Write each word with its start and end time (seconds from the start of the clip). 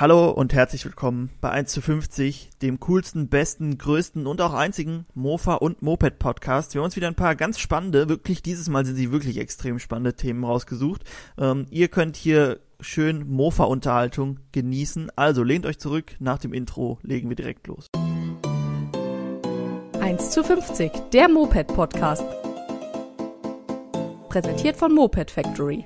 Hallo 0.00 0.30
und 0.30 0.54
herzlich 0.54 0.86
willkommen 0.86 1.28
bei 1.42 1.50
1 1.50 1.72
zu 1.72 1.82
50, 1.82 2.48
dem 2.62 2.80
coolsten, 2.80 3.28
besten, 3.28 3.76
größten 3.76 4.26
und 4.26 4.40
auch 4.40 4.54
einzigen 4.54 5.04
Mofa- 5.14 5.56
und 5.56 5.82
Moped-Podcast. 5.82 6.72
Wir 6.72 6.80
haben 6.80 6.86
uns 6.86 6.96
wieder 6.96 7.08
ein 7.08 7.14
paar 7.14 7.36
ganz 7.36 7.58
spannende, 7.58 8.08
wirklich 8.08 8.42
dieses 8.42 8.70
Mal 8.70 8.86
sind 8.86 8.96
sie 8.96 9.12
wirklich 9.12 9.36
extrem 9.36 9.78
spannende 9.78 10.14
Themen 10.14 10.42
rausgesucht. 10.42 11.02
Ähm, 11.36 11.66
ihr 11.68 11.88
könnt 11.88 12.16
hier 12.16 12.60
schön 12.80 13.28
Mofa-Unterhaltung 13.30 14.38
genießen. 14.52 15.12
Also 15.16 15.42
lehnt 15.42 15.66
euch 15.66 15.78
zurück, 15.78 16.16
nach 16.18 16.38
dem 16.38 16.54
Intro 16.54 16.98
legen 17.02 17.28
wir 17.28 17.36
direkt 17.36 17.66
los. 17.66 17.88
1 20.00 20.30
zu 20.30 20.42
50, 20.42 20.92
der 21.12 21.28
Moped-Podcast. 21.28 22.24
Präsentiert 24.30 24.78
von 24.78 24.94
Moped 24.94 25.30
Factory. 25.30 25.84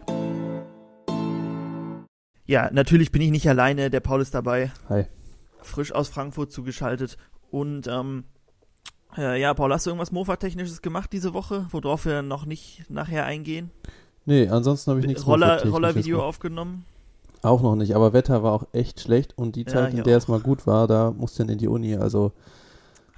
Ja, 2.46 2.70
natürlich 2.72 3.10
bin 3.12 3.22
ich 3.22 3.30
nicht 3.30 3.48
alleine, 3.48 3.90
der 3.90 4.00
Paul 4.00 4.20
ist 4.20 4.34
dabei. 4.34 4.70
Hi. 4.88 5.06
Frisch 5.62 5.92
aus 5.92 6.08
Frankfurt 6.08 6.52
zugeschaltet. 6.52 7.16
Und 7.50 7.86
ähm, 7.86 8.24
äh, 9.16 9.40
ja, 9.40 9.54
Paul, 9.54 9.72
hast 9.72 9.86
du 9.86 9.90
irgendwas 9.90 10.12
Mofa-Technisches 10.12 10.82
gemacht 10.82 11.12
diese 11.12 11.32
Woche, 11.32 11.66
worauf 11.70 12.04
wir 12.04 12.22
noch 12.22 12.44
nicht 12.44 12.84
nachher 12.90 13.24
eingehen? 13.24 13.70
Nee, 14.26 14.48
ansonsten 14.48 14.90
habe 14.90 15.00
ich 15.00 15.06
nichts 15.06 15.26
Roller, 15.26 15.64
Rollervideo 15.66 16.22
aufgenommen. 16.22 16.84
Auch 17.42 17.62
noch 17.62 17.76
nicht, 17.76 17.94
aber 17.94 18.12
Wetter 18.14 18.42
war 18.42 18.52
auch 18.52 18.66
echt 18.72 19.00
schlecht 19.00 19.36
und 19.36 19.56
die 19.56 19.62
Ja, 19.62 19.66
Zeit, 19.68 19.90
hier 19.90 19.98
in 19.98 20.04
der 20.04 20.16
es 20.16 20.24
auch. 20.24 20.28
mal 20.28 20.40
gut 20.40 20.66
war, 20.66 20.86
da 20.86 21.10
musste 21.10 21.42
ich 21.42 21.46
dann 21.46 21.52
in 21.52 21.58
die 21.58 21.68
Uni. 21.68 21.94
Also, 21.96 22.32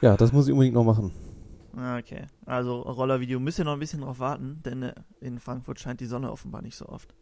ja, 0.00 0.16
das 0.16 0.32
muss 0.32 0.46
ich 0.46 0.52
unbedingt 0.52 0.74
noch 0.74 0.84
machen. 0.84 1.12
Ah, 1.76 1.98
Okay, 1.98 2.26
also 2.44 2.80
Rollervideo 2.82 3.38
müsst 3.38 3.58
ihr 3.58 3.64
noch 3.64 3.74
ein 3.74 3.78
bisschen 3.78 4.00
drauf 4.00 4.18
warten, 4.18 4.60
denn 4.64 4.82
äh, 4.82 4.94
in 5.20 5.38
Frankfurt 5.38 5.78
scheint 5.78 6.00
die 6.00 6.06
Sonne 6.06 6.30
offenbar 6.32 6.62
nicht 6.62 6.76
so 6.76 6.86
oft. 6.88 7.14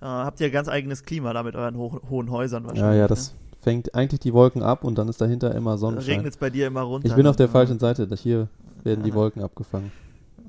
Äh, 0.00 0.06
habt 0.06 0.40
ihr 0.40 0.50
ganz 0.50 0.68
eigenes 0.68 1.02
Klima 1.02 1.32
da 1.32 1.42
mit 1.42 1.56
euren 1.56 1.76
ho 1.76 2.00
hohen 2.08 2.30
Häusern 2.30 2.64
wahrscheinlich? 2.64 2.94
Ja, 2.94 2.94
ja, 2.94 3.08
das 3.08 3.34
fängt 3.60 3.94
eigentlich 3.94 4.20
die 4.20 4.32
Wolken 4.32 4.62
ab 4.62 4.84
und 4.84 4.96
dann 4.96 5.08
ist 5.08 5.20
dahinter 5.20 5.54
immer 5.54 5.72
ne? 5.72 5.78
Sonnenschein. 5.78 6.14
Regnet 6.16 6.34
es 6.34 6.38
bei 6.38 6.50
dir 6.50 6.68
immer 6.68 6.82
runter? 6.82 7.08
Ich 7.08 7.14
bin 7.14 7.26
auf 7.26 7.36
der 7.36 7.46
ne? 7.46 7.52
falschen 7.52 7.78
Seite. 7.78 8.08
Hier 8.16 8.48
werden 8.84 9.04
die. 9.04 9.14
Wolken 9.14 9.42
abgefangen. 9.42 9.90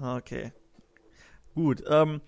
Okay. 0.02 0.54
Gut, 1.56 1.84
ähm, 1.90 2.22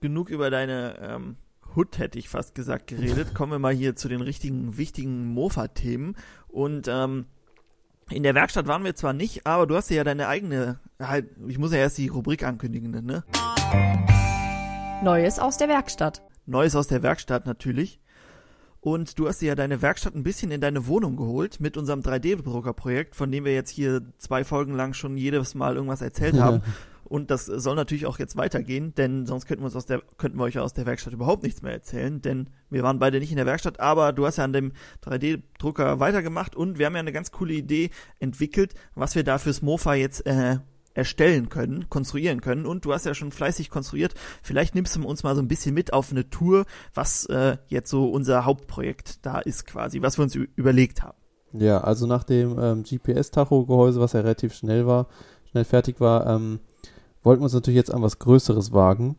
genug 0.00 0.30
über 0.30 0.50
deine 0.50 0.96
ähm, 1.00 1.36
Hood, 1.76 1.98
hätte 1.98 2.18
ich 2.18 2.28
fast 2.28 2.54
gesagt, 2.54 2.86
geredet. 2.86 3.34
Kommen 3.34 3.52
wir 3.52 3.58
mal 3.58 3.72
hier 3.72 3.94
zu 3.96 4.08
den 4.08 4.20
richtigen, 4.20 4.76
wichtigen 4.76 5.26
Mofa-Themen. 5.26 6.16
Und 6.48 6.88
ähm, 6.88 7.26
in 8.10 8.22
der 8.22 8.34
Werkstatt 8.34 8.66
waren 8.66 8.84
wir 8.84 8.94
zwar 8.94 9.12
nicht, 9.12 9.46
aber 9.46 9.66
du 9.66 9.76
hast 9.76 9.90
ja 9.90 10.04
deine 10.04 10.28
eigene, 10.28 10.80
halt, 10.98 11.26
ich 11.46 11.58
muss 11.58 11.72
ja 11.72 11.78
erst 11.78 11.98
die 11.98 12.08
Rubrik 12.08 12.44
ankündigen, 12.44 12.90
ne? 12.90 13.24
Neues 15.02 15.38
aus 15.38 15.56
der 15.56 15.68
Werkstatt. 15.68 16.22
Neues 16.46 16.76
aus 16.76 16.86
der 16.86 17.02
Werkstatt 17.02 17.46
natürlich. 17.46 18.00
Und 18.80 19.16
du 19.18 19.28
hast 19.28 19.40
dir 19.40 19.48
ja 19.48 19.54
deine 19.54 19.80
Werkstatt 19.80 20.16
ein 20.16 20.24
bisschen 20.24 20.50
in 20.50 20.60
deine 20.60 20.88
Wohnung 20.88 21.16
geholt 21.16 21.60
mit 21.60 21.76
unserem 21.76 22.00
3D-Drucker-Projekt, 22.00 23.14
von 23.14 23.30
dem 23.30 23.44
wir 23.44 23.54
jetzt 23.54 23.70
hier 23.70 24.02
zwei 24.18 24.42
Folgen 24.42 24.74
lang 24.74 24.92
schon 24.92 25.16
jedes 25.16 25.54
Mal 25.54 25.76
irgendwas 25.76 26.02
erzählt 26.02 26.40
haben. 26.40 26.62
Und 27.04 27.30
das 27.30 27.44
soll 27.44 27.76
natürlich 27.76 28.06
auch 28.06 28.18
jetzt 28.18 28.36
weitergehen, 28.36 28.94
denn 28.94 29.26
sonst 29.26 29.46
könnten 29.46 29.62
wir, 29.62 29.66
uns 29.66 29.76
aus 29.76 29.84
der, 29.84 30.00
könnten 30.16 30.38
wir 30.38 30.44
euch 30.44 30.58
aus 30.58 30.72
der 30.72 30.86
Werkstatt 30.86 31.12
überhaupt 31.12 31.42
nichts 31.42 31.60
mehr 31.60 31.72
erzählen, 31.72 32.22
denn 32.22 32.48
wir 32.70 32.82
waren 32.82 32.98
beide 32.98 33.20
nicht 33.20 33.30
in 33.30 33.36
der 33.36 33.44
Werkstatt, 33.44 33.80
aber 33.80 34.14
du 34.14 34.24
hast 34.24 34.38
ja 34.38 34.44
an 34.44 34.54
dem 34.54 34.72
3D-Drucker 35.04 36.00
weitergemacht 36.00 36.56
und 36.56 36.78
wir 36.78 36.86
haben 36.86 36.94
ja 36.94 37.00
eine 37.00 37.12
ganz 37.12 37.30
coole 37.30 37.52
Idee 37.52 37.90
entwickelt, 38.18 38.74
was 38.94 39.14
wir 39.14 39.24
da 39.24 39.36
fürs 39.36 39.60
Mofa 39.60 39.92
jetzt 39.92 40.24
äh, 40.26 40.56
erstellen 40.94 41.48
können, 41.48 41.88
konstruieren 41.88 42.40
können. 42.40 42.66
Und 42.66 42.84
du 42.84 42.92
hast 42.92 43.06
ja 43.06 43.14
schon 43.14 43.32
fleißig 43.32 43.70
konstruiert. 43.70 44.14
Vielleicht 44.42 44.74
nimmst 44.74 44.96
du 44.96 45.06
uns 45.06 45.22
mal 45.22 45.34
so 45.34 45.42
ein 45.42 45.48
bisschen 45.48 45.74
mit 45.74 45.92
auf 45.92 46.10
eine 46.10 46.28
Tour, 46.30 46.64
was 46.94 47.26
äh, 47.26 47.56
jetzt 47.68 47.90
so 47.90 48.08
unser 48.08 48.44
Hauptprojekt 48.44 49.24
da 49.24 49.38
ist 49.38 49.66
quasi, 49.66 50.02
was 50.02 50.18
wir 50.18 50.24
uns 50.24 50.34
überlegt 50.34 51.02
haben. 51.02 51.16
Ja, 51.52 51.82
also 51.82 52.06
nach 52.06 52.24
dem 52.24 52.58
ähm, 52.58 52.82
GPS-Tacho-Gehäuse, 52.82 54.00
was 54.00 54.14
ja 54.14 54.20
relativ 54.20 54.54
schnell 54.54 54.86
war, 54.86 55.08
schnell 55.50 55.64
fertig 55.64 56.00
war, 56.00 56.26
ähm, 56.26 56.60
wollten 57.22 57.40
wir 57.42 57.44
uns 57.44 57.54
natürlich 57.54 57.76
jetzt 57.76 57.92
an 57.92 58.02
was 58.02 58.18
Größeres 58.18 58.72
wagen. 58.72 59.16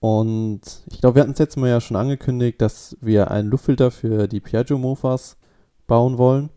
Und 0.00 0.62
ich 0.90 1.00
glaube, 1.00 1.16
wir 1.16 1.22
hatten 1.22 1.32
es 1.32 1.38
letztes 1.38 1.60
Mal 1.60 1.68
ja 1.68 1.80
schon 1.80 1.96
angekündigt, 1.96 2.60
dass 2.60 2.96
wir 3.00 3.30
einen 3.30 3.48
Luftfilter 3.48 3.90
für 3.90 4.26
die 4.26 4.40
Piaggio-Mofas 4.40 5.36
bauen 5.86 6.18
wollen, 6.18 6.50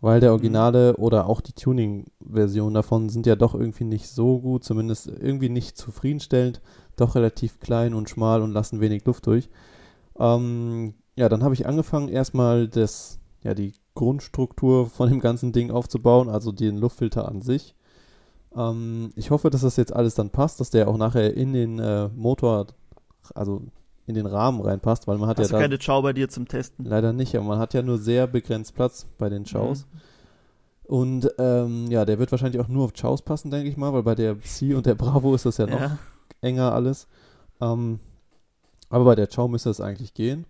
weil 0.00 0.20
der 0.20 0.32
Originale 0.32 0.96
oder 0.96 1.26
auch 1.26 1.40
die 1.40 1.52
Tuning-Version 1.52 2.74
davon 2.74 3.08
sind 3.08 3.26
ja 3.26 3.36
doch 3.36 3.54
irgendwie 3.54 3.84
nicht 3.84 4.08
so 4.08 4.38
gut, 4.40 4.64
zumindest 4.64 5.06
irgendwie 5.08 5.48
nicht 5.48 5.76
zufriedenstellend, 5.76 6.60
doch 6.96 7.14
relativ 7.14 7.60
klein 7.60 7.94
und 7.94 8.10
schmal 8.10 8.42
und 8.42 8.52
lassen 8.52 8.80
wenig 8.80 9.04
Luft 9.04 9.26
durch. 9.26 9.48
Ähm, 10.18 10.94
ja, 11.16 11.28
dann 11.28 11.42
habe 11.42 11.54
ich 11.54 11.66
angefangen, 11.66 12.08
erstmal 12.08 12.68
das, 12.68 13.18
ja, 13.42 13.54
die 13.54 13.74
Grundstruktur 13.94 14.86
von 14.86 15.08
dem 15.08 15.20
ganzen 15.20 15.52
Ding 15.52 15.70
aufzubauen, 15.70 16.28
also 16.28 16.52
den 16.52 16.76
Luftfilter 16.76 17.28
an 17.28 17.40
sich. 17.40 17.74
Ähm, 18.54 19.12
ich 19.16 19.30
hoffe, 19.30 19.50
dass 19.50 19.62
das 19.62 19.76
jetzt 19.76 19.94
alles 19.94 20.14
dann 20.14 20.30
passt, 20.30 20.60
dass 20.60 20.70
der 20.70 20.88
auch 20.88 20.98
nachher 20.98 21.34
in 21.34 21.52
den 21.52 21.78
äh, 21.78 22.08
Motor, 22.08 22.66
also 23.34 23.62
in 24.06 24.14
den 24.14 24.26
Rahmen 24.26 24.60
reinpasst, 24.60 25.06
weil 25.08 25.18
man 25.18 25.28
hat 25.28 25.38
Hast 25.38 25.46
ja 25.50 25.56
du 25.58 25.62
da 25.62 25.68
keine 25.68 25.78
Chow 25.78 26.02
bei 26.02 26.12
dir 26.12 26.28
zum 26.28 26.46
Testen? 26.46 26.84
leider 26.84 27.12
nicht, 27.12 27.34
aber 27.36 27.44
man 27.46 27.58
hat 27.58 27.74
ja 27.74 27.82
nur 27.82 27.98
sehr 27.98 28.26
begrenzt 28.26 28.74
Platz 28.74 29.06
bei 29.18 29.28
den 29.28 29.44
Chows. 29.44 29.86
Mhm. 29.92 30.00
Und 30.84 31.30
ähm, 31.38 31.86
ja, 31.90 32.04
der 32.04 32.18
wird 32.20 32.30
wahrscheinlich 32.30 32.60
auch 32.62 32.68
nur 32.68 32.84
auf 32.84 32.92
Chows 32.92 33.22
passen, 33.22 33.50
denke 33.50 33.68
ich 33.68 33.76
mal, 33.76 33.92
weil 33.92 34.04
bei 34.04 34.14
der 34.14 34.40
C 34.42 34.74
und 34.74 34.86
der 34.86 34.94
Bravo 34.94 35.34
ist 35.34 35.44
das 35.44 35.56
ja 35.56 35.66
noch 35.66 35.80
Ja. 35.80 35.98
enger 36.40 36.72
alles. 36.72 37.08
Ähm, 37.60 37.98
aber 38.88 39.04
bei 39.04 39.14
der 39.16 39.26
Chow 39.26 39.48
müsste 39.48 39.70
es 39.70 39.80
eigentlich 39.80 40.14
gehen. 40.14 40.46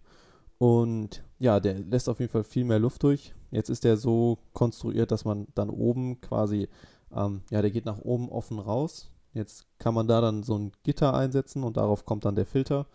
Und 0.58 1.22
ja, 1.38 1.58
der 1.60 1.78
lässt 1.78 2.08
auf 2.10 2.20
jeden 2.20 2.32
Fall 2.32 2.44
viel 2.44 2.64
mehr 2.64 2.78
Luft 2.78 3.02
durch. 3.02 3.34
Jetzt 3.50 3.70
ist 3.70 3.84
der 3.84 3.96
so 3.96 4.38
konstruiert, 4.52 5.10
dass 5.10 5.24
man 5.24 5.46
dann 5.54 5.70
oben 5.70 6.20
quasi, 6.20 6.68
ähm, 7.14 7.40
ja, 7.50 7.62
der 7.62 7.70
geht 7.70 7.86
nach 7.86 7.98
oben 7.98 8.28
offen 8.28 8.58
raus. 8.58 9.10
Jetzt 9.32 9.66
kann 9.78 9.94
man 9.94 10.06
da 10.08 10.20
dann 10.20 10.42
so 10.42 10.58
ein 10.58 10.72
Gitter 10.82 11.14
einsetzen 11.14 11.62
und 11.62 11.76
darauf 11.78 12.04
kommt 12.04 12.24
dann 12.26 12.36
der 12.36 12.46
Filter. 12.46 12.86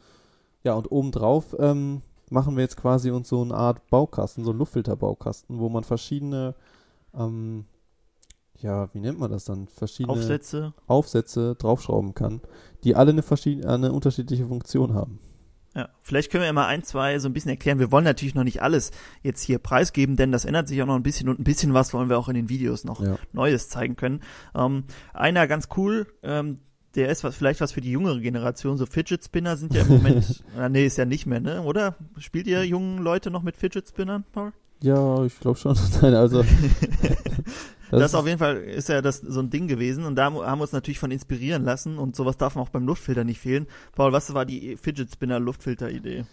Ja, 0.64 0.74
und 0.74 0.92
obendrauf 0.92 1.56
ähm, 1.60 2.02
machen 2.30 2.56
wir 2.56 2.64
jetzt 2.64 2.78
quasi 2.78 3.12
uns 3.12 3.30
so 3.30 3.42
eine 3.42 3.54
Art 3.54 3.88
Baukasten, 3.90 4.44
so 4.44 4.52
einen 4.52 4.60
Luftfilterbaukasten, 4.60 5.60
wo 5.60 5.70
man 5.70 5.84
verschiedene, 5.84 6.56
ähm, 7.14 7.66
ja, 8.58 8.94
wie 8.94 9.00
nennt 9.00 9.20
man 9.20 9.32
das 9.32 9.46
dann? 9.46 9.68
Verschiedene 9.68 10.14
Aufsätze. 10.14 10.74
Aufsätze 10.88 11.56
draufschrauben 11.56 12.14
kann, 12.14 12.42
die 12.84 12.96
alle 12.96 13.12
eine, 13.12 13.24
verschiedene, 13.24 13.72
eine 13.72 13.92
unterschiedliche 13.92 14.48
Funktion 14.48 14.94
haben. 14.94 15.20
Ja, 15.74 15.88
vielleicht 16.02 16.32
können 16.32 16.42
wir 16.42 16.48
ja 16.48 16.54
mal 16.54 16.68
ein, 16.68 16.84
zwei 16.84 17.18
so 17.20 17.30
ein 17.30 17.34
bisschen 17.34 17.52
erklären. 17.52 17.80
Wir 17.80 17.94
wollen 17.94 18.04
natürlich 18.04 18.36
noch 18.36 18.44
nicht 18.44 18.62
alles 18.62 18.92
jetzt 19.24 19.42
hier 19.42 19.58
preisgeben, 19.58 20.18
denn 20.18 20.32
das 20.34 20.44
ändert 20.44 20.68
sich 20.68 20.82
auch 20.82 20.86
noch 20.86 20.96
ein 20.96 21.04
bisschen 21.04 21.30
und 21.30 21.40
ein 21.40 21.46
bisschen 21.46 21.74
was 21.74 21.94
wollen 21.94 22.10
wir 22.10 22.20
auch 22.20 22.28
in 22.28 22.36
den 22.36 22.50
Videos 22.50 22.84
noch 22.84 23.02
Ja. 23.02 23.16
Neues 23.32 23.70
zeigen 23.70 23.96
können. 23.96 24.22
Ähm, 24.54 24.84
einer 25.14 25.48
ganz 25.48 25.70
cool, 25.78 26.08
ähm, 26.24 26.60
der 26.96 27.10
ist 27.10 27.24
was, 27.24 27.36
vielleicht 27.36 27.62
was 27.62 27.72
für 27.72 27.82
die 27.82 27.92
jüngere 27.92 28.20
Generation. 28.20 28.78
So 28.78 28.86
Fidget 28.86 29.24
Spinner 29.24 29.56
sind 29.58 29.74
ja 29.74 29.82
im 29.84 29.88
Moment, 29.90 30.44
äh, 30.58 30.70
nee, 30.70 30.86
ist 30.86 30.98
ja 30.98 31.06
nicht 31.06 31.26
mehr, 31.26 31.40
ne? 31.40 31.62
Oder? 31.62 31.96
Spielt 32.18 32.48
ihr 32.48 32.66
jungen 32.66 33.00
Leute 33.00 33.32
noch 33.32 33.44
mit 33.44 33.56
Fidget 33.58 33.88
Spinnern, 33.88 34.24
Paul? 34.32 34.52
Ja, 34.82 35.24
ich 35.26 35.40
glaube 35.40 35.58
schon. 35.60 35.78
Nein, 36.02 36.14
also. 36.16 36.44
Das, 37.92 38.00
das 38.00 38.16
auf 38.16 38.26
jeden 38.26 38.40
Fall 38.40 38.56
ist 38.56 38.88
ja 38.88 39.02
das 39.02 39.18
so 39.18 39.42
ein 39.42 39.50
Ding 39.50 39.68
gewesen 39.68 40.06
und 40.06 40.16
da 40.16 40.24
haben 40.32 40.36
wir 40.38 40.62
uns 40.62 40.72
natürlich 40.72 40.98
von 40.98 41.12
inspirieren 41.12 41.66
lassen 41.66 41.98
und 41.98 42.16
sowas 42.16 42.38
darf 42.38 42.56
auch 42.56 42.70
beim 42.70 42.86
Luftfilter 42.86 43.26
nicht 43.26 43.42
fehlen. 43.42 43.68
Paul, 43.96 44.14
was 44.14 44.34
war 44.34 44.46
die 44.46 44.78
Fidget 44.78 45.12
Spinner 45.12 45.42
Luftfilter 45.42 45.92
Idee? 45.92 46.24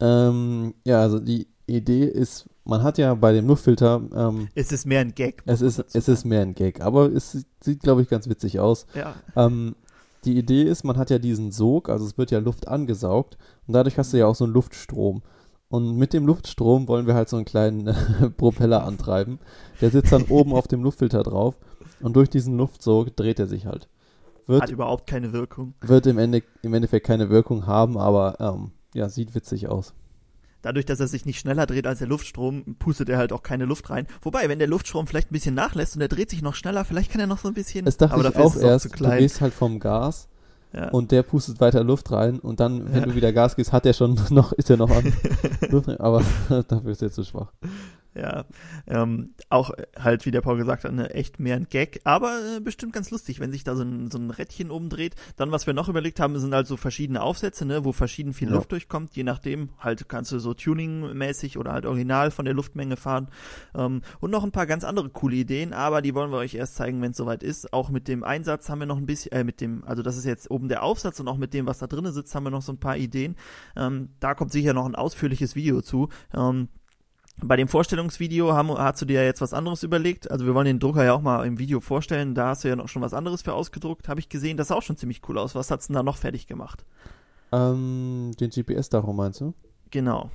ähm, 0.00 0.74
ja, 0.84 1.00
also 1.00 1.20
die 1.20 1.46
Idee 1.68 2.06
ist, 2.06 2.46
man 2.64 2.82
hat 2.82 2.98
ja 2.98 3.14
bei 3.14 3.32
dem 3.32 3.46
Luftfilter, 3.46 4.02
ähm, 4.16 4.48
Es 4.56 4.72
ist 4.72 4.84
mehr 4.84 5.00
ein 5.00 5.14
Gag. 5.14 5.44
es 5.46 5.60
ist, 5.62 5.78
man 5.78 5.86
es 5.92 6.08
ist 6.08 6.24
mehr 6.24 6.42
ein 6.42 6.54
Gag, 6.56 6.80
aber 6.80 7.06
es 7.12 7.30
sieht- 7.30 7.46
sieht, 7.62 7.80
glaube 7.84 8.02
ich, 8.02 8.08
ganz 8.08 8.28
witzig 8.28 8.58
aus. 8.58 8.86
Ja, 8.94 9.14
Ähm, 9.36 9.76
die 10.26 10.36
Idee 10.36 10.64
ist, 10.64 10.84
man 10.84 10.96
hat 10.96 11.10
ja 11.10 11.18
diesen 11.18 11.52
Sog, 11.52 11.88
also 11.88 12.04
es 12.04 12.18
wird 12.18 12.30
ja 12.30 12.38
Luft 12.38 12.68
angesaugt 12.68 13.38
und 13.66 13.74
dadurch 13.74 13.96
hast 13.96 14.12
du 14.12 14.18
ja 14.18 14.26
auch 14.26 14.34
so 14.34 14.44
einen 14.44 14.52
Luftstrom. 14.52 15.22
Und 15.68 15.96
mit 15.96 16.12
dem 16.12 16.26
Luftstrom 16.26 16.86
wollen 16.86 17.06
wir 17.06 17.14
halt 17.14 17.28
so 17.28 17.36
einen 17.36 17.44
kleinen 17.44 17.88
äh, 17.88 18.30
Propeller 18.36 18.84
antreiben. 18.84 19.40
Der 19.80 19.90
sitzt 19.90 20.12
dann 20.12 20.24
oben 20.24 20.52
auf 20.52 20.68
dem 20.68 20.82
Luftfilter 20.82 21.22
drauf 21.22 21.56
und 22.00 22.14
durch 22.14 22.30
diesen 22.30 22.56
Luftsog 22.56 23.16
dreht 23.16 23.38
er 23.38 23.46
sich 23.46 23.66
halt. 23.66 23.88
Wird, 24.46 24.62
hat 24.62 24.70
überhaupt 24.70 25.08
keine 25.08 25.32
Wirkung. 25.32 25.74
wird 25.80 26.06
im, 26.06 26.18
Ende, 26.18 26.42
im 26.62 26.72
Endeffekt 26.72 27.06
keine 27.06 27.30
Wirkung 27.30 27.66
haben, 27.66 27.98
aber 27.98 28.36
ähm, 28.38 28.70
ja, 28.94 29.08
sieht 29.08 29.34
witzig 29.34 29.68
aus. 29.68 29.92
Dadurch, 30.62 30.84
dass 30.86 30.98
er 31.00 31.06
sich 31.06 31.26
nicht 31.26 31.38
schneller 31.38 31.66
dreht 31.66 31.86
als 31.86 31.98
der 32.00 32.08
Luftstrom, 32.08 32.76
pustet 32.78 33.08
er 33.08 33.18
halt 33.18 33.32
auch 33.32 33.42
keine 33.42 33.66
Luft 33.66 33.88
rein. 33.90 34.06
Wobei, 34.22 34.48
wenn 34.48 34.58
der 34.58 34.66
Luftstrom 34.68 35.06
vielleicht 35.06 35.30
ein 35.30 35.34
bisschen 35.34 35.54
nachlässt 35.54 35.94
und 35.94 36.02
er 36.02 36.08
dreht 36.08 36.30
sich 36.30 36.42
noch 36.42 36.54
schneller, 36.54 36.84
vielleicht 36.84 37.10
kann 37.12 37.20
er 37.20 37.26
noch 37.26 37.38
so 37.38 37.48
ein 37.48 37.54
bisschen. 37.54 37.84
Das 37.84 37.96
dachte 37.98 38.14
aber 38.14 38.28
ich 38.28 38.36
auch 38.36 38.56
erst. 38.56 38.90
zu 38.90 38.96
du 38.96 39.10
gehst 39.16 39.40
halt 39.40 39.54
vom 39.54 39.78
Gas 39.78 40.28
ja. 40.72 40.88
und 40.90 41.12
der 41.12 41.22
pustet 41.22 41.60
weiter 41.60 41.84
Luft 41.84 42.10
rein 42.10 42.38
und 42.40 42.58
dann, 42.60 42.92
wenn 42.92 43.00
Ja. 43.02 43.06
du 43.06 43.14
wieder 43.14 43.32
Gas 43.32 43.54
gibst, 43.56 43.72
hat 43.72 43.86
er 43.86 43.92
schon 43.92 44.18
noch, 44.30 44.52
ist 44.52 44.70
er 44.70 44.76
noch 44.76 44.90
an 44.90 45.12
Luft 45.70 45.88
rein, 45.88 46.00
aber 46.00 46.22
dafür 46.68 46.90
ist 46.90 47.02
er 47.02 47.12
zu 47.12 47.22
schwach. 47.24 47.52
Ja, 48.18 48.44
ähm, 48.86 49.34
auch 49.50 49.70
halt, 49.98 50.24
wie 50.24 50.30
der 50.30 50.40
Paul 50.40 50.56
gesagt 50.56 50.84
hat, 50.84 50.92
ne, 50.92 51.10
echt 51.10 51.38
mehr 51.38 51.56
ein 51.56 51.66
Gag, 51.68 52.00
aber 52.04 52.40
äh, 52.56 52.60
bestimmt 52.60 52.92
ganz 52.92 53.10
lustig, 53.10 53.40
wenn 53.40 53.52
sich 53.52 53.62
da 53.62 53.76
so 53.76 53.82
ein, 53.82 54.10
so 54.10 54.18
ein 54.18 54.30
Rädchen 54.30 54.70
oben 54.70 54.88
dreht. 54.88 55.14
Dann, 55.36 55.52
was 55.52 55.66
wir 55.66 55.74
noch 55.74 55.88
überlegt 55.88 56.18
haben, 56.18 56.38
sind 56.38 56.54
halt 56.54 56.66
so 56.66 56.76
verschiedene 56.76 57.20
Aufsätze, 57.22 57.66
ne, 57.66 57.84
wo 57.84 57.92
verschieden 57.92 58.32
viel 58.32 58.48
Ja. 58.48 58.54
Luft 58.54 58.72
durchkommt, 58.72 59.14
je 59.14 59.22
nachdem, 59.22 59.70
halt 59.78 60.08
kannst 60.08 60.32
du 60.32 60.38
so 60.38 60.54
Tuning-mäßig 60.54 61.58
oder 61.58 61.72
halt 61.72 61.84
original 61.84 62.30
von 62.30 62.44
der 62.44 62.54
Luftmenge 62.54 62.96
fahren. 62.96 63.28
Ähm, 63.74 64.02
und 64.20 64.30
noch 64.30 64.44
ein 64.44 64.52
paar 64.52 64.66
ganz 64.66 64.84
andere 64.84 65.10
coole 65.10 65.36
Ideen, 65.36 65.72
aber 65.72 66.00
die 66.00 66.14
wollen 66.14 66.30
wir 66.30 66.38
euch 66.38 66.54
erst 66.54 66.76
zeigen, 66.76 67.02
wenn 67.02 67.10
es 67.10 67.16
soweit 67.16 67.42
ist. 67.42 67.72
Auch 67.72 67.90
mit 67.90 68.08
dem 68.08 68.24
Einsatz 68.24 68.68
haben 68.68 68.78
wir 68.80 68.86
noch 68.86 68.96
ein 68.96 69.06
bisschen, 69.06 69.32
äh, 69.32 69.44
mit 69.44 69.60
dem, 69.60 69.84
also 69.84 70.02
das 70.02 70.16
ist 70.16 70.24
jetzt 70.24 70.50
oben 70.50 70.68
der 70.68 70.82
Aufsatz 70.82 71.20
und 71.20 71.28
auch 71.28 71.36
mit 71.36 71.52
dem, 71.52 71.66
was 71.66 71.78
da 71.78 71.86
drinnen 71.86 72.12
sitzt, 72.12 72.34
haben 72.34 72.44
wir 72.44 72.50
noch 72.50 72.62
so 72.62 72.72
ein 72.72 72.80
paar 72.80 72.96
Ideen. 72.96 73.36
Ähm, 73.76 74.10
da 74.20 74.34
kommt 74.34 74.52
sicher 74.52 74.72
noch 74.72 74.86
ein 74.86 74.94
ausführliches 74.94 75.54
Video 75.54 75.82
zu. 75.82 76.08
Ähm, 76.34 76.68
bei 77.42 77.56
dem 77.56 77.68
Vorstellungsvideo 77.68 78.52
haben, 78.52 78.70
hast 78.70 79.02
du 79.02 79.06
dir 79.06 79.20
ja 79.20 79.26
jetzt 79.26 79.40
was 79.40 79.52
anderes 79.52 79.82
überlegt. 79.82 80.30
Also 80.30 80.46
wir 80.46 80.54
wollen 80.54 80.66
den 80.66 80.78
Drucker 80.78 81.04
ja 81.04 81.12
auch 81.12 81.20
mal 81.20 81.44
im 81.46 81.58
Video 81.58 81.80
vorstellen. 81.80 82.34
Da 82.34 82.48
hast 82.48 82.64
du 82.64 82.68
ja 82.68 82.76
noch 82.76 82.88
schon 82.88 83.02
was 83.02 83.14
anderes 83.14 83.42
für 83.42 83.52
ausgedruckt, 83.52 84.08
habe 84.08 84.20
ich 84.20 84.28
gesehen. 84.28 84.56
Das 84.56 84.68
sah 84.68 84.76
auch 84.76 84.82
schon 84.82 84.96
ziemlich 84.96 85.20
cool 85.28 85.38
aus. 85.38 85.54
Was 85.54 85.70
hat's 85.70 85.88
denn 85.88 85.94
da 85.94 86.02
noch 86.02 86.16
fertig 86.16 86.46
gemacht? 86.46 86.84
Ähm, 87.52 88.32
den 88.40 88.50
GPS-Tacho 88.50 89.12
meinst 89.12 89.40
du? 89.40 89.54
Genau. 89.90 90.30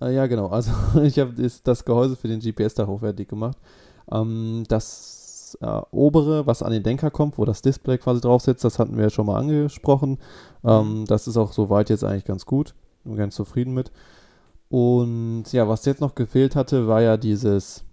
Äh, 0.00 0.14
ja, 0.14 0.26
genau. 0.26 0.48
Also 0.48 0.72
ich 1.02 1.18
habe 1.18 1.32
das, 1.32 1.62
das 1.62 1.84
Gehäuse 1.84 2.16
für 2.16 2.28
den 2.28 2.40
GPS-Tacho 2.40 2.98
fertig 2.98 3.28
gemacht. 3.28 3.56
Ähm, 4.10 4.64
das 4.68 5.56
äh, 5.60 5.80
obere, 5.92 6.46
was 6.46 6.62
an 6.62 6.72
den 6.72 6.82
Denker 6.82 7.10
kommt, 7.10 7.38
wo 7.38 7.44
das 7.44 7.62
Display 7.62 7.98
quasi 7.98 8.20
drauf 8.20 8.42
sitzt, 8.42 8.64
das 8.64 8.78
hatten 8.78 8.96
wir 8.96 9.04
ja 9.04 9.10
schon 9.10 9.26
mal 9.26 9.38
angesprochen. 9.38 10.18
Ähm, 10.64 11.04
das 11.06 11.28
ist 11.28 11.36
auch 11.36 11.52
soweit 11.52 11.88
jetzt 11.88 12.04
eigentlich 12.04 12.24
ganz 12.24 12.46
gut. 12.46 12.74
Bin 13.04 13.16
ganz 13.16 13.34
zufrieden 13.34 13.74
mit. 13.74 13.92
Und 14.72 15.52
ja, 15.52 15.68
was 15.68 15.84
jetzt 15.84 16.00
noch 16.00 16.14
gefehlt 16.14 16.56
hatte, 16.56 16.88
war 16.88 17.02
ja 17.02 17.18
dieses, 17.18 17.84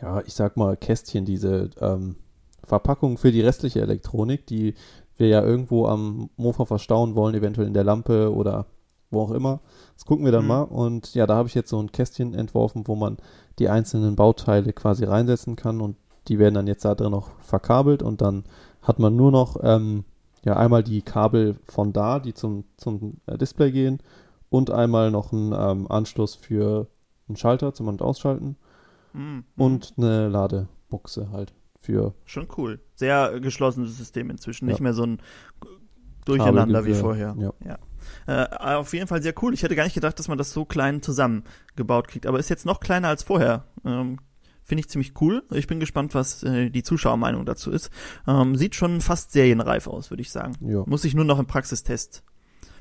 ja, 0.00 0.22
ich 0.22 0.32
sag 0.32 0.56
mal, 0.56 0.78
Kästchen, 0.78 1.26
diese 1.26 1.68
ähm, 1.82 2.16
Verpackung 2.64 3.18
für 3.18 3.32
die 3.32 3.42
restliche 3.42 3.82
Elektronik, 3.82 4.46
die 4.46 4.72
wir 5.18 5.28
ja 5.28 5.44
irgendwo 5.44 5.84
am 5.86 6.30
Mofa 6.38 6.64
verstauen 6.64 7.14
wollen, 7.16 7.34
eventuell 7.34 7.66
in 7.66 7.74
der 7.74 7.84
Lampe 7.84 8.34
oder 8.34 8.64
wo 9.10 9.20
auch 9.20 9.30
immer. 9.30 9.60
Das 9.94 10.06
gucken 10.06 10.24
wir 10.24 10.32
dann 10.32 10.44
Mhm. 10.44 10.48
mal. 10.48 10.62
Und 10.62 11.14
ja, 11.14 11.26
da 11.26 11.36
habe 11.36 11.48
ich 11.48 11.54
jetzt 11.54 11.68
so 11.68 11.78
ein 11.78 11.92
Kästchen 11.92 12.32
entworfen, 12.32 12.88
wo 12.88 12.94
man 12.94 13.18
die 13.58 13.68
einzelnen 13.68 14.16
Bauteile 14.16 14.72
quasi 14.72 15.04
reinsetzen 15.04 15.54
kann 15.54 15.82
und 15.82 15.96
die 16.28 16.38
werden 16.38 16.54
dann 16.54 16.66
jetzt 16.66 16.86
da 16.86 16.94
drin 16.94 17.10
noch 17.10 17.28
verkabelt 17.40 18.02
und 18.02 18.22
dann 18.22 18.44
hat 18.80 18.98
man 18.98 19.16
nur 19.16 19.32
noch 19.32 19.58
ähm, 19.62 20.04
ja 20.46 20.56
einmal 20.56 20.82
die 20.82 21.02
Kabel 21.02 21.56
von 21.66 21.92
da, 21.92 22.20
die 22.20 22.32
zum, 22.32 22.64
zum 22.78 23.18
äh, 23.26 23.36
Display 23.36 23.70
gehen 23.70 23.98
und 24.50 24.70
einmal 24.70 25.10
noch 25.10 25.32
einen 25.32 25.52
ähm, 25.52 25.90
Anschluss 25.90 26.34
für 26.34 26.88
einen 27.28 27.36
Schalter 27.36 27.74
zum 27.74 27.88
An- 27.88 27.94
und 27.96 28.02
Ausschalten 28.02 28.56
Mhm. 29.14 29.44
und 29.56 29.94
eine 29.96 30.28
Ladebuchse 30.28 31.30
halt 31.32 31.54
für 31.80 32.14
Schon 32.26 32.46
cool. 32.58 32.80
Sehr 32.94 33.32
äh, 33.34 33.40
geschlossenes 33.40 33.96
System 33.96 34.28
inzwischen. 34.30 34.66
Nicht 34.66 34.78
Ja. 34.78 34.82
mehr 34.82 34.94
so 34.94 35.04
ein 35.04 35.18
Durcheinander 36.24 36.84
wie 36.84 36.94
vorher. 36.94 37.34
Ja. 37.64 37.78
Äh, 38.26 38.74
auf 38.74 38.92
jeden 38.92 39.06
Fall 39.06 39.22
sehr 39.22 39.32
cool. 39.42 39.54
Ich 39.54 39.62
hätte 39.62 39.74
gar 39.76 39.84
nicht 39.84 39.94
gedacht, 39.94 40.18
dass 40.18 40.28
man 40.28 40.36
das 40.38 40.52
so 40.52 40.64
klein 40.66 41.00
zusammengebaut 41.02 42.08
kriegt. 42.08 42.26
Aber 42.26 42.38
ist 42.38 42.50
jetzt 42.50 42.66
noch 42.66 42.80
kleiner 42.80 43.08
als 43.08 43.22
vorher. 43.22 43.64
Ähm, 43.84 44.18
Finde 44.62 44.80
ich 44.80 44.90
ziemlich 44.90 45.14
cool. 45.22 45.42
Ich 45.52 45.66
bin 45.66 45.80
gespannt, 45.80 46.14
was 46.14 46.42
äh, 46.42 46.68
die 46.68 46.82
Zuschauermeinung 46.82 47.46
dazu 47.46 47.70
ist. 47.70 47.90
Ähm, 48.26 48.54
sieht 48.56 48.74
schon 48.74 49.00
fast 49.00 49.32
serienreif 49.32 49.86
aus, 49.86 50.10
würde 50.10 50.20
ich 50.20 50.30
sagen. 50.30 50.52
Ja. 50.60 50.82
Muss 50.86 51.04
ich 51.04 51.14
nur 51.14 51.24
noch 51.24 51.38
im 51.38 51.46
Praxistest 51.46 52.22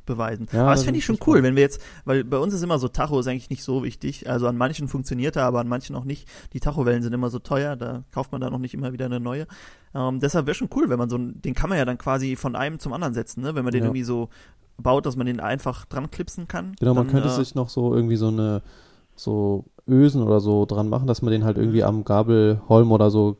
beweisen. 0.07 0.47
Ja, 0.51 0.61
aber 0.63 0.71
das 0.71 0.79
da 0.79 0.85
finde 0.85 0.97
ich 0.97 1.05
schon 1.05 1.19
cool, 1.27 1.43
wenn 1.43 1.55
wir 1.55 1.61
jetzt, 1.61 1.79
weil 2.05 2.23
bei 2.23 2.39
uns 2.39 2.55
ist 2.55 2.63
immer 2.63 2.79
so, 2.79 2.87
Tacho 2.87 3.19
ist 3.19 3.27
eigentlich 3.27 3.51
nicht 3.51 3.63
so 3.63 3.83
wichtig. 3.83 4.27
Also 4.27 4.47
an 4.47 4.57
manchen 4.57 4.87
funktioniert 4.87 5.35
er, 5.35 5.43
aber 5.45 5.59
an 5.59 5.67
manchen 5.67 5.95
auch 5.95 6.03
nicht. 6.05 6.27
Die 6.53 6.59
Tachowellen 6.59 7.03
sind 7.03 7.13
immer 7.13 7.29
so 7.29 7.37
teuer, 7.37 7.75
da 7.75 8.03
kauft 8.11 8.31
man 8.31 8.41
da 8.41 8.49
noch 8.49 8.57
nicht 8.57 8.73
immer 8.73 8.91
wieder 8.93 9.05
eine 9.05 9.19
neue. 9.19 9.45
Ähm, 9.93 10.19
deshalb 10.19 10.47
wäre 10.47 10.55
schon 10.55 10.69
cool, 10.75 10.89
wenn 10.89 10.97
man 10.97 11.09
so, 11.09 11.17
einen- 11.17 11.39
den 11.43 11.53
kann 11.53 11.69
man 11.69 11.77
ja 11.77 11.85
dann 11.85 11.99
quasi 11.99 12.35
von 12.35 12.55
einem 12.55 12.79
zum 12.79 12.93
anderen 12.93 13.13
setzen, 13.13 13.41
ne? 13.41 13.53
Wenn 13.53 13.63
man 13.63 13.71
den 13.71 13.81
Ja. 13.83 13.85
irgendwie 13.87 14.03
so 14.03 14.29
baut, 14.77 15.05
dass 15.05 15.15
man 15.15 15.27
den 15.27 15.39
einfach 15.39 15.85
dran 15.85 16.09
klipsen 16.09 16.47
kann. 16.47 16.75
Genau, 16.79 16.93
man 16.95 17.05
dann, 17.05 17.13
könnte 17.13 17.29
äh, 17.29 17.31
sich 17.35 17.53
noch 17.53 17.69
so 17.69 17.93
irgendwie 17.93 18.15
so 18.15 18.29
eine 18.29 18.61
so 19.15 19.65
Ösen 19.87 20.21
oder 20.21 20.39
so 20.39 20.65
dran 20.65 20.89
machen, 20.89 21.07
dass 21.07 21.21
man 21.21 21.31
den 21.31 21.43
halt 21.43 21.57
irgendwie 21.57 21.83
am 21.83 22.03
Gabelholm 22.03 22.91
oder 22.91 23.09
so 23.09 23.37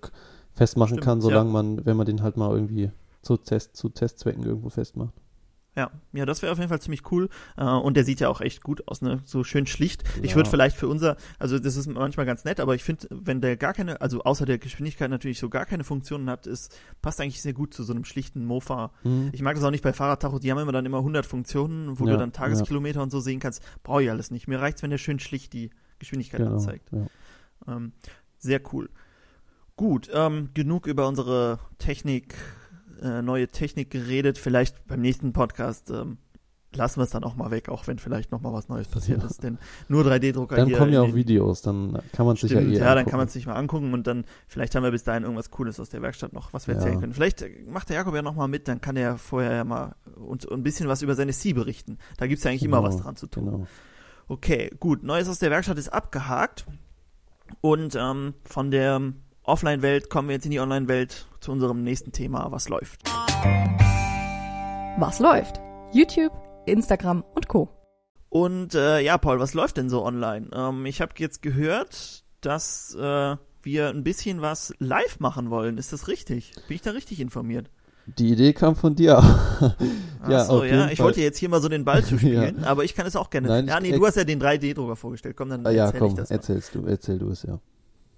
festmachen 0.54 0.96
Stimmt, 0.98 1.04
kann, 1.06 1.18
ja. 1.20 1.22
solange 1.24 1.52
man, 1.52 1.86
wenn 1.86 1.98
man 1.98 2.06
den 2.08 2.24
halt 2.24 2.38
mal 2.38 2.52
irgendwie 2.52 2.90
zu 3.22 3.38
Test, 3.38 3.76
zu 3.78 3.90
Testzwecken 3.90 4.44
irgendwo 4.44 4.70
festmacht. 4.70 5.14
Ja, 5.78 5.92
ja, 6.12 6.26
das 6.26 6.42
wäre 6.42 6.52
auf 6.52 6.58
jeden 6.58 6.70
Fall 6.70 6.82
ziemlich 6.82 7.12
cool. 7.12 7.30
Äh, 7.56 7.64
und 7.64 7.96
der 7.96 8.04
sieht 8.04 8.20
ja 8.20 8.30
auch 8.30 8.42
echt 8.42 8.64
gut 8.64 8.88
aus, 8.88 9.04
ne? 9.04 9.22
So 9.26 9.44
schön 9.44 9.68
schlicht. 9.68 10.04
Ich 10.24 10.32
Ja. 10.32 10.36
würde 10.38 10.50
vielleicht 10.50 10.76
für 10.76 10.88
unser, 10.88 11.18
also 11.38 11.60
das 11.60 11.76
ist 11.76 11.86
manchmal 11.86 12.26
ganz 12.26 12.46
nett, 12.46 12.60
aber 12.60 12.74
ich 12.74 12.84
finde, 12.84 13.08
wenn 13.12 13.42
der 13.42 13.58
gar 13.58 13.74
keine, 13.74 14.02
also 14.02 14.24
außer 14.24 14.48
der 14.48 14.58
Geschwindigkeit 14.58 15.12
natürlich 15.12 15.38
so 15.38 15.50
gar 15.50 15.68
keine 15.68 15.84
Funktionen 15.84 16.32
hat, 16.32 16.48
ist, 16.48 16.76
passt 17.04 17.22
eigentlich 17.22 17.44
sehr 17.44 17.54
gut 17.54 17.76
zu 17.76 17.84
so 17.84 17.94
einem 17.94 18.06
schlichten 18.06 18.44
Mofa. 18.44 18.92
Mhm. 19.04 19.30
Ich 19.34 19.44
mag 19.44 19.54
das 19.54 19.64
auch 19.64 19.70
nicht 19.70 19.84
bei 19.84 19.94
Fahrradtachos, 19.94 20.40
die 20.42 20.50
haben 20.52 20.58
immer 20.58 20.72
dann 20.72 20.88
immer 20.88 20.98
100 20.98 21.28
Funktionen, 21.28 22.00
wo 22.00 22.06
Ja, 22.08 22.14
du 22.14 22.18
dann 22.18 22.32
Tageskilometer 22.34 23.04
und 23.04 23.12
so 23.12 23.20
sehen 23.20 23.40
kannst. 23.40 23.62
Brauche 23.84 24.02
ich 24.02 24.10
alles 24.10 24.32
nicht. 24.32 24.48
Mir 24.48 24.60
reicht's, 24.60 24.82
wenn 24.82 24.90
der 24.90 24.98
schön 24.98 25.20
schlicht 25.20 25.54
die 25.54 25.70
Geschwindigkeit 26.00 26.40
genau. 26.40 26.54
anzeigt. 26.54 26.90
Ja. 26.92 27.06
Ähm, 27.68 27.92
sehr 28.40 28.62
cool. 28.74 28.90
Gut, 29.76 30.10
ähm, 30.12 30.50
genug 30.56 30.88
über 30.88 31.08
unsere 31.08 31.60
Technik, 31.78 32.34
äh, 33.02 33.22
neue 33.22 33.48
Technik 33.48 33.90
geredet. 33.92 34.38
Vielleicht 34.38 34.86
beim 34.88 35.02
nächsten 35.02 35.34
Podcast 35.34 35.90
ähm, 35.92 36.18
lassen 36.76 37.00
wir 37.00 37.06
es 37.06 37.10
dann 37.12 37.24
auch 37.24 37.36
mal 37.36 37.50
weg, 37.50 37.70
auch 37.70 37.88
wenn 37.88 37.98
vielleicht 37.98 38.32
noch 38.32 38.42
mal 38.42 38.52
was 38.54 38.68
Neues 38.70 38.88
passiert 38.88 39.22
Ja. 39.24 39.28
ist. 39.30 39.42
Denn 39.42 39.58
nur 39.88 40.04
3D-Drucker 40.06 40.58
Dann 40.58 40.72
kommen 40.74 40.92
ja 40.94 41.02
auch 41.02 41.16
Videos, 41.16 41.62
dann 41.62 41.98
kann 42.12 42.26
man 42.26 42.36
sich 42.36 42.52
ja 42.52 42.60
eh 42.60 42.74
ja, 42.74 42.80
dann 42.80 42.90
angucken. 43.00 43.10
kann 43.10 43.18
man 43.18 43.28
es 43.28 43.34
sich 43.34 43.46
mal 43.48 43.56
angucken 43.56 43.94
und 43.94 44.06
dann 44.06 44.26
vielleicht 44.48 44.76
haben 44.76 44.84
wir 44.84 44.92
bis 44.92 45.04
dahin 45.04 45.24
irgendwas 45.24 45.50
Cooles 45.50 45.80
aus 45.80 45.90
der 45.90 46.02
Werkstatt 46.02 46.34
noch, 46.34 46.54
was 46.54 46.68
wir 46.68 46.74
Ja. 46.76 46.80
erzählen 46.82 47.00
können. 47.00 47.14
Vielleicht 47.14 47.42
äh, 47.42 47.50
macht 47.68 47.90
der 47.90 47.96
Jakob 47.96 48.14
ja 48.16 48.22
noch 48.22 48.36
mal 48.36 48.48
mit, 48.48 48.68
dann 48.68 48.82
kann 48.82 48.96
er 48.98 49.02
ja 49.04 49.18
vorher 49.18 49.54
ja 49.54 49.64
mal 49.64 49.96
uns 50.16 50.48
ein 50.48 50.62
bisschen 50.64 50.88
was 50.88 51.02
über 51.02 51.16
seine 51.16 51.32
C 51.32 51.54
berichten. 51.54 51.98
Da 52.18 52.28
gibt's 52.28 52.44
ja 52.44 52.52
eigentlich 52.52 52.64
immer 52.64 52.78
Genau, 52.82 52.90
was 52.90 52.98
dran 53.02 53.16
zu 53.16 53.28
tun. 53.28 53.46
Genau. 53.46 53.68
Okay, 54.28 54.70
gut. 54.80 55.04
Neues 55.04 55.30
aus 55.30 55.40
der 55.40 55.50
Werkstatt 55.52 55.78
ist 55.80 55.90
abgehakt. 55.90 56.66
Und 57.62 57.96
ähm, 57.96 58.34
von 58.44 58.72
der 58.72 59.02
Offline-Welt 59.48 60.10
kommen 60.10 60.28
wir 60.28 60.36
jetzt 60.36 60.44
in 60.46 60.52
die 60.52 60.60
Online-Welt 60.60 61.26
zu 61.40 61.54
unserem 61.54 61.82
nächsten 61.84 62.12
Thema, 62.12 62.52
was 62.52 62.68
läuft. 62.68 63.02
Was 65.00 65.20
läuft? 65.20 65.62
YouTube, 65.94 66.34
Instagram 66.66 67.24
und 67.34 67.48
Co. 67.48 67.70
Und 68.30 68.76
äh, 68.76 69.00
ja, 69.00 69.18
Paul, 69.18 69.40
was 69.40 69.54
läuft 69.54 69.78
denn 69.78 69.90
so 69.90 70.04
online? 70.04 70.50
Ähm, 70.54 70.86
ich 70.86 71.00
habe 71.00 71.14
jetzt 71.18 71.42
gehört, 71.42 72.26
dass 72.42 72.94
äh, 72.96 73.38
wir 73.64 73.88
ein 73.90 74.04
bisschen 74.04 74.42
was 74.42 74.74
live 74.80 75.22
machen 75.22 75.50
wollen. 75.50 75.78
Ist 75.78 75.94
das 75.94 76.10
richtig? 76.10 76.52
Bin 76.68 76.76
ich 76.76 76.82
da 76.82 76.92
richtig 76.92 77.22
informiert? 77.22 77.70
Die 78.18 78.32
Idee 78.34 78.52
kam 78.52 78.76
von 78.76 78.96
dir. 78.96 79.14
ja, 80.30 80.40
Ach 80.42 80.46
so, 80.46 80.54
auf 80.58 80.66
ja. 80.66 80.72
jeden 80.78 80.90
Ich 80.90 80.98
Fall. 80.98 81.06
wollte 81.06 81.22
jetzt 81.22 81.38
hier 81.38 81.48
mal 81.48 81.62
so 81.62 81.70
den 81.70 81.86
Ball 81.86 82.04
zu 82.04 82.18
spielen, 82.20 82.66
aber 82.66 82.84
ich 82.84 82.96
kann 82.96 83.06
es 83.06 83.16
auch 83.16 83.30
gerne. 83.30 83.48
Nein, 83.48 83.68
ja, 83.68 83.80
nee, 83.80 83.94
du 83.94 84.06
hast 84.06 84.16
ja 84.18 84.26
den 84.26 84.42
3D-Drucker 84.42 84.98
vorgestellt. 84.98 85.38
Komm, 85.38 85.50
dann 85.50 85.66
Ah, 85.66 85.70
ja, 85.72 85.86
erzähl 85.86 86.00
komm, 86.02 86.10
ich 86.10 86.16
das 86.16 86.30
mal. 86.30 86.36
erzählst 86.36 86.76
du, 86.76 86.86
erzähl 86.86 87.18
du 87.18 87.30
es 87.30 87.44
ja. 87.44 87.60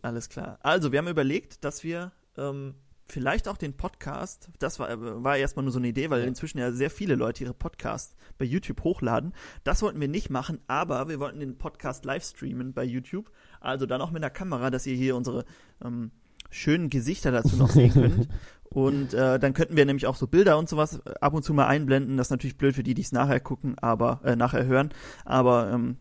Alles 0.02 0.30
klar. 0.30 0.60
Also, 0.62 0.92
wir 0.92 1.00
haben 1.00 1.08
überlegt, 1.08 1.64
dass 1.64 1.84
wir 1.84 2.12
ähm, 2.38 2.76
vielleicht 3.06 3.48
auch 3.48 3.58
den 3.58 3.74
Podcast, 3.74 4.50
das 4.60 4.80
war, 4.80 5.24
war 5.24 5.38
erstmal 5.38 5.64
nur 5.64 5.72
so 5.72 5.80
eine 5.80 5.88
Idee, 5.88 6.10
weil 6.10 6.24
inzwischen 6.24 6.60
ja 6.60 6.72
sehr 6.72 6.90
viele 6.90 7.16
Leute 7.16 7.44
ihre 7.44 7.54
Podcasts 7.54 8.16
bei 8.38 8.46
YouTube 8.46 8.84
hochladen. 8.84 9.34
Das 9.64 9.82
wollten 9.82 10.00
wir 10.00 10.08
nicht 10.08 10.30
machen, 10.30 10.60
aber 10.68 11.10
wir 11.10 11.20
wollten 11.20 11.40
den 11.40 11.58
Podcast 11.58 12.06
live 12.06 12.24
streamen 12.24 12.74
bei 12.74 12.84
YouTube. 12.84 13.32
Also 13.60 13.86
dann 13.86 14.02
auch 14.02 14.12
mit 14.12 14.24
einer 14.24 14.30
Kamera, 14.30 14.70
dass 14.70 14.86
ihr 14.86 14.96
hier 14.96 15.16
unsere 15.16 15.46
ähm, 15.84 16.12
schönen 16.50 16.90
Gesichter 16.90 17.32
dazu 17.32 17.56
noch 17.58 17.70
sehen 17.70 17.94
könnt. 17.94 18.28
Und 18.72 19.16
äh, 19.16 19.40
dann 19.40 19.54
könnten 19.54 19.76
wir 19.76 19.86
nämlich 19.86 20.06
auch 20.06 20.16
so 20.16 20.28
Bilder 20.28 20.60
und 20.60 20.70
sowas 20.70 21.02
äh, 21.04 21.14
ab 21.22 21.34
und 21.34 21.44
zu 21.44 21.56
mal 21.56 21.66
einblenden. 21.66 22.18
Das 22.18 22.28
ist 22.28 22.32
natürlich 22.32 22.56
blöd 22.56 22.76
für 22.76 22.84
die, 22.84 22.94
die 22.94 23.02
es 23.02 23.12
nachher 23.12 23.40
gucken, 23.40 23.76
aber 23.80 24.22
äh, 24.24 24.36
nachher 24.36 24.68
hören. 24.68 24.90
Aber 25.26 25.72
ähm, 25.72 25.98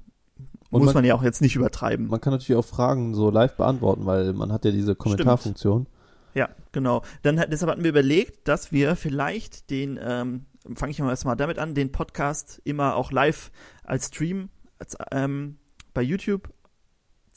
Und 0.70 0.80
muss 0.80 0.88
man- 0.88 0.96
man, 1.02 1.04
ja 1.06 1.14
auch 1.14 1.22
jetzt 1.22 1.40
nicht 1.40 1.56
übertreiben. 1.56 2.08
Man 2.08 2.20
kann 2.20 2.32
natürlich 2.32 2.58
auch 2.58 2.64
Fragen 2.64 3.14
so 3.14 3.30
live 3.30 3.56
beantworten, 3.56 4.04
weil 4.06 4.32
man 4.34 4.52
hat 4.52 4.64
ja 4.64 4.70
diese 4.70 4.94
Kommentarfunktion. 4.94 5.86
Ja, 6.34 6.50
genau. 6.72 7.02
Dann 7.22 7.40
hat, 7.40 7.50
deshalb 7.52 7.70
hatten 7.72 7.82
wir 7.82 7.90
überlegt, 7.90 8.46
dass 8.48 8.70
wir 8.70 8.94
vielleicht 8.96 9.70
den, 9.70 9.98
ähm, 10.02 10.44
fange 10.74 10.90
ich 10.90 10.98
mal 11.00 11.08
erstmal 11.10 11.36
damit 11.36 11.58
an, 11.58 11.74
den 11.74 11.90
Podcast 11.90 12.60
immer 12.64 12.96
auch 12.96 13.10
live 13.12 13.50
als 13.82 14.08
Stream 14.08 14.50
als, 14.78 14.96
ähm, 15.10 15.56
bei 15.94 16.02
YouTube 16.02 16.50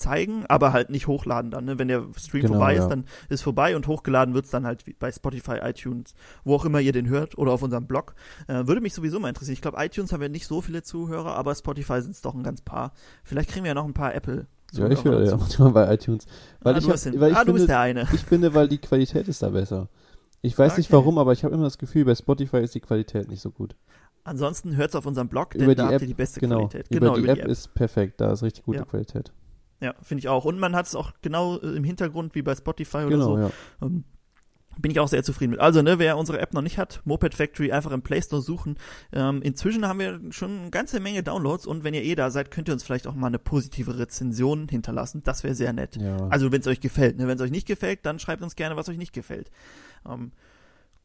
zeigen, 0.02 0.46
aber 0.48 0.74
halt 0.74 0.90
nicht 0.90 1.08
hochladen 1.08 1.52
dann. 1.52 1.66
Ne? 1.66 1.80
Wenn 1.80 1.88
der 1.88 2.04
Stream 2.18 2.42
Genau, 2.42 2.54
vorbei 2.56 2.76
ja. 2.76 2.84
ist, 2.84 2.90
dann 2.90 3.06
ist 3.30 3.42
vorbei 3.42 3.76
und 3.76 3.88
hochgeladen 3.88 4.34
wird's 4.34 4.50
dann 4.50 4.66
halt 4.66 4.84
bei 5.00 5.12
Spotify, 5.12 5.60
iTunes, 5.64 6.14
wo 6.44 6.56
auch 6.56 6.66
immer 6.66 6.80
ihr 6.82 6.92
den 6.92 7.08
hört 7.08 7.38
oder 7.38 7.52
auf 7.54 7.62
unserem 7.62 7.88
Blog. 7.88 8.16
Äh, 8.48 8.68
würde 8.68 8.82
mich 8.82 8.94
sowieso 8.94 9.20
mal 9.20 9.30
interessieren. 9.30 9.54
Ich 9.54 9.62
glaube, 9.62 9.78
iTunes 9.84 10.12
haben 10.12 10.22
wir 10.22 10.30
nicht 10.30 10.48
so 10.48 10.62
viele 10.62 10.84
Zuhörer, 10.84 11.36
aber 11.36 11.56
Spotify 11.56 12.02
sind 12.02 12.12
es 12.12 12.22
doch 12.22 12.34
ein 12.36 12.44
ganz 12.44 12.62
paar. 12.62 12.92
Vielleicht 13.24 13.50
kriegen 13.52 13.64
wir 13.64 13.70
ja 13.70 13.76
noch 13.76 13.86
ein 13.86 13.94
paar 13.94 14.14
Apple. 14.14 14.48
Ja, 14.74 14.90
ich 14.90 15.04
höre 15.04 15.20
ja 15.20 15.32
dazu. 15.32 15.38
manchmal 15.38 15.72
bei 15.72 15.94
iTunes. 15.94 16.26
Weil 16.62 16.76
ah, 16.76 16.78
ich, 16.78 16.86
du, 16.86 16.92
hab, 16.92 17.20
weil 17.20 17.32
ich 17.32 17.38
ah, 17.38 17.44
du 17.44 17.54
bist 17.54 17.66
finde, 17.66 17.68
der 17.68 17.80
eine. 17.80 18.08
ich 18.14 18.22
finde, 18.22 18.54
weil 18.54 18.68
die 18.68 18.78
Qualität 18.78 19.28
ist 19.28 19.42
da 19.44 19.50
besser. 19.50 19.90
Ich 20.42 20.58
weiß 20.58 20.78
nicht 20.78 20.88
Okay. 20.88 20.94
warum, 20.98 21.18
aber 21.18 21.34
ich 21.34 21.44
habe 21.44 21.54
immer 21.54 21.66
das 21.66 21.78
Gefühl, 21.78 22.06
bei 22.06 22.16
Spotify 22.16 22.58
ist 22.58 22.74
die 22.74 22.80
Qualität 22.80 23.30
nicht 23.30 23.42
so 23.42 23.52
gut. 23.52 23.76
Ansonsten 24.24 24.76
hört's 24.76 24.96
auf 24.96 25.06
unserem 25.06 25.28
Blog, 25.28 25.52
denn 25.52 25.64
Über 25.64 25.76
da 25.76 25.84
die 25.84 25.86
habt 25.88 25.96
App, 25.96 26.02
ihr 26.04 26.08
die 26.08 26.14
beste 26.14 26.40
Genau, 26.40 26.68
Qualität. 26.68 26.88
über 26.90 27.14
die 27.20 27.28
App, 27.28 27.46
ist 27.48 27.74
perfekt, 27.74 28.22
da 28.22 28.32
ist 28.32 28.44
richtig 28.44 28.64
gute 28.66 28.80
Ja. 28.80 28.86
Qualität. 28.86 29.32
Ja, 29.82 29.96
finde 30.02 30.20
ich 30.20 30.30
auch. 30.30 30.46
Und 30.46 30.60
man 30.60 30.76
hat 30.76 30.86
es 30.86 30.96
auch 30.96 31.12
genau 31.22 31.58
äh, 31.60 31.76
im 31.76 31.84
Hintergrund 31.84 32.36
wie 32.36 32.42
bei 32.44 32.56
Spotify 32.56 32.98
oder 32.98 33.10
Genau, 33.10 33.36
so. 33.36 33.38
ja. 33.38 33.52
Ähm, 33.82 34.04
bin 34.80 34.90
ich 34.92 35.00
auch 35.02 35.10
sehr 35.10 35.22
zufrieden 35.24 35.52
mit. 35.52 35.60
Also, 35.60 35.82
ne, 35.82 36.00
wer 36.00 36.18
unsere 36.18 36.40
App 36.40 36.54
noch 36.54 36.62
nicht 36.62 36.78
hat, 36.78 37.02
Moped 37.04 37.34
Factory 37.36 37.72
einfach 37.74 37.92
im 37.92 38.02
Play 38.04 38.22
Store 38.22 38.42
suchen. 38.42 38.78
Ähm, 39.12 39.42
inzwischen 39.42 39.86
haben 39.88 40.00
wir 40.00 40.20
schon 40.30 40.60
eine 40.62 40.70
ganze 40.70 41.00
Menge 41.02 41.24
Downloads 41.24 41.68
und 41.68 41.84
wenn 41.84 41.94
ihr 41.94 42.04
eh 42.04 42.16
da 42.16 42.32
seid, 42.32 42.52
könnt 42.52 42.70
ihr 42.70 42.74
uns 42.74 42.84
vielleicht 42.84 43.06
auch 43.06 43.14
mal 43.14 43.28
eine 43.28 43.38
positive 43.38 44.00
Rezension 44.00 44.70
hinterlassen. 44.70 45.22
Das 45.26 45.44
wäre 45.44 45.56
sehr 45.56 45.74
nett. 45.74 45.98
ja. 45.98 46.16
Also, 46.30 46.52
wenn 46.54 46.62
es 46.62 46.68
euch 46.68 46.80
gefällt. 46.80 47.18
Ne? 47.18 47.28
Wenn 47.28 47.36
es 47.36 47.42
euch 47.42 47.52
nicht 47.52 47.68
gefällt, 47.68 48.06
dann 48.06 48.18
schreibt 48.18 48.42
uns 48.44 48.56
gerne, 48.56 48.78
was 48.78 48.88
euch 48.88 48.98
nicht 48.98 49.14
gefällt. 49.14 49.52
Ähm, 50.10 50.32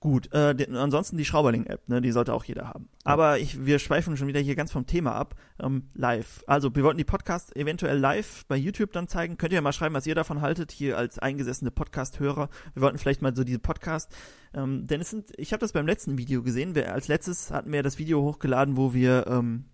gut, 0.07 0.33
äh, 0.33 0.55
die, 0.55 0.69
ansonsten 0.69 1.17
die 1.17 1.25
Schrauberling-App, 1.25 1.89
ne, 1.89 2.01
die 2.01 2.13
sollte 2.13 2.33
auch 2.33 2.45
jeder 2.45 2.69
haben. 2.69 2.89
Ja. 3.05 3.13
Aber 3.13 3.41
ich, 3.41 3.67
wir 3.67 3.81
schweifen 3.81 4.17
schon 4.17 4.29
wieder 4.29 4.39
hier 4.39 4.55
ganz 4.55 4.71
vom 4.71 4.87
Thema 4.87 5.17
ab. 5.17 5.35
Ähm, 5.59 5.89
live. 5.95 6.45
Also, 6.47 6.73
wir 6.77 6.85
wollten 6.85 6.99
die 6.99 7.05
Podcasts 7.05 7.51
eventuell 7.57 7.99
live 7.99 8.47
bei 8.47 8.55
YouTube 8.55 8.93
dann 8.93 9.09
zeigen. 9.09 9.37
Könnt 9.37 9.53
ihr 9.53 9.57
ja 9.57 9.63
mal 9.63 9.73
schreiben, 9.73 9.97
was 9.97 10.07
ihr 10.07 10.15
davon 10.15 10.43
haltet, 10.43 10.71
hier 10.71 10.97
als 10.97 11.19
eingesessene 11.19 11.73
Podcast-Hörer. 11.73 12.49
Wir 12.75 12.83
wollten 12.83 12.99
vielleicht 12.99 13.21
mal 13.21 13.35
so 13.35 13.43
diese 13.43 13.59
Podcast, 13.59 14.15
ähm, 14.55 14.87
denn 14.87 15.01
es 15.01 15.11
sind, 15.11 15.33
ich 15.39 15.53
habe 15.53 15.61
das 15.61 15.73
beim 15.73 15.89
letzten 15.89 16.17
Video 16.19 16.45
gesehen. 16.45 16.77
Wir, 16.77 16.93
als 16.93 17.09
letztes 17.09 17.51
hatten 17.51 17.73
wir 17.73 17.83
das 17.83 17.99
Video 17.99 18.23
hochgeladen, 18.23 18.77
wo 18.77 18.95
wir 18.95 19.27
ähm, 19.27 19.65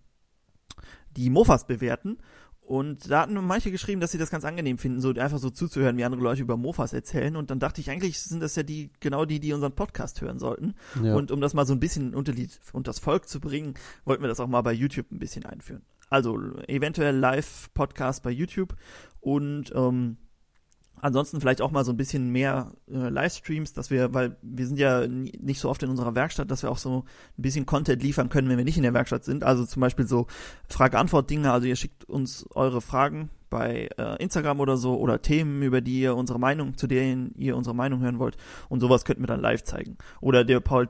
die 1.11 1.29
Mofas 1.29 1.67
bewerten. 1.67 2.17
Und 2.73 3.11
da 3.11 3.21
hatten 3.21 3.35
manche 3.35 3.71
geschrieben, 3.71 4.01
dass 4.01 4.13
sie 4.13 4.19
das 4.19 4.31
ganz 4.31 4.47
angenehm 4.47 4.79
finden, 4.79 5.03
so 5.03 5.11
einfach 5.11 5.37
so 5.37 5.51
zuzuhören, 5.51 5.99
wie 5.99 6.05
andere 6.05 6.23
Leute 6.23 6.41
über 6.41 6.57
Mofas 6.57 6.95
erzählen. 6.95 7.37
Und 7.37 7.51
dann 7.51 7.59
dachte 7.59 7.83
ich, 7.83 7.91
eigentlich 7.91 8.19
sind 8.19 8.41
das 8.41 8.57
ja 8.57 8.63
die, 8.63 8.89
genau 8.99 9.27
die, 9.27 9.41
die 9.41 9.53
unseren 9.53 9.75
Podcast 9.75 10.23
hören 10.23 10.39
sollten. 10.39 10.73
ja. 11.05 11.15
Und 11.15 11.31
um 11.31 11.43
das 11.43 11.53
mal 11.53 11.67
so 11.67 11.75
ein 11.75 11.81
bisschen 11.81 12.15
unter 12.15 12.33
die, 12.33 12.49
unter 12.73 12.89
das 12.89 12.99
Volk 12.99 13.29
zu 13.29 13.41
bringen, 13.41 13.75
wollten 14.07 14.23
wir 14.23 14.29
das 14.29 14.41
auch 14.41 14.47
mal 14.47 14.63
bei 14.63 14.73
YouTube 14.73 15.13
ein 15.13 15.19
bisschen 15.19 15.45
einführen. 15.45 15.83
Also 16.09 16.39
eventuell 16.67 17.15
Live-Podcast 17.15 18.23
bei 18.23 18.31
YouTube 18.31 18.75
und 19.21 19.71
ähm, 19.75 20.17
ansonsten 21.03 21.41
vielleicht 21.41 21.61
auch 21.61 21.73
mal 21.73 21.85
so 21.85 21.93
ein 21.93 21.97
bisschen 21.97 22.31
mehr 22.31 22.73
äh, 22.89 23.11
Livestreams, 23.11 23.75
dass 23.75 23.91
wir, 23.91 24.15
weil 24.15 24.37
wir 24.41 24.67
sind 24.67 24.79
ja 24.79 25.07
nicht 25.07 25.61
so 25.61 25.69
oft 25.69 25.83
in 25.83 25.91
unserer 25.91 26.15
Werkstatt, 26.15 26.51
dass 26.51 26.63
wir 26.63 26.71
auch 26.71 26.79
so 26.79 27.05
ein 27.37 27.43
bisschen 27.43 27.67
Content 27.67 28.03
liefern 28.03 28.31
können, 28.31 28.49
wenn 28.49 28.57
wir 28.57 28.65
nicht 28.65 28.77
in 28.77 28.85
der 28.85 28.95
Werkstatt 28.95 29.25
sind. 29.25 29.45
Also 29.45 29.67
zum 29.67 29.81
Beispiel 29.81 30.07
so 30.07 30.29
Frage-Antwort-Dinge, 30.69 31.53
also 31.53 31.67
ihr 31.67 31.77
schickt 31.77 32.05
uns 32.05 32.47
eure 32.55 32.81
Fragen 32.81 33.31
bei 33.51 33.91
äh, 33.99 34.23
Instagram 34.23 34.61
oder 34.61 34.77
so 34.77 34.97
oder 34.97 35.21
Themen, 35.21 35.61
über 35.63 35.81
die 35.81 36.01
ihr 36.01 36.17
unsere 36.17 36.39
Meinung, 36.39 36.77
zu 36.79 36.87
denen 36.87 37.35
ihr 37.37 37.57
unsere 37.57 37.75
Meinung 37.75 38.01
hören 38.01 38.19
wollt 38.19 38.37
und 38.69 38.81
sowas 38.81 39.05
könnten 39.05 39.25
wir 39.25 39.27
dann 39.27 39.41
live 39.41 39.65
zeigen. 39.65 39.99
Oder 40.21 40.45
der 40.45 40.61
Paul 40.61 40.89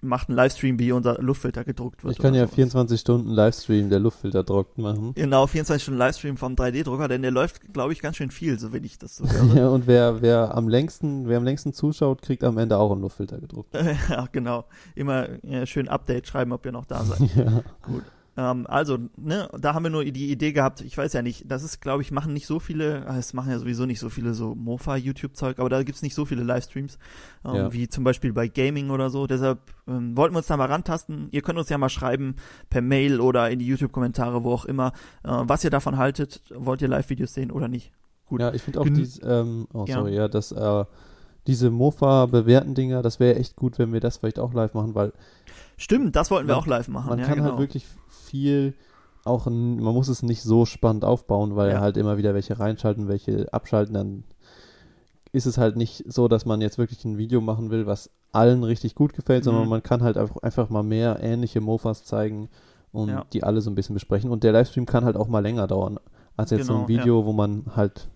macht 0.00 0.28
einen 0.28 0.36
Livestream, 0.36 0.78
wie 0.78 0.92
unser 0.92 1.20
Luftfilter 1.20 1.64
gedruckt 1.64 2.04
wird. 2.04 2.14
ich 2.14 2.18
kann 2.20 2.34
ja 2.34 2.42
sowas. 2.42 2.54
24 2.54 3.00
Stunden 3.00 3.30
Livestream 3.30 3.90
der 3.90 3.98
Luftfilter 3.98 4.44
trocken 4.44 4.82
machen. 4.82 5.12
Genau, 5.14 5.46
24 5.46 5.82
Stunden 5.82 5.98
Livestream 5.98 6.36
vom 6.36 6.54
3D-Drucker, 6.54 7.08
denn 7.08 7.22
der 7.22 7.30
läuft, 7.30 7.72
glaube 7.72 7.92
ich, 7.92 8.00
ganz 8.00 8.16
schön 8.16 8.30
viel, 8.30 8.58
so 8.58 8.72
wenn 8.72 8.84
ich 8.84 8.98
das 8.98 9.16
so 9.16 9.24
höre. 9.28 9.56
Ja, 9.56 9.68
und 9.68 9.86
wer, 9.86 10.22
wer 10.22 10.54
am 10.56 10.68
längsten, 10.68 11.28
wer 11.28 11.38
am 11.38 11.44
längsten 11.44 11.72
zuschaut, 11.72 12.22
kriegt 12.22 12.44
am 12.44 12.58
Ende 12.58 12.78
auch 12.78 12.92
einen 12.92 13.00
Luftfilter 13.00 13.38
gedruckt. 13.38 13.74
ja, 14.08 14.28
genau. 14.30 14.64
Immer 14.94 15.28
ja, 15.44 15.66
schön 15.66 15.88
Update 15.88 16.28
schreiben, 16.28 16.52
ob 16.52 16.64
ihr 16.64 16.72
noch 16.72 16.86
da 16.86 17.02
seid. 17.04 17.20
ja. 17.34 17.62
Gut. 17.82 18.02
Ähm, 18.40 18.68
also, 18.68 18.98
ne, 19.16 19.48
da 19.58 19.74
haben 19.74 19.82
wir 19.82 19.90
nur 19.90 20.04
die 20.04 20.30
Idee 20.30 20.52
gehabt, 20.52 20.80
ich 20.82 20.96
weiß 20.96 21.12
ja 21.12 21.22
nicht, 21.22 21.50
das 21.50 21.64
ist, 21.64 21.80
glaube 21.80 22.02
ich, 22.02 22.12
machen 22.12 22.32
nicht 22.32 22.46
so 22.46 22.60
viele, 22.60 23.04
ah, 23.08 23.18
es 23.18 23.32
machen 23.32 23.50
ja 23.50 23.58
sowieso 23.58 23.84
nicht 23.84 23.98
so 23.98 24.10
viele 24.10 24.32
so 24.32 24.54
Mofa-YouTube-Zeug, 24.54 25.58
aber 25.58 25.68
da 25.68 25.82
gibt's 25.82 26.02
nicht 26.02 26.14
so 26.14 26.24
viele 26.24 26.44
Livestreams, 26.44 26.98
ähm, 27.44 27.54
Ja. 27.56 27.72
wie 27.72 27.88
zum 27.88 28.04
Beispiel 28.04 28.32
bei 28.32 28.46
Gaming 28.46 28.90
oder 28.90 29.10
so. 29.10 29.26
Deshalb 29.26 29.58
ähm, 29.88 30.16
wollten 30.16 30.34
wir 30.34 30.38
uns 30.38 30.46
da 30.46 30.56
mal 30.56 30.66
rantasten. 30.66 31.26
Ihr 31.32 31.42
könnt 31.42 31.58
uns 31.58 31.68
ja 31.68 31.78
mal 31.78 31.88
schreiben, 31.88 32.36
per 32.70 32.80
Mail 32.80 33.20
oder 33.20 33.50
in 33.50 33.58
die 33.58 33.66
YouTube-Kommentare, 33.66 34.44
wo 34.44 34.52
auch 34.52 34.66
immer, 34.66 34.92
äh, 35.24 35.30
was 35.32 35.64
ihr 35.64 35.70
davon 35.70 35.96
haltet. 35.96 36.40
Wollt 36.54 36.80
ihr 36.80 36.88
Live-Videos 36.88 37.34
sehen 37.34 37.50
oder 37.50 37.66
nicht? 37.66 37.90
Gut. 38.26 38.40
Ja, 38.40 38.54
ich 38.54 38.62
finde 38.62 38.78
auch 38.80 38.84
Gen- 38.84 38.94
dies, 38.94 39.18
ähm, 39.24 39.66
oh 39.74 39.84
Ja. 39.88 39.94
sorry, 39.96 40.14
ja, 40.14 40.28
das, 40.28 40.52
äh, 40.52 40.84
diese 41.48 41.70
Mofa-bewerten 41.70 42.74
Dinger, 42.76 43.02
das 43.02 43.18
wäre 43.18 43.36
echt 43.36 43.56
gut, 43.56 43.78
wenn 43.80 43.92
wir 43.92 44.00
das 44.00 44.18
vielleicht 44.18 44.38
auch 44.38 44.52
live 44.54 44.74
machen, 44.74 44.94
weil 44.94 45.12
Stimmt, 45.80 46.16
das 46.16 46.30
wollten 46.30 46.48
wir 46.48 46.54
Man- 46.54 46.62
auch 46.62 46.66
live 46.66 46.88
machen. 46.88 47.08
man 47.08 47.18
ja, 47.20 47.24
kann 47.24 47.36
genau. 47.36 47.50
halt 47.50 47.58
wirklich 47.60 47.86
viel 48.28 48.74
auch, 49.24 49.46
ein, 49.46 49.80
man 49.80 49.94
muss 49.94 50.08
es 50.08 50.22
nicht 50.22 50.42
so 50.42 50.64
spannend 50.64 51.04
aufbauen, 51.04 51.54
weil 51.56 51.72
Ja. 51.72 51.80
halt 51.80 51.96
immer 51.96 52.16
wieder 52.16 52.34
welche 52.34 52.58
reinschalten, 52.58 53.08
welche 53.08 53.52
abschalten, 53.52 53.94
dann 53.94 54.24
ist 55.32 55.46
es 55.46 55.58
halt 55.58 55.76
nicht 55.76 56.04
so, 56.06 56.28
dass 56.28 56.46
man 56.46 56.60
jetzt 56.60 56.78
wirklich 56.78 57.04
ein 57.04 57.18
Video 57.18 57.40
machen 57.40 57.70
will, 57.70 57.86
was 57.86 58.10
allen 58.32 58.64
richtig 58.64 58.94
gut 58.94 59.12
gefällt, 59.12 59.44
sondern 59.44 59.64
Mhm. 59.64 59.70
man 59.70 59.82
kann 59.82 60.02
halt 60.02 60.16
einfach, 60.16 60.36
einfach 60.42 60.70
mal 60.70 60.82
mehr 60.82 61.18
ähnliche 61.22 61.60
Mofas 61.60 62.04
zeigen 62.04 62.48
und 62.92 63.10
Ja. 63.10 63.24
die 63.32 63.42
alle 63.44 63.60
so 63.60 63.70
ein 63.70 63.74
bisschen 63.74 63.94
besprechen. 63.94 64.30
Und 64.30 64.42
der 64.44 64.52
Livestream 64.52 64.86
kann 64.86 65.04
halt 65.04 65.16
auch 65.16 65.28
mal 65.28 65.40
länger 65.40 65.66
dauern, 65.66 65.98
als 66.36 66.50
jetzt 66.50 66.66
so 66.66 66.72
Genau, 66.72 66.84
ein 66.84 66.88
Video, 66.88 67.26
wo 67.26 67.32
man 67.32 67.64
halt 67.76 68.08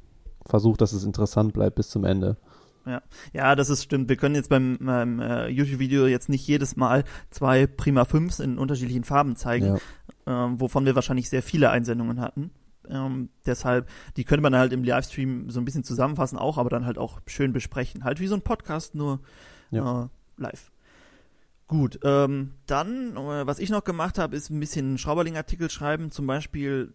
versucht, 0.47 0.81
dass 0.81 0.93
es 0.93 1.05
interessant 1.05 1.53
bleibt 1.53 1.77
bis 1.77 1.91
zum 1.91 2.05
Ende. 2.05 2.37
Ja, 3.33 3.55
das 3.55 3.71
ist 3.71 3.83
stimmt. 3.85 4.09
Wir 4.09 4.17
können 4.17 4.35
jetzt 4.35 4.49
beim, 4.49 4.79
beim 4.81 5.21
äh, 5.21 5.49
YouTube-Video 5.49 6.07
jetzt 6.07 6.29
nicht 6.29 6.47
jedes 6.47 6.77
Mal 6.77 7.05
zwei 7.31 7.67
Prima 7.67 8.03
5s 8.03 8.43
in 8.43 8.59
unterschiedlichen 8.59 9.05
Farben 9.05 9.37
zeigen, 9.37 9.67
Ja. 10.27 10.47
ähm, 10.47 10.61
wovon 10.61 10.85
wir 10.85 10.95
wahrscheinlich 10.95 11.29
sehr 11.29 11.43
viele 11.43 11.71
Einsendungen 11.71 12.21
hatten. 12.21 12.51
Ähm, 12.89 13.29
deshalb, 13.47 13.89
die 14.17 14.25
könnte 14.25 14.43
man 14.43 14.57
halt 14.57 14.73
im 14.73 14.83
Livestream 14.83 15.49
so 15.51 15.61
ein 15.61 15.65
bisschen 15.65 15.85
zusammenfassen 15.85 16.37
auch, 16.39 16.59
aber 16.59 16.69
dann 16.71 16.85
halt 16.85 16.99
auch 16.99 17.21
schön 17.27 17.53
besprechen. 17.53 18.03
Halt 18.03 18.19
wie 18.19 18.27
so 18.27 18.35
ein 18.35 18.43
Podcast, 18.43 18.95
nur 18.97 19.21
Ja. 19.71 20.05
äh, 20.05 20.09
live. 20.43 20.73
Gut, 21.69 22.01
ähm, 22.03 22.53
dann, 22.67 23.17
äh, 23.17 23.47
was 23.47 23.59
ich 23.61 23.71
noch 23.71 23.85
gemacht 23.85 24.19
habe, 24.19 24.37
ist 24.37 24.51
ein 24.51 24.61
bisschen 24.61 24.99
Schrauberling-Artikel 24.99 25.71
schreiben, 25.71 26.11
zum 26.11 26.27
Beispiel 26.27 26.93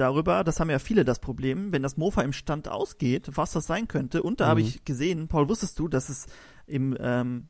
darüber, 0.00 0.44
das 0.44 0.60
haben 0.60 0.70
ja 0.70 0.78
viele 0.78 1.04
das 1.04 1.18
Problem, 1.18 1.72
wenn 1.72 1.82
das 1.82 1.96
Mofa 1.96 2.22
im 2.22 2.32
Stand 2.32 2.68
ausgeht, 2.68 3.30
was 3.34 3.52
das 3.52 3.66
sein 3.66 3.88
könnte. 3.88 4.22
Und 4.22 4.40
da 4.40 4.46
habe 4.48 4.60
Mhm. 4.60 4.66
ich 4.66 4.84
gesehen, 4.84 5.28
Paul, 5.28 5.48
wusstest 5.48 5.78
du, 5.78 5.88
dass 5.88 6.08
es 6.08 6.26
im 6.66 6.96
ähm, 7.00 7.48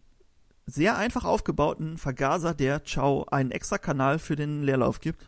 sehr 0.66 0.96
einfach 0.98 1.24
aufgebauten 1.24 1.98
Vergaser 1.98 2.54
der 2.54 2.84
Ciao 2.84 3.24
einen 3.30 3.50
extra 3.50 3.78
Kanal 3.78 4.18
für 4.18 4.36
den 4.36 4.62
Leerlauf 4.62 5.00
gibt? 5.00 5.26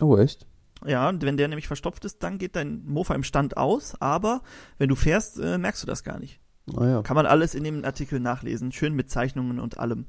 Oh, 0.00 0.16
echt? 0.16 0.46
Ja, 0.84 1.08
und 1.08 1.22
wenn 1.22 1.36
der 1.36 1.48
nämlich 1.48 1.68
verstopft 1.68 2.04
ist, 2.04 2.22
dann 2.22 2.38
geht 2.38 2.56
dein 2.56 2.84
Mofa 2.86 3.14
im 3.14 3.22
Stand 3.22 3.56
aus, 3.56 3.94
aber 4.00 4.42
wenn 4.78 4.88
du 4.88 4.96
fährst, 4.96 5.38
äh, 5.38 5.58
merkst 5.58 5.82
du 5.82 5.86
das 5.86 6.02
gar 6.02 6.18
nicht. 6.18 6.40
Ah 6.76 6.86
ja. 6.86 7.02
Kann 7.02 7.16
man 7.16 7.26
alles 7.26 7.54
in 7.54 7.64
dem 7.64 7.84
Artikel 7.84 8.20
nachlesen, 8.20 8.70
schön 8.72 8.94
mit 8.94 9.10
Zeichnungen 9.10 9.58
und 9.58 9.78
allem. 9.78 10.06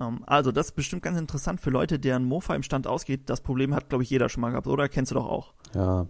Ähm, 0.00 0.20
also, 0.26 0.52
das 0.52 0.66
ist 0.66 0.72
bestimmt 0.76 1.02
ganz 1.02 1.18
interessant 1.18 1.60
für 1.60 1.70
Leute, 1.70 1.98
deren 1.98 2.24
Mofa 2.24 2.54
im 2.54 2.62
Stand 2.62 2.86
ausgeht. 2.86 3.22
Das 3.28 3.40
Problem 3.40 3.74
hat, 3.74 3.88
glaube 3.88 4.04
ich, 4.04 4.10
jeder 4.10 4.28
schon 4.28 4.40
mal 4.42 4.50
gehabt, 4.50 4.68
oder? 4.68 4.88
Kennst 4.88 5.10
du 5.10 5.16
doch 5.16 5.26
auch. 5.26 5.52
Ja. 5.74 6.02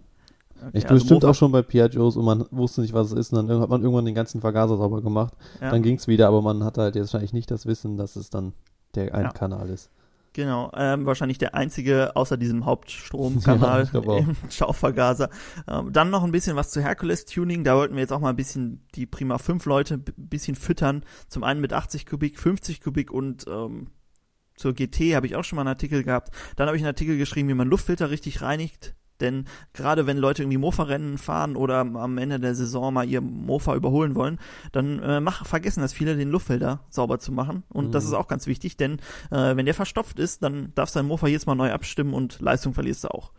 Okay, 0.59 0.69
Ich 0.73 0.83
also 0.85 0.95
bestimmt 0.95 1.23
Mofa- 1.23 1.29
auch 1.29 1.35
schon 1.35 1.51
bei 1.51 1.61
Piaggios 1.61 2.15
und 2.17 2.25
man 2.25 2.45
wusste 2.51 2.81
nicht, 2.81 2.93
was 2.93 3.11
es 3.11 3.13
ist. 3.17 3.33
Und 3.33 3.47
dann 3.47 3.59
hat 3.59 3.69
man 3.69 3.81
irgendwann 3.81 4.05
den 4.05 4.15
ganzen 4.15 4.41
Vergaser 4.41 4.77
sauber 4.77 5.01
gemacht. 5.01 5.33
Ja, 5.61 5.71
Dann 5.71 5.81
ging's 5.83 6.07
wieder, 6.07 6.27
aber 6.27 6.41
man 6.41 6.63
hatte 6.63 6.81
halt 6.81 6.95
jetzt 6.95 7.13
wahrscheinlich 7.13 7.33
nicht 7.33 7.49
das 7.51 7.65
Wissen, 7.65 7.97
dass 7.97 8.15
es 8.15 8.29
dann 8.29 8.53
der 8.95 9.13
ein 9.13 9.25
Ja. 9.25 9.31
Kanal 9.31 9.69
ist. 9.69 9.89
Genau. 10.37 10.71
Ähm, 10.73 11.05
wahrscheinlich 11.05 11.37
der 11.37 11.53
einzige 11.55 12.15
außer 12.15 12.37
diesem 12.37 12.65
Hauptstromkanal 12.65 13.89
Ja, 13.93 13.99
auch. 13.99 14.19
im 14.19 14.35
Schauvergaser. 14.49 15.29
Ähm, 15.67 15.91
dann 15.91 16.09
noch 16.09 16.23
ein 16.23 16.31
bisschen 16.31 16.55
was 16.55 16.69
zu 16.71 16.81
Hercules-Tuning. 16.81 17.65
Da 17.65 17.75
wollten 17.75 17.95
wir 17.95 18.01
jetzt 18.01 18.13
auch 18.13 18.21
mal 18.21 18.29
ein 18.29 18.37
bisschen 18.37 18.85
die 18.95 19.05
Prima 19.05 19.37
5 19.37 19.65
Leute 19.65 19.95
ein 19.95 20.03
bisschen 20.29 20.55
füttern. 20.55 21.03
Zum 21.27 21.43
einen 21.43 21.59
mit 21.59 21.73
80 21.73 22.05
Kubik, 22.05 22.39
50 22.39 22.79
Kubik 22.79 23.11
und 23.11 23.45
ähm, 23.49 23.87
zur 24.55 24.73
GT 24.73 25.15
habe 25.15 25.27
ich 25.27 25.35
auch 25.35 25.43
schon 25.43 25.57
mal 25.57 25.63
einen 25.63 25.69
Artikel 25.69 26.03
gehabt. 26.03 26.33
Dann 26.55 26.67
habe 26.67 26.77
ich 26.77 26.83
einen 26.83 26.87
Artikel 26.87 27.17
geschrieben, 27.17 27.49
wie 27.49 27.53
man 27.53 27.67
Luftfilter 27.67 28.09
richtig 28.09 28.41
reinigt. 28.41 28.95
Denn 29.21 29.45
gerade 29.73 30.05
wenn 30.07 30.17
Leute 30.17 30.43
irgendwie 30.43 30.57
Mofa-Rennen 30.57 31.17
fahren 31.17 31.55
oder 31.55 31.79
am 31.79 32.17
Ende 32.17 32.39
der 32.39 32.55
Saison 32.55 32.93
mal 32.93 33.07
ihr 33.07 33.21
Mofa 33.21 33.75
überholen 33.75 34.15
wollen, 34.15 34.39
dann 34.71 34.99
äh, 34.99 35.19
mach, 35.19 35.45
vergessen 35.45 35.81
das 35.81 35.93
viele, 35.93 36.15
den 36.15 36.29
Luftfilter 36.29 36.81
sauber 36.89 37.19
zu 37.19 37.31
machen. 37.31 37.63
Und 37.69 37.93
das 37.93 38.03
Mhm. 38.03 38.09
ist 38.09 38.15
auch 38.15 38.27
ganz 38.27 38.47
wichtig, 38.47 38.77
denn 38.77 38.99
äh, 39.31 39.55
wenn 39.55 39.65
der 39.65 39.73
verstopft 39.73 40.19
ist, 40.19 40.43
dann 40.43 40.71
darfst 40.75 40.95
du 40.95 40.99
dein 40.99 41.07
Mofa 41.07 41.27
jedes 41.27 41.45
Mal 41.45 41.55
neu 41.55 41.71
abstimmen 41.71 42.13
und 42.13 42.39
Leistung 42.39 42.73
verlierst 42.73 43.03
du 43.03 43.09
auch. 43.09 43.31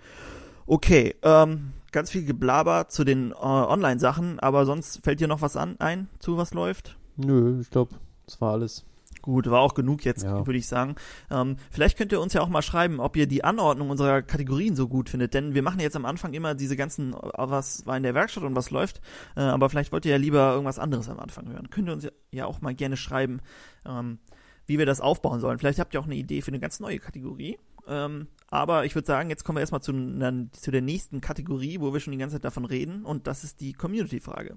Okay, 0.67 1.15
ähm, 1.23 1.73
ganz 1.93 2.11
viel 2.11 2.25
Geblaber 2.25 2.89
zu 2.89 3.05
den 3.05 3.31
äh, 3.33 3.35
Online-Sachen, 3.35 4.39
aber 4.41 4.67
sonst 4.67 5.03
fällt 5.03 5.21
dir 5.21 5.29
noch 5.29 5.41
was 5.41 5.57
an 5.57 5.77
ein, 5.79 6.09
zu 6.19 6.37
was 6.37 6.53
läuft? 6.53 6.97
Nö, 7.17 7.61
ich 7.61 7.71
glaube, 7.71 7.95
das 8.27 8.41
war 8.41 8.53
alles. 8.53 8.85
Gut, 9.29 9.51
war 9.51 9.61
auch 9.61 9.75
genug 9.75 10.07
jetzt, 10.07 10.23
Ja. 10.25 10.47
würde 10.47 10.57
ich 10.59 10.67
sagen. 10.67 10.95
Ähm, 11.31 11.57
vielleicht 11.71 11.99
könnt 11.99 12.13
ihr 12.13 12.21
uns 12.23 12.33
ja 12.33 12.41
auch 12.41 12.49
mal 12.49 12.63
schreiben, 12.63 12.99
ob 12.99 13.15
ihr 13.15 13.27
die 13.27 13.45
Anordnung 13.45 13.91
unserer 13.91 14.23
Kategorien 14.23 14.75
so 14.75 14.89
gut 14.89 15.11
findet, 15.11 15.35
denn 15.35 15.53
wir 15.53 15.63
machen 15.63 15.81
jetzt 15.81 15.97
am 15.97 16.07
Anfang 16.07 16.33
immer 16.33 16.55
diese 16.55 16.77
ganzen, 16.77 17.13
äh, 17.13 17.17
was 17.37 17.85
war 17.85 17.95
in 17.99 18.05
der 18.05 18.15
Werkstatt 18.15 18.43
und 18.45 18.57
was 18.57 18.71
läuft, 18.71 19.03
äh, 19.37 19.41
aber 19.41 19.69
vielleicht 19.69 19.93
wollt 19.93 20.07
ihr 20.07 20.13
ja 20.13 20.17
lieber 20.17 20.53
irgendwas 20.53 20.79
anderes 20.79 21.11
am 21.11 21.21
Anfang 21.21 21.47
hören. 21.51 21.69
Könnt 21.69 21.89
ihr 21.91 21.93
uns 21.93 22.05
ja- 22.05 22.11
ja 22.33 22.47
auch 22.47 22.63
mal 22.63 22.75
gerne 22.75 22.97
schreiben, 22.97 23.41
ähm, 23.85 24.19
wie 24.65 24.79
wir 24.79 24.87
das 24.87 25.03
aufbauen 25.03 25.41
sollen. 25.41 25.59
Vielleicht 25.59 25.79
habt 25.79 25.93
ihr 25.93 26.01
auch 26.01 26.07
eine 26.07 26.17
Idee 26.17 26.41
für 26.41 26.49
eine 26.49 26.59
ganz 26.59 26.81
neue 26.81 26.99
Kategorie. 26.99 27.59
Ähm, 27.87 28.29
aber 28.51 28.87
ich 28.87 28.95
würde 28.95 29.05
sagen, 29.07 29.29
jetzt 29.29 29.45
kommen 29.45 29.57
wir 29.57 29.61
erstmal 29.61 29.83
zu, 29.83 29.93
einer- 29.93 30.51
zu 30.53 30.71
der 30.71 30.81
nächsten 30.81 31.21
Kategorie, 31.21 31.81
wo 31.81 31.93
wir 31.93 32.01
schon 32.01 32.13
die 32.13 32.19
ganze 32.19 32.37
Zeit 32.37 32.45
davon 32.47 32.65
reden, 32.65 33.05
und 33.05 33.27
das 33.27 33.45
ist 33.45 33.61
die 33.61 33.75
Community-Frage. 33.75 34.57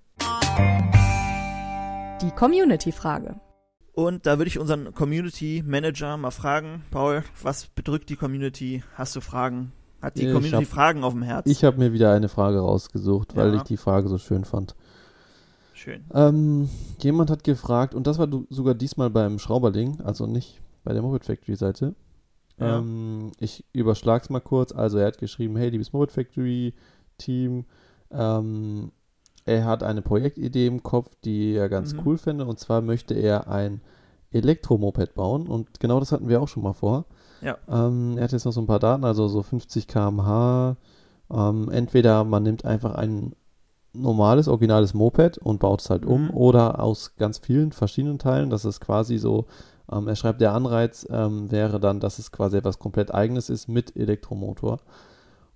Die 2.21 2.31
Community-Frage. 2.31 3.35
Und 3.93 4.25
da 4.25 4.37
würde 4.37 4.47
ich 4.47 4.57
unseren 4.57 4.93
Community 4.93 5.63
Manager 5.65 6.15
mal 6.17 6.31
fragen, 6.31 6.83
Paul, 6.91 7.23
was 7.41 7.67
bedrückt 7.67 8.09
die 8.09 8.15
Community? 8.15 8.83
Hast 8.95 9.15
du 9.15 9.21
Fragen? 9.21 9.73
Hat 10.01 10.17
die 10.17 10.27
Ich 10.27 10.33
Community 10.33 10.63
hab- 10.63 10.71
Fragen 10.71 11.03
auf 11.03 11.13
dem 11.13 11.23
Herz? 11.23 11.45
Ich 11.45 11.63
habe 11.63 11.77
mir 11.77 11.91
wieder 11.93 12.13
eine 12.13 12.29
Frage 12.29 12.59
rausgesucht, 12.59 13.35
weil 13.35 13.49
Ja. 13.49 13.55
ich 13.57 13.63
die 13.63 13.77
Frage 13.77 14.07
so 14.07 14.17
schön 14.17 14.45
fand. 14.45 14.75
Schön. 15.73 16.05
Ähm, 16.13 16.69
jemand 17.01 17.29
hat 17.29 17.43
gefragt, 17.43 17.93
und 17.93 18.07
das 18.07 18.17
war 18.17 18.27
du, 18.27 18.45
sogar 18.49 18.75
diesmal 18.75 19.09
beim 19.09 19.39
Schrauberling, 19.39 19.99
also 20.01 20.25
nicht 20.25 20.61
bei 20.83 20.93
der 20.93 21.01
Moped 21.01 21.25
Factory 21.25 21.55
Seite. 21.55 21.95
Ja. 22.59 22.77
Ähm, 22.79 23.31
ich 23.39 23.65
überschlag's 23.73 24.29
mal 24.29 24.39
kurz. 24.41 24.71
Also 24.71 24.99
er 24.99 25.07
hat 25.07 25.17
geschrieben, 25.17 25.55
hey, 25.57 25.69
liebes 25.69 25.91
Moped 25.93 26.11
Factory 26.11 26.73
Team, 27.17 27.65
ähm, 28.11 28.91
er 29.45 29.65
hat 29.65 29.83
eine 29.83 30.01
Projektidee 30.01 30.67
im 30.67 30.83
Kopf, 30.83 31.15
die 31.23 31.53
er 31.55 31.69
ganz 31.69 31.93
Mhm. 31.93 32.01
cool 32.05 32.17
fände, 32.17 32.45
und 32.45 32.59
zwar 32.59 32.81
möchte 32.81 33.13
er 33.13 33.47
ein 33.49 33.81
Elektromoped 34.31 35.13
bauen, 35.15 35.47
und 35.47 35.79
genau 35.79 35.99
das 35.99 36.11
hatten 36.11 36.29
wir 36.29 36.41
auch 36.41 36.47
schon 36.47 36.63
mal 36.63 36.73
vor. 36.73 37.05
Ja. 37.41 37.57
Ähm, 37.67 38.17
er 38.17 38.23
hat 38.25 38.31
jetzt 38.31 38.45
noch 38.45 38.53
so 38.53 38.61
ein 38.61 38.67
paar 38.67 38.79
Daten, 38.79 39.03
also 39.03 39.27
so 39.27 39.41
50 39.41 39.87
km/h. 39.87 40.77
Ähm, 41.33 41.69
entweder 41.71 42.23
man 42.23 42.43
nimmt 42.43 42.65
einfach 42.65 42.95
ein 42.95 43.33
normales, 43.93 44.47
originales 44.47 44.93
Moped 44.93 45.37
und 45.37 45.59
baut 45.59 45.81
es 45.81 45.89
halt 45.89 46.05
um 46.05 46.25
Mhm. 46.25 46.29
oder 46.31 46.79
aus 46.81 47.15
ganz 47.17 47.39
vielen 47.39 47.71
verschiedenen 47.71 48.19
Teilen. 48.19 48.49
Das 48.49 48.63
ist 48.63 48.79
quasi 48.79 49.17
so, 49.17 49.47
ähm, 49.91 50.07
er 50.07 50.15
schreibt, 50.15 50.39
der 50.39 50.53
Anreiz 50.53 51.05
ähm, 51.09 51.51
wäre 51.51 51.79
dann, 51.79 51.99
dass 51.99 52.19
es 52.19 52.31
quasi 52.31 52.57
etwas 52.57 52.79
komplett 52.79 53.13
eigenes 53.13 53.49
ist 53.49 53.67
mit 53.67 53.95
Elektromotor. 53.97 54.79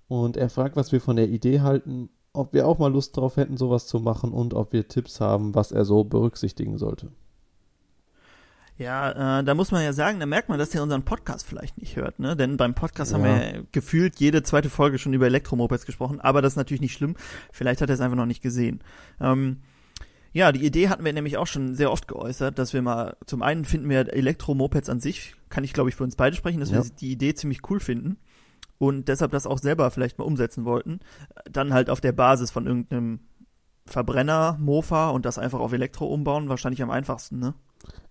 Und 0.07 0.37
er 0.37 0.49
fragt, 0.49 0.75
was 0.75 0.91
wir 0.91 0.99
von 1.01 1.15
der 1.15 1.29
Idee 1.29 1.61
halten, 1.61 2.09
ob 2.35 2.53
wir 2.53 2.67
auch 2.67 2.77
mal 2.77 2.91
Lust 2.91 3.15
drauf 3.17 3.37
hätten, 3.37 3.57
sowas 3.57 3.87
zu 3.87 3.99
machen 3.99 4.31
und 4.31 4.53
ob 4.53 4.73
wir 4.73 4.87
Tipps 4.87 5.19
haben, 5.21 5.55
was 5.55 5.71
er 5.71 5.85
so 5.85 6.03
berücksichtigen 6.03 6.77
sollte. 6.77 7.11
Ja, 8.77 9.39
äh, 9.39 9.43
da 9.45 9.55
muss 9.55 9.71
man 9.71 9.83
ja 9.83 9.93
sagen, 9.93 10.19
da 10.19 10.25
merkt 10.25 10.49
man, 10.49 10.59
dass 10.59 10.75
er 10.75 10.83
unseren 10.83 11.03
Podcast 11.03 11.45
vielleicht 11.47 11.77
nicht 11.77 11.95
hört, 11.95 12.19
ne? 12.19 12.35
Denn 12.35 12.57
beim 12.57 12.75
Podcast 12.75 13.13
haben 13.13 13.23
Ja. 13.23 13.39
wir 13.39 13.63
gefühlt 13.71 14.19
jede 14.19 14.43
zweite 14.43 14.69
Folge 14.69 14.97
schon 14.97 15.13
über 15.13 15.27
Elektromopeds 15.27 15.85
gesprochen, 15.85 16.19
aber 16.19 16.41
das 16.41 16.53
ist 16.53 16.57
natürlich 16.57 16.81
nicht 16.81 16.93
schlimm. 16.93 17.15
Vielleicht 17.53 17.79
hat 17.81 17.89
er 17.89 17.93
es 17.95 18.01
einfach 18.01 18.17
noch 18.17 18.25
nicht 18.25 18.41
gesehen. 18.43 18.81
Ähm, 19.21 19.61
ja, 20.33 20.51
die 20.51 20.65
Idee 20.65 20.89
hatten 20.89 21.05
wir 21.05 21.13
nämlich 21.13 21.37
auch 21.37 21.47
schon 21.47 21.73
sehr 21.75 21.89
oft 21.89 22.09
geäußert, 22.09 22.59
dass 22.59 22.73
wir 22.73 22.81
mal, 22.81 23.15
zum 23.25 23.41
einen 23.41 23.63
finden 23.63 23.87
wir 23.89 24.13
Elektromopeds 24.13 24.89
an 24.89 24.99
sich, 24.99 25.35
kann 25.47 25.63
ich 25.63 25.71
glaube 25.71 25.89
ich 25.89 25.95
für 25.95 26.03
uns 26.03 26.17
beide 26.17 26.35
sprechen, 26.35 26.59
dass 26.59 26.71
Ja. 26.71 26.83
wir 26.83 26.91
die 26.99 27.11
Idee 27.13 27.33
ziemlich 27.33 27.61
cool 27.69 27.79
finden 27.79 28.17
und 28.77 29.07
deshalb 29.07 29.31
das 29.31 29.47
auch 29.47 29.57
selber 29.59 29.89
vielleicht 29.91 30.17
mal 30.17 30.25
umsetzen 30.25 30.65
wollten. 30.65 30.99
Dann 31.51 31.73
halt 31.73 31.89
auf 31.89 32.01
der 32.01 32.11
Basis 32.11 32.51
von 32.51 32.67
irgendeinem 32.67 33.19
Verbrenner, 33.85 34.57
Mofa 34.59 35.09
und 35.09 35.25
das 35.25 35.37
einfach 35.37 35.59
auf 35.59 35.71
Elektro 35.71 36.05
umbauen, 36.07 36.49
wahrscheinlich 36.49 36.81
am 36.81 36.89
einfachsten, 36.89 37.39
ne? 37.39 37.53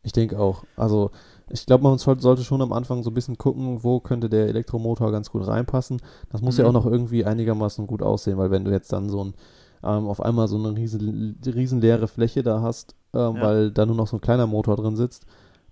Ich 0.04 0.12
denke 0.12 0.38
auch. 0.38 0.62
Also, 0.76 1.10
ich 1.50 1.66
glaube, 1.66 1.82
man 1.82 1.98
soll- 1.98 2.20
sollte 2.20 2.44
schon 2.44 2.62
am 2.62 2.72
Anfang 2.72 3.02
so 3.02 3.10
ein 3.10 3.14
bisschen 3.14 3.38
gucken, 3.38 3.82
wo 3.82 3.98
könnte 3.98 4.28
der 4.28 4.46
Elektromotor 4.46 5.10
ganz 5.10 5.30
gut 5.30 5.46
reinpassen. 5.46 6.00
Das 6.30 6.42
muss 6.42 6.58
ja 6.58 6.64
Mhm. 6.64 6.68
auch 6.70 6.84
noch 6.84 6.86
irgendwie 6.86 7.24
einigermaßen 7.24 7.86
gut 7.88 8.02
aussehen, 8.02 8.38
weil 8.38 8.52
wenn 8.52 8.64
du 8.64 8.70
jetzt 8.70 8.92
dann 8.92 9.08
so 9.08 9.24
ein, 9.24 9.34
ähm, 9.82 10.06
auf 10.06 10.20
einmal 10.20 10.46
so 10.46 10.56
eine 10.56 10.76
riesen, 10.76 11.40
riesen 11.44 11.80
leere 11.80 12.06
Fläche 12.06 12.44
da 12.44 12.62
hast, 12.62 12.94
ähm, 13.12 13.36
Ja. 13.36 13.42
weil 13.42 13.70
da 13.72 13.84
nur 13.84 13.96
noch 13.96 14.06
so 14.06 14.18
ein 14.18 14.20
kleiner 14.20 14.46
Motor 14.46 14.76
drin 14.76 14.94
sitzt, 14.96 15.26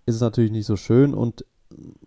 ist 0.05 0.17
es 0.17 0.21
natürlich 0.21 0.51
nicht 0.51 0.67
so 0.67 0.75
schön 0.77 1.15
und 1.15 1.45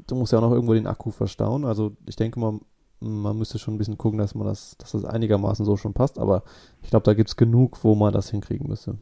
du 0.07 0.15
musst 0.15 0.33
ja 0.33 0.39
auch 0.39 0.43
noch 0.43 0.51
irgendwo 0.51 0.73
den 0.73 0.87
Akku 0.87 1.11
verstauen. 1.11 1.63
Also, 1.63 1.93
ich 2.05 2.17
denke 2.17 2.39
mal, 2.41 2.59
man 2.99 3.37
müsste 3.37 3.59
schon 3.59 3.75
ein 3.75 3.77
bisschen 3.77 3.97
gucken, 3.97 4.19
dass 4.19 4.35
man 4.35 4.47
das, 4.47 4.77
dass 4.77 4.91
das 4.91 5.05
einigermaßen 5.05 5.65
so 5.65 5.77
schon 5.77 5.93
passt, 5.93 6.17
aber 6.19 6.43
ich 6.81 6.89
glaube, 6.89 7.03
da 7.03 7.13
gibt 7.13 7.29
es 7.29 7.35
genug, 7.35 7.83
wo 7.83 7.95
man 7.95 8.13
das 8.13 8.29
hinkriegen 8.29 8.67
müsste. 8.67 8.97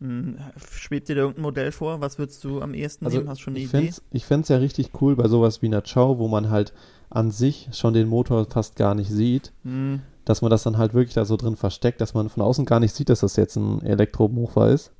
Hm, 0.00 0.36
Schwebt 0.68 1.08
dir 1.08 1.14
da 1.14 1.20
irgendein 1.22 1.42
Modell 1.42 1.70
vor? 1.70 2.00
Was 2.00 2.18
würdest 2.18 2.42
du 2.42 2.60
am 2.60 2.74
ehesten 2.74 3.04
Also 3.04 3.18
nehmen? 3.18 3.28
Hast 3.30 3.38
du 3.38 3.44
schon 3.44 3.52
eine 3.54 3.60
ich 3.62 3.68
Idee? 3.68 3.82
fänd's, 3.84 4.02
ich 4.10 4.26
fänd's 4.26 4.48
ja 4.48 4.56
richtig 4.56 4.90
cool 5.00 5.14
bei 5.14 5.28
sowas 5.28 5.62
wie 5.62 5.66
einer 5.66 5.80
Chow, 5.82 6.18
wo 6.18 6.26
man 6.26 6.50
halt 6.50 6.72
an 7.08 7.30
sich 7.30 7.68
schon 7.70 7.94
den 7.94 8.08
Motor 8.08 8.44
fast 8.50 8.74
gar 8.74 8.96
nicht 8.96 9.10
sieht, 9.10 9.52
Hm, 9.62 10.00
dass 10.24 10.42
man 10.42 10.50
das 10.50 10.64
dann 10.64 10.76
halt 10.76 10.92
wirklich 10.92 11.14
da 11.14 11.24
so 11.24 11.36
drin 11.36 11.54
versteckt, 11.54 12.00
dass 12.00 12.14
man 12.14 12.28
von 12.30 12.42
außen 12.42 12.64
gar 12.64 12.80
nicht 12.80 12.94
sieht, 12.96 13.10
dass 13.10 13.20
das 13.20 13.36
jetzt 13.36 13.54
ein 13.54 13.80
Elektromofa 13.82 14.68
ist. 14.70 14.90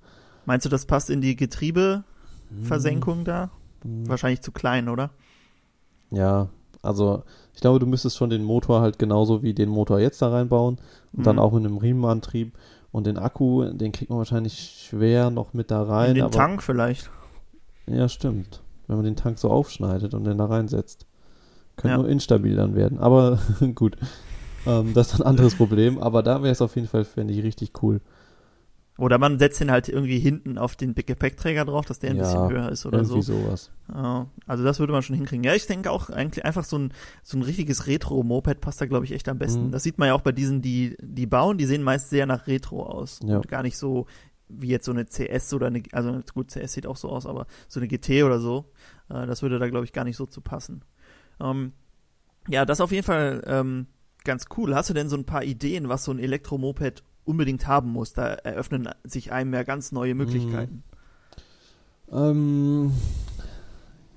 meinst 0.45 0.67
du, 0.67 0.71
das 0.71 0.87
passt 0.87 1.11
in 1.11 1.21
die 1.21 1.35
Getriebeversenkung 1.35 3.25
da? 3.25 3.51
Hm. 3.83 4.09
Wahrscheinlich 4.09 4.43
zu 4.43 4.53
klein, 4.53 4.89
oder? 4.89 5.11
Ja, 6.13 6.49
also 6.83 7.23
ich 7.55 7.61
glaube, 7.61 7.79
du 7.79 7.87
müsstest 7.87 8.17
schon 8.17 8.31
den 8.31 8.45
Motor 8.45 8.81
halt 8.81 8.99
genauso 8.99 9.43
wie 9.43 9.55
den 9.55 9.69
Motor 9.69 10.01
jetzt 10.01 10.21
da 10.23 10.29
reinbauen 10.31 10.79
und 11.13 11.27
dann 11.27 11.37
Mhm. 11.37 11.43
auch 11.43 11.53
mit 11.53 11.65
einem 11.65 11.79
Riemenantrieb 11.79 12.53
und 12.91 13.07
den 13.07 13.19
Akku, 13.19 13.65
den 13.73 13.93
kriegt 13.93 14.11
man 14.11 14.19
wahrscheinlich 14.19 14.87
schwer 14.89 15.31
noch 15.31 15.55
mit 15.55 15.71
da 15.71 15.83
rein. 15.83 16.11
in 16.11 16.15
den 16.17 16.25
aber, 16.25 16.33
Tank 16.33 16.63
vielleicht. 16.63 17.11
Ja, 17.87 18.09
stimmt. 18.09 18.61
Wenn 18.87 18.97
man 18.97 19.05
den 19.05 19.17
Tank 19.17 19.39
so 19.39 19.49
aufschneidet 19.51 20.13
und 20.15 20.25
den 20.25 20.39
da 20.39 20.47
reinsetzt. 20.47 21.07
Könnte 21.77 21.97
Ja. 21.97 21.99
nur 22.03 22.09
instabil 22.09 22.55
dann 22.57 22.75
werden. 22.75 22.99
Aber 22.99 23.39
gut. 23.75 23.97
Ähm, 24.67 24.93
das 24.95 25.13
ist 25.15 25.21
ein 25.21 25.27
anderes 25.27 25.55
Problem. 25.57 25.99
Aber 25.99 26.23
da 26.23 26.43
wäre 26.43 26.53
es 26.53 26.61
auf 26.61 26.77
jeden 26.77 26.87
Fall, 26.89 27.05
fände 27.05 27.33
ich, 27.33 27.43
richtig 27.43 27.73
cool. 27.83 28.01
Oder 28.99 29.17
man 29.19 29.39
setzt 29.39 29.59
den 29.61 29.71
halt 29.71 29.89
irgendwie 29.89 30.19
hinten 30.19 30.59
auf 30.59 30.77
den 30.77 30.95
Gepäckträger 30.95 31.65
drauf, 31.65 31.87
dass 31.87 31.99
der 31.99 32.11
ein 32.11 32.17
Ja, 32.19 32.25
bisschen 32.25 32.49
höher 32.51 32.69
ist 32.69 32.85
oder 32.85 33.05
so. 33.05 33.15
Irgendwie 33.17 33.33
sowas. 33.33 33.71
Ja, 33.93 34.27
also 34.47 34.65
das 34.65 34.81
würde 34.81 34.93
man 34.93 35.03
schon 35.03 35.17
hinkriegen. 35.17 35.45
Ja, 35.45 35.55
ich 35.55 35.67
denke 35.67 35.91
auch 35.91 36.11
eigentlich 36.11 36.45
einfach 36.45 36.65
so 36.65 36.79
ein, 36.79 36.93
so 37.23 37.39
ein 37.39 37.43
richtiges 37.43 37.87
Retro-Moped 37.87 38.61
passt 38.61 38.83
da, 38.83 38.87
glaube 38.87 39.07
ich, 39.07 39.13
echt 39.13 39.29
am 39.31 39.39
besten. 39.39 39.69
Mhm. 39.69 39.73
Das 39.73 39.83
sieht 39.83 39.97
man 39.99 40.09
ja 40.09 40.15
auch 40.15 40.21
bei 40.21 40.33
diesen, 40.33 40.61
die, 40.61 40.97
die 41.01 41.27
bauen, 41.27 41.57
die 41.57 41.65
sehen 41.65 41.83
meist 41.83 42.11
sehr 42.11 42.27
nach 42.27 42.47
Retro 42.47 42.85
aus. 42.85 43.21
Ja. 43.25 43.37
Und 43.37 43.49
gar 43.49 43.63
nicht 43.63 43.79
so 43.79 44.07
wie 44.55 44.69
jetzt 44.69 44.85
so 44.85 44.93
eine 44.93 45.07
CS 45.07 45.55
oder 45.55 45.69
eine, 45.69 45.83
also 45.93 46.21
gut, 46.35 46.51
CS 46.51 46.75
sieht 46.75 46.87
auch 46.87 46.97
so 46.99 47.09
aus, 47.09 47.25
aber 47.25 47.47
so 47.69 47.81
eine 47.81 47.89
GT 47.89 48.23
oder 48.25 48.39
so, 48.39 48.71
äh, 49.09 49.27
das 49.27 49.41
würde 49.41 49.59
da, 49.59 49.69
glaube 49.69 49.87
ich, 49.87 49.95
gar 49.95 50.05
nicht 50.05 50.17
so 50.19 50.27
zu 50.27 50.43
passen. 50.43 50.85
Ähm, 51.41 51.73
ja, 52.49 52.67
das 52.67 52.83
auf 52.83 52.93
jeden 52.93 53.05
Fall 53.05 53.43
ähm, 53.47 53.87
ganz 54.25 54.47
cool. 54.57 54.75
Hast 54.75 54.91
du 54.91 54.95
denn 54.95 55.09
so 55.09 55.17
ein 55.17 55.25
paar 55.25 55.45
Ideen, 55.45 55.89
was 55.89 56.05
so 56.05 56.13
ein 56.13 56.19
Elektromoped 56.19 57.03
unbedingt 57.25 57.67
haben 57.67 57.91
muss? 57.91 58.13
Da 58.13 58.27
eröffnen 58.29 58.89
sich 59.05 59.33
einem 59.33 59.53
ja 59.55 59.63
ganz 59.63 59.93
neue 59.93 60.15
Möglichkeiten. 60.15 60.83
Ähm, 62.13 62.93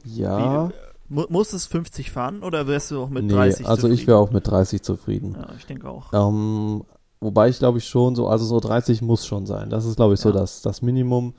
ja. 0.04 0.68
Wie, 0.70 0.74
äh, 0.74 0.78
mu 1.10 1.24
muss 1.30 1.54
es 1.54 1.66
50 1.68 2.12
fahren 2.12 2.44
oder 2.44 2.68
wärst 2.68 2.92
du 2.92 3.02
auch 3.02 3.10
mit 3.10 3.26
nee, 3.26 3.34
30 3.34 3.66
also 3.68 3.88
ich 3.88 3.94
zufrieden? 3.94 4.08
wäre 4.08 4.18
auch 4.18 4.32
mit 4.32 4.48
30 4.48 4.82
zufrieden. 4.82 5.36
Ja, 5.40 5.48
ich 5.58 5.66
denke 5.66 5.90
auch. 5.90 6.12
Ähm, 6.14 6.84
wobei 7.20 7.50
ich 7.50 7.60
glaube 7.60 7.78
ich 7.78 7.88
schon 7.88 8.16
so, 8.16 8.28
also 8.28 8.46
so 8.46 8.60
30 8.60 9.02
muss 9.02 9.26
schon 9.26 9.46
sein. 9.46 9.70
Das 9.70 9.86
ist 9.86 9.96
glaube 9.96 10.16
ich 10.16 10.20
so 10.20 10.30
Ja. 10.30 10.36
das, 10.36 10.62
das 10.62 10.82
Minimum. 10.82 11.34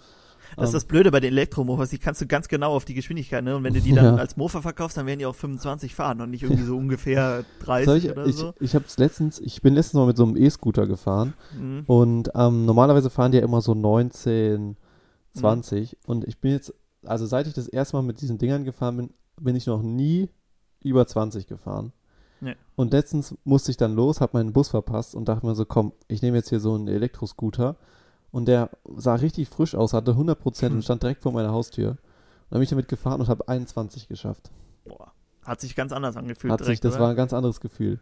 Das 0.54 0.68
ist 0.68 0.70
Ähm, 0.70 0.76
das 0.76 0.84
Blöde 0.84 1.10
bei 1.10 1.20
den 1.20 1.32
Elektromofas, 1.32 1.90
die 1.90 1.98
kannst 1.98 2.20
du 2.20 2.26
ganz 2.26 2.48
genau 2.48 2.72
auf 2.74 2.84
die 2.84 2.94
Geschwindigkeit, 2.94 3.42
ne? 3.42 3.56
Und 3.56 3.64
wenn 3.64 3.74
du 3.74 3.80
die 3.80 3.92
dann 3.92 4.04
Ja. 4.04 4.14
als 4.16 4.36
Mofa 4.36 4.62
verkaufst, 4.62 4.96
dann 4.96 5.06
werden 5.06 5.18
die 5.18 5.26
auch 5.26 5.34
25 5.34 5.94
fahren 5.94 6.20
und 6.20 6.30
nicht 6.30 6.42
irgendwie 6.44 6.62
so 6.64 6.76
ungefähr 6.76 7.44
30 7.60 7.84
soll 7.86 7.96
ich, 7.98 8.10
oder 8.10 8.26
ich, 8.26 8.36
so. 8.36 8.54
ich 8.60 8.74
habe 8.74 8.84
letztens, 8.98 9.40
ich 9.40 9.60
bin 9.62 9.74
letztens 9.74 9.94
mal 9.94 10.06
mit 10.06 10.16
so 10.16 10.24
einem 10.24 10.36
E-Scooter 10.36 10.86
gefahren 10.86 11.34
Mhm. 11.58 11.84
und 11.86 12.30
ähm, 12.34 12.64
normalerweise 12.66 13.10
fahren 13.10 13.32
die 13.32 13.38
ja 13.38 13.44
immer 13.44 13.60
so 13.60 13.74
19, 13.74 14.68
Mhm. 14.68 14.76
20 15.32 15.96
und 16.06 16.24
ich 16.26 16.38
bin 16.40 16.52
jetzt, 16.52 16.72
also 17.04 17.26
seit 17.26 17.46
ich 17.46 17.52
das 17.54 17.68
erste 17.68 17.96
Mal 17.96 18.02
mit 18.02 18.20
diesen 18.20 18.38
Dingern 18.38 18.64
gefahren 18.64 18.96
bin, 18.96 19.10
bin 19.40 19.56
ich 19.56 19.66
noch 19.66 19.82
nie 19.82 20.28
über 20.82 21.06
20 21.06 21.46
gefahren. 21.46 21.92
Nee. 22.40 22.54
Und 22.74 22.92
letztens 22.92 23.34
musste 23.44 23.70
ich 23.70 23.76
dann 23.76 23.94
los, 23.94 24.20
habe 24.20 24.36
meinen 24.38 24.52
Bus 24.52 24.68
verpasst 24.68 25.14
und 25.14 25.26
dachte 25.28 25.44
mir 25.46 25.54
so, 25.54 25.64
komm, 25.64 25.92
ich 26.08 26.22
nehme 26.22 26.36
jetzt 26.36 26.48
hier 26.50 26.60
so 26.60 26.74
einen 26.74 26.86
Elektroscooter 26.88 27.76
und 28.36 28.46
der 28.46 28.68
sah 28.96 29.14
richtig 29.14 29.48
frisch 29.48 29.74
aus, 29.74 29.94
hatte 29.94 30.12
100% 30.14 30.68
Hm. 30.68 30.76
und 30.76 30.82
stand 30.82 31.02
direkt 31.02 31.22
vor 31.22 31.32
meiner 31.32 31.52
Haustür. 31.52 31.90
Und 31.92 31.98
dann 32.50 32.58
bin 32.58 32.62
ich 32.64 32.68
damit 32.70 32.86
gefahren 32.88 33.20
und 33.20 33.28
habe 33.28 33.48
21 33.48 34.08
geschafft. 34.08 34.50
Boah. 34.84 35.12
Hat 35.42 35.60
sich 35.60 35.74
ganz 35.74 35.92
anders 35.92 36.16
angefühlt 36.16 36.52
Hat 36.52 36.58
sich, 36.60 36.66
direkt, 36.66 36.84
das 36.84 36.94
oder? 36.94 37.04
war 37.04 37.10
ein 37.10 37.16
ganz 37.16 37.32
anderes 37.32 37.60
Gefühl. 37.60 37.98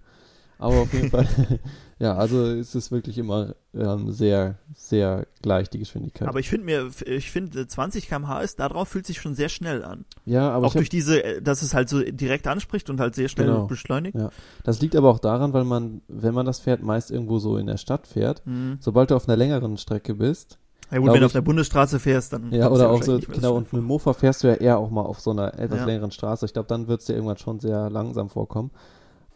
Aber 0.65 0.77
auf 0.81 0.93
jeden 0.95 1.11
Fall, 1.11 1.27
ja, 1.99 2.17
also 2.17 2.43
es 2.47 2.75
ist 2.75 2.91
wirklich 2.91 3.19
immer 3.19 3.55
ähm, 3.75 4.11
sehr, 4.13 4.57
sehr 4.75 5.27
gleich 5.43 5.69
die 5.69 5.79
Geschwindigkeit. 5.79 6.27
Aber 6.27 6.41
ich 6.41 6.49
finde 6.49 6.65
mir, 6.67 6.89
ich 7.05 7.31
finde 7.31 7.67
20 7.67 8.09
km/h 8.09 8.41
ist, 8.41 8.61
darauf 8.61 8.89
fühlt 8.89 9.07
sich 9.07 9.21
schon 9.21 9.35
sehr 9.35 9.51
schnell 9.51 9.85
an. 9.85 10.05
ja, 10.25 10.51
aber 10.51 10.67
auch 10.67 10.71
ich 10.71 10.75
hab, 10.77 10.81
durch 10.81 10.89
diese, 10.89 11.23
äh, 11.23 11.43
dass 11.43 11.61
es 11.63 11.75
halt 11.75 11.89
so 11.91 12.01
direkt 12.03 12.47
anspricht 12.47 12.89
und 12.89 12.99
halt 12.99 13.15
sehr 13.15 13.29
schnell 13.29 13.47
Genau. 13.49 13.67
beschleunigt. 13.67 14.17
Ja. 14.17 14.31
das 14.63 14.81
liegt 14.81 14.97
aber 14.97 15.11
auch 15.11 15.19
daran, 15.19 15.53
weil 15.53 15.65
man, 15.65 16.01
wenn 16.09 16.33
man 16.35 16.47
das 16.47 16.61
fährt, 16.61 16.83
meist 16.83 17.11
irgendwo 17.11 17.39
so 17.39 17.59
in 17.59 17.67
der 17.67 17.77
Stadt 17.77 18.07
fährt. 18.07 18.41
Mhm. 18.47 18.79
Sobald 18.81 19.11
du 19.11 19.17
auf 19.17 19.29
einer 19.29 19.37
längeren 19.37 19.77
Strecke 19.77 20.15
bist, 20.15 20.59
Ja 20.91 20.99
gut, 20.99 21.13
wenn 21.13 21.21
du 21.21 21.27
auf 21.27 21.33
der 21.33 21.41
Bundesstraße 21.43 21.99
fährst, 22.01 22.33
dann 22.33 22.53
ja, 22.53 22.71
oder 22.71 22.89
auch 22.89 23.03
so, 23.03 23.19
genau, 23.19 23.57
und 23.57 23.71
mit 23.73 23.83
dem 23.83 23.87
Mofa 23.87 24.15
fährst 24.15 24.43
du 24.45 24.49
ja 24.49 24.55
eher 24.55 24.79
auch 24.79 24.91
mal 24.91 25.03
auf 25.03 25.21
so 25.21 25.31
einer 25.33 25.59
etwas 25.59 25.81
Ja. 25.81 25.85
längeren 25.85 26.11
Straße. 26.11 26.47
Ich 26.47 26.53
glaube, 26.55 26.69
dann 26.69 26.89
wird 26.89 27.01
es 27.01 27.07
dir 27.07 27.13
irgendwann 27.15 27.37
schon 27.39 27.61
sehr 27.61 27.91
langsam 27.91 28.31
vorkommen. 28.31 28.71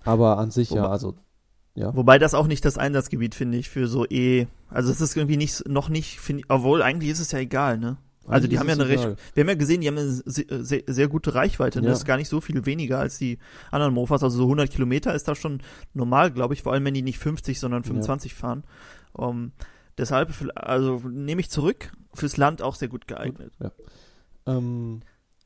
Aber 0.09 0.39
an 0.39 0.51
sich 0.51 0.71
ja, 0.71 0.83
Wobei- 0.83 0.89
also, 0.89 1.15
ja. 1.75 1.95
Wobei 1.95 2.19
das 2.19 2.35
auch 2.35 2.47
nicht 2.47 2.65
das 2.65 2.77
Einsatzgebiet, 2.79 3.35
finde 3.35 3.59
ich, 3.59 3.69
für 3.69 3.87
so 3.87 4.05
E. 4.07 4.47
Also 4.69 4.91
es 4.91 5.01
ist 5.01 5.17
irgendwie 5.17 5.37
nicht, 5.37 5.69
noch 5.69 5.89
nicht, 5.89 6.19
finde 6.19 6.41
ich, 6.41 6.51
obwohl 6.51 6.83
eigentlich 6.83 7.11
ist 7.11 7.21
es 7.21 7.31
ja 7.31 7.39
egal, 7.39 7.79
ne? 7.79 7.99
Also 8.27 8.47
die 8.47 8.59
Eigentlich 8.59 8.73
haben 8.73 8.79
ja 8.81 8.85
eine 8.85 8.89
recht, 8.89 9.19
wir 9.35 9.43
haben 9.43 9.49
ja 9.49 9.55
gesehen, 9.55 9.81
die 9.81 9.89
haben 9.89 9.97
eine 9.97 10.11
sehr, 10.11 10.83
sehr, 10.87 11.09
gute 11.09 11.35
Reichweite, 11.35 11.81
ne? 11.81 11.87
Ja. 11.87 11.91
Das 11.93 12.01
ist 12.01 12.05
gar 12.05 12.17
nicht 12.19 12.29
so 12.29 12.41
viel 12.41 12.67
weniger 12.67 12.99
als 12.99 13.17
die 13.17 13.39
anderen 13.71 13.95
Mofas. 13.95 14.23
Also 14.23 14.37
so 14.39 14.45
100 14.45 14.71
Kilometer 14.71 15.15
ist 15.15 15.29
da 15.29 15.35
schon 15.35 15.63
normal, 15.95 16.31
glaube 16.31 16.53
ich, 16.53 16.63
vor 16.63 16.73
allem 16.73 16.85
wenn 16.85 16.95
die 16.95 17.03
nicht 17.03 17.19
50, 17.19 17.59
sondern 17.59 17.85
25 17.85 18.35
fahren. 18.35 18.65
Um, 19.13 19.53
deshalb, 19.97 20.35
also 20.57 21.01
nehme 21.09 21.41
ich 21.41 21.49
zurück, 21.49 21.93
fürs 22.13 22.37
Land 22.37 22.61
auch 22.61 22.75
sehr 22.75 22.89
gut 22.89 23.09
geeignet. 23.09 23.53
Ja. 23.61 23.71
Ähm, 24.47 25.01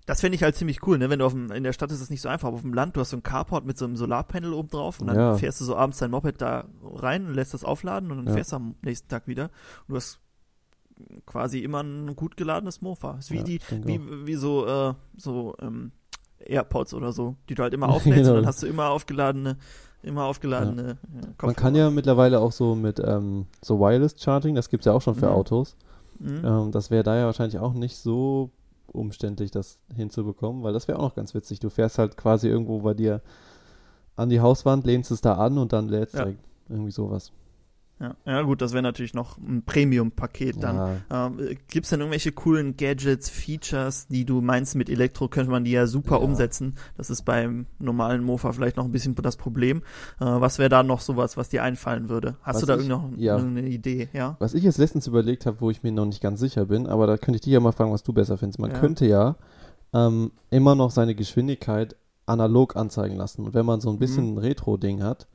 Das 0.07 0.21
fände 0.21 0.35
ich 0.35 0.43
halt 0.43 0.57
ziemlich 0.57 0.85
cool, 0.87 0.99
ne? 0.99 1.11
Wenn 1.11 1.21
du 1.21 1.25
auf 1.25 1.33
dem, 1.33 1.51
in 1.53 1.62
der 1.62 1.73
Stadt 1.73 1.93
ist 1.93 2.01
es 2.01 2.11
nicht 2.11 2.21
so 2.23 2.29
einfach, 2.29 2.49
aber 2.49 2.57
auf 2.57 2.62
dem 2.62 2.75
Land, 2.75 2.97
du 2.97 3.01
hast 3.01 3.11
so 3.11 3.17
ein 3.17 3.23
Carport 3.23 3.65
mit 3.65 3.79
so 3.79 3.85
einem 3.85 3.97
Solarpanel 3.97 4.53
oben 4.53 4.69
drauf 4.69 5.01
und 5.01 5.07
dann 5.07 5.17
Ja. 5.17 5.35
fährst 5.37 5.61
du 5.61 5.65
so 5.65 5.77
abends 5.77 5.99
dein 5.99 6.11
Moped 6.11 6.41
da 6.41 6.65
rein 6.83 7.27
und 7.27 7.35
lässt 7.35 7.55
das 7.55 7.62
aufladen 7.65 8.11
und 8.11 8.17
dann 8.19 8.27
Ja. 8.27 8.33
fährst 8.35 8.51
du 8.53 8.57
am 8.57 8.75
nächsten 8.83 9.09
Tag 9.09 9.29
wieder. 9.29 9.45
Und 9.87 9.91
du 9.91 9.97
hast 9.97 10.19
quasi 11.27 11.61
immer 11.61 11.83
ein 11.83 12.15
gut 12.17 12.37
geladenes 12.37 12.81
Mofa. 12.83 13.17
Ist 13.19 13.31
wie 13.31 13.38
Ja, 13.38 13.43
die, 13.45 13.61
wie, 13.85 14.01
wie 14.27 14.35
so, 14.35 14.67
äh, 14.67 14.95
so, 15.17 15.55
ähm, 15.61 15.93
AirPods 16.45 16.95
oder 16.95 17.12
so, 17.12 17.37
die 17.49 17.55
du 17.55 17.62
halt 17.62 17.73
immer 17.75 17.88
auflädst 17.91 18.23
Genau. 18.25 18.31
und 18.31 18.37
dann 18.38 18.47
hast 18.47 18.62
du 18.62 18.67
immer 18.67 18.91
aufgeladene, 18.91 19.57
immer 20.03 20.25
aufgeladene. 20.25 20.99
Man 21.12 21.23
Kopfhörer. 21.38 21.55
kann 21.55 21.75
ja 21.77 21.91
mittlerweile 21.91 22.41
auch 22.41 22.51
so 22.53 22.75
mit 22.75 22.99
ähm, 23.05 23.47
so 23.61 23.79
Wireless 23.79 24.17
Charging, 24.21 24.57
das 24.57 24.69
gibt's 24.69 24.87
ja 24.87 24.93
auch 24.93 25.03
schon 25.03 25.15
für 25.15 25.27
Mhm. 25.29 25.33
Autos. 25.33 25.77
Mhm. 26.19 26.43
Ähm, 26.45 26.73
das 26.73 26.91
wäre 26.91 27.05
da 27.05 27.17
ja 27.17 27.27
wahrscheinlich 27.27 27.61
auch 27.61 27.73
nicht 27.75 27.97
so 27.97 28.51
umständlich, 28.93 29.51
das 29.51 29.79
hinzubekommen, 29.95 30.63
weil 30.63 30.73
das 30.73 30.89
wäre 30.89 30.99
auch 30.99 31.03
noch 31.03 31.15
ganz 31.15 31.35
witzig. 31.35 31.61
Du 31.61 31.71
fährst 31.71 31.99
halt 31.99 32.17
quasi 32.17 32.49
irgendwo 32.49 32.81
bei 32.81 32.95
dir 32.95 33.21
an 34.17 34.29
die 34.29 34.41
Hauswand, 34.41 34.85
lehnst 34.87 35.11
es 35.11 35.21
da 35.21 35.35
an 35.35 35.59
und 35.59 35.73
dann 35.73 35.89
lädst 35.89 36.15
Ja. 36.15 36.25
direkt 36.25 36.45
irgendwie 36.69 36.91
sowas. 36.91 37.33
Ja. 38.01 38.17
ja, 38.27 38.43
gut, 38.43 38.61
das 38.61 38.73
wäre 38.73 38.83
natürlich 38.83 39.15
noch 39.15 39.39
ein 39.39 39.63
Premium-Paket 39.65 40.61
dann. 40.61 41.01
Ja, 41.09 41.27
Ähm, 41.29 41.39
Gibt 41.69 41.85
es 41.85 41.91
denn 41.91 42.01
irgendwelche 42.01 42.33
coolen 42.33 42.77
Gadgets, 42.77 43.31
Features, 43.31 44.09
die 44.09 44.25
du 44.25 44.41
meinst, 44.41 44.75
mit 44.75 44.91
Elektro 44.91 45.29
könnte 45.29 45.53
man 45.53 45.63
die 45.65 45.71
ja 45.71 45.87
super 45.87 46.17
Ja. 46.17 46.23
umsetzen? 46.25 46.75
Das 46.97 47.11
ist 47.11 47.23
beim 47.23 47.67
normalen 47.79 48.25
Mofa 48.25 48.51
vielleicht 48.53 48.77
noch 48.77 48.87
ein 48.87 48.91
bisschen 48.91 49.15
das 49.15 49.37
Problem. 49.37 49.83
Äh, 50.19 50.25
was 50.25 50.59
wäre 50.59 50.69
da 50.69 50.83
noch 50.83 51.01
sowas, 51.01 51.37
was 51.37 51.49
dir 51.51 51.63
einfallen 51.63 52.09
würde? 52.09 52.35
Hast 52.43 52.57
Was 52.57 52.61
du 52.63 52.67
da 52.67 52.77
ich- 52.79 52.89
noch 52.89 53.09
ja. 53.17 53.37
irgendeine 53.37 53.69
Idee? 53.69 54.09
Ja. 54.13 54.35
Was 54.41 54.55
ich 54.55 54.65
jetzt 54.65 54.79
letztens 54.79 55.07
überlegt 55.07 55.47
habe, 55.47 55.61
wo 55.61 55.71
ich 55.71 55.85
mir 55.85 55.93
noch 55.93 56.07
nicht 56.07 56.21
ganz 56.21 56.41
sicher 56.41 56.65
bin, 56.67 56.89
aber 56.89 57.07
da 57.07 57.17
könnte 57.17 57.37
ich 57.37 57.43
dich 57.43 57.53
ja 57.53 57.61
mal 57.61 57.71
fragen, 57.71 57.93
was 57.93 58.03
du 58.03 58.13
besser 58.13 58.37
findest. 58.37 58.59
Man 58.59 58.73
könnte 58.73 59.07
ja 59.07 59.37
ähm, 59.95 60.33
immer 60.51 60.75
noch 60.75 60.91
seine 60.91 61.15
Geschwindigkeit 61.15 61.95
analog 62.27 62.75
anzeigen 62.75 63.17
lassen. 63.17 63.45
Und 63.45 63.55
wenn 63.55 63.67
man 63.67 63.81
so 63.81 63.91
ein 63.91 63.99
bisschen 63.99 64.35
ein 64.35 64.39
Retro-Ding 64.39 65.03
hat, 65.05 65.29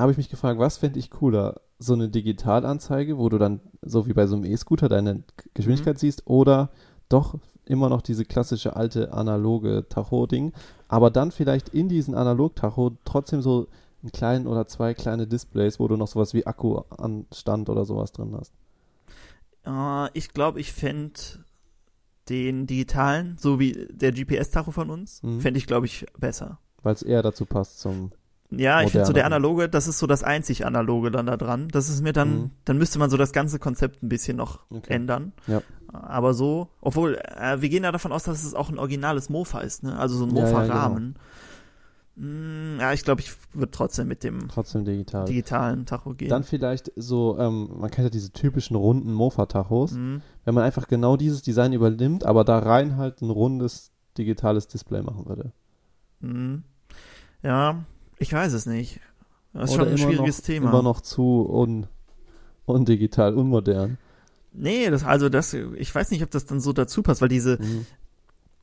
habe 0.00 0.12
ich 0.12 0.18
mich 0.18 0.28
gefragt, 0.30 0.58
was 0.58 0.78
fände 0.78 0.98
ich 0.98 1.10
cooler? 1.10 1.60
So 1.78 1.94
eine 1.94 2.08
Digitalanzeige, 2.08 3.16
wo 3.18 3.28
du 3.28 3.38
dann, 3.38 3.60
so 3.82 4.06
wie 4.06 4.12
bei 4.12 4.26
so 4.26 4.36
einem 4.36 4.44
E-Scooter, 4.44 4.88
deine 4.88 5.22
Geschwindigkeit 5.54 5.98
siehst, 5.98 6.26
oder 6.26 6.70
doch 7.08 7.36
immer 7.64 7.88
noch 7.88 8.02
diese 8.02 8.24
klassische 8.24 8.76
alte 8.76 9.12
analoge 9.12 9.86
Tacho-Ding, 9.88 10.52
aber 10.88 11.10
dann 11.10 11.30
vielleicht 11.30 11.68
in 11.68 11.88
diesen 11.88 12.14
Analog-Tacho 12.14 12.92
trotzdem 13.04 13.42
so 13.42 13.68
einen 14.02 14.12
kleinen 14.12 14.46
oder 14.46 14.66
zwei 14.66 14.94
kleine 14.94 15.26
Displays, 15.26 15.78
wo 15.78 15.86
du 15.86 15.96
noch 15.96 16.08
sowas 16.08 16.34
wie 16.34 16.46
Akkuanstand 16.46 17.68
oder 17.68 17.84
sowas 17.84 18.12
drin 18.12 18.34
hast. 18.36 18.52
Äh, 19.66 20.10
ich 20.18 20.32
glaube, 20.32 20.60
ich 20.60 20.72
fände 20.72 21.20
den 22.28 22.66
digitalen, 22.66 23.36
so 23.38 23.58
wie 23.58 23.86
der 23.90 24.12
GPS-Tacho 24.12 24.70
von 24.70 24.90
uns, 24.90 25.22
Mhm. 25.22 25.40
fände 25.40 25.58
ich, 25.58 25.66
glaube 25.66 25.86
ich, 25.86 26.06
besser. 26.18 26.58
Weil 26.82 26.94
es 26.94 27.02
eher 27.02 27.22
dazu 27.22 27.44
passt 27.44 27.80
zum. 27.80 28.12
Ja, 28.52 28.82
ich 28.82 28.90
finde 28.90 29.06
so 29.06 29.12
der 29.12 29.26
analoge, 29.26 29.68
das 29.68 29.86
ist 29.86 29.98
so 29.98 30.06
das 30.08 30.24
einzig 30.24 30.66
analoge 30.66 31.10
dann 31.12 31.26
da 31.26 31.36
dran. 31.36 31.68
Das 31.68 31.88
ist 31.88 32.02
mir 32.02 32.12
dann, 32.12 32.30
Mhm. 32.34 32.50
dann 32.64 32.78
müsste 32.78 32.98
man 32.98 33.08
so 33.08 33.16
das 33.16 33.32
ganze 33.32 33.58
Konzept 33.60 34.02
ein 34.02 34.08
bisschen 34.08 34.36
noch 34.36 34.60
Okay. 34.70 34.92
ändern. 34.92 35.32
Ja. 35.46 35.62
Aber 35.92 36.34
so, 36.34 36.68
obwohl, 36.80 37.14
äh, 37.16 37.60
wir 37.60 37.68
gehen 37.68 37.84
ja 37.84 37.92
davon 37.92 38.10
aus, 38.12 38.24
dass 38.24 38.42
es 38.44 38.54
auch 38.54 38.68
ein 38.68 38.78
originales 38.78 39.28
Mofa 39.28 39.60
ist, 39.60 39.82
ne? 39.84 39.96
Also 39.98 40.16
so 40.16 40.24
ein 40.24 40.34
Ja, 40.34 40.42
ja, 40.44 40.50
genau. 40.50 40.60
Mofa-Rahmen. 40.62 41.14
Mm, 42.16 42.80
Ja, 42.80 42.92
ich 42.92 43.04
glaube, 43.04 43.20
ich 43.20 43.32
würde 43.52 43.70
trotzdem 43.70 44.08
mit 44.08 44.24
dem 44.24 44.48
Trotzdem 44.48 44.84
digital. 44.84 45.24
digitalen 45.26 45.86
Tacho 45.86 46.14
gehen. 46.14 46.28
Dann 46.28 46.42
vielleicht 46.44 46.92
so, 46.96 47.38
ähm, 47.38 47.70
man 47.78 47.90
kennt 47.90 48.06
ja 48.06 48.10
diese 48.10 48.32
typischen 48.32 48.74
runden 48.76 49.12
Mofa-Tachos. 49.12 49.92
Mhm. 49.92 50.22
Wenn 50.44 50.54
man 50.54 50.64
einfach 50.64 50.88
genau 50.88 51.16
dieses 51.16 51.42
Design 51.42 51.72
übernimmt, 51.72 52.24
aber 52.24 52.44
da 52.44 52.58
rein 52.58 52.96
halt 52.96 53.22
ein 53.22 53.30
rundes 53.30 53.92
digitales 54.18 54.66
Display 54.66 55.02
machen 55.02 55.26
würde. 55.26 55.52
Mhm. 56.20 56.64
Ja, 57.42 57.84
ich 58.20 58.32
weiß 58.32 58.52
es 58.52 58.66
nicht. 58.66 59.00
Das 59.52 59.70
ist 59.70 59.74
Oder 59.74 59.84
schon 59.84 59.92
ein 59.92 59.98
schwieriges 59.98 60.38
noch, 60.38 60.44
Thema. 60.46 60.70
Immer 60.70 60.82
noch 60.82 61.00
zu 61.00 61.48
un, 61.50 61.86
undigital, 62.66 63.34
unmodern. 63.34 63.98
Nee, 64.52 64.88
das, 64.90 65.04
also 65.04 65.28
das, 65.28 65.54
ich 65.54 65.92
weiß 65.94 66.10
nicht, 66.12 66.22
ob 66.22 66.30
das 66.30 66.44
dann 66.44 66.60
so 66.60 66.72
dazu 66.72 67.02
passt, 67.02 67.20
weil 67.20 67.28
diese 67.28 67.58
Mhm. 67.60 67.86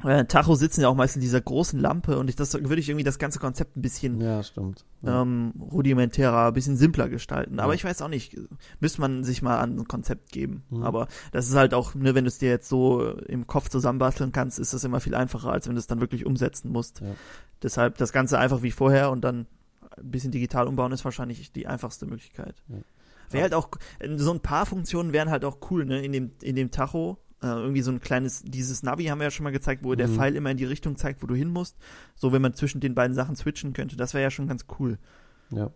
Äh, 0.04 0.26
Tacho 0.26 0.54
sitzen 0.56 0.82
ja 0.82 0.90
auch 0.90 0.96
meist 0.96 1.16
in 1.16 1.22
dieser 1.22 1.42
großen 1.42 1.80
Lampe 1.80 2.18
und 2.20 2.30
ich, 2.30 2.36
das 2.36 2.54
würde 2.54 2.80
ich 2.80 2.88
irgendwie 2.90 3.04
das 3.04 3.18
ganze 3.20 3.40
Konzept 3.40 3.76
ein 3.78 3.82
bisschen 3.82 4.22
Ja, 4.22 4.44
stimmt. 4.44 4.86
Ja. 5.02 5.22
ähm, 5.24 5.54
rudimentärer, 5.60 6.48
ein 6.48 6.54
bisschen 6.54 6.78
simpler 6.78 7.10
gestalten. 7.10 7.60
Aber 7.60 7.74
Ja. 7.74 7.76
ich 7.76 7.84
weiß 7.84 8.02
auch 8.02 8.08
nicht, 8.08 8.38
müsste 8.80 9.02
man 9.02 9.24
sich 9.24 9.42
mal 9.42 9.58
an 9.60 9.78
ein 9.80 9.88
Konzept 9.88 10.32
geben. 10.32 10.64
Mhm. 10.70 10.84
Aber 10.84 11.08
das 11.32 11.48
ist 11.50 11.56
halt 11.56 11.74
auch, 11.74 11.96
ne, 11.96 12.14
wenn 12.16 12.26
du 12.26 12.28
es 12.30 12.38
dir 12.38 12.50
jetzt 12.50 12.70
so 12.70 13.12
im 13.28 13.48
Kopf 13.48 13.70
zusammenbasteln 13.70 14.32
kannst, 14.32 14.60
ist 14.60 14.74
das 14.74 14.84
immer 14.84 15.00
viel 15.00 15.16
einfacher, 15.16 15.52
als 15.52 15.68
wenn 15.68 15.76
du 15.76 15.80
es 15.80 15.88
dann 15.88 16.00
wirklich 16.02 16.26
umsetzen 16.26 16.72
musst. 16.72 17.00
Ja. 17.02 17.08
Deshalb 17.64 17.98
das 17.98 18.12
Ganze 18.14 18.38
einfach 18.38 18.62
wie 18.62 18.72
vorher 18.72 19.10
und 19.12 19.22
dann 19.22 19.48
ein 19.98 20.12
bisschen 20.12 20.32
digital 20.32 20.68
umbauen 20.68 20.92
ist 20.92 21.06
wahrscheinlich 21.06 21.52
die 21.52 21.66
einfachste 21.66 22.06
Möglichkeit. 22.06 22.62
Wäre 23.32 23.44
halt 23.44 23.54
auch, 23.56 23.70
so 24.16 24.32
ein 24.32 24.42
paar 24.42 24.66
Funktionen 24.68 25.12
wären 25.12 25.32
halt 25.32 25.44
auch 25.44 25.58
cool, 25.72 25.86
ne, 25.86 26.04
in 26.06 26.12
dem, 26.12 26.32
in 26.44 26.56
dem 26.56 26.70
Tacho. 26.72 27.18
Äh, 27.44 27.48
irgendwie 27.48 27.82
so 27.84 27.92
ein 27.92 28.00
kleines, 28.02 28.42
dieses 28.44 28.82
Navi 28.82 29.06
haben 29.06 29.20
wir 29.20 29.26
ja 29.26 29.32
schon 29.32 29.44
mal 29.44 29.52
gezeigt, 29.52 29.84
wo 29.84 29.94
der 29.94 30.08
Mhm. 30.08 30.16
Pfeil 30.16 30.36
immer 30.36 30.50
in 30.50 30.58
die 30.58 30.66
Richtung 30.66 30.96
zeigt, 30.96 31.22
wo 31.22 31.28
du 31.28 31.36
hin 31.36 31.50
musst. 31.50 31.78
So, 32.16 32.32
wenn 32.32 32.42
man 32.42 32.54
zwischen 32.56 32.82
den 32.82 32.96
beiden 32.96 33.16
Sachen 33.16 33.36
switchen 33.36 33.74
könnte, 33.74 33.96
das 33.96 34.14
wäre 34.16 34.24
ja 34.24 34.32
schon 34.32 34.48
ganz 34.48 34.66
cool. 34.80 34.98
Ja. 35.52 35.70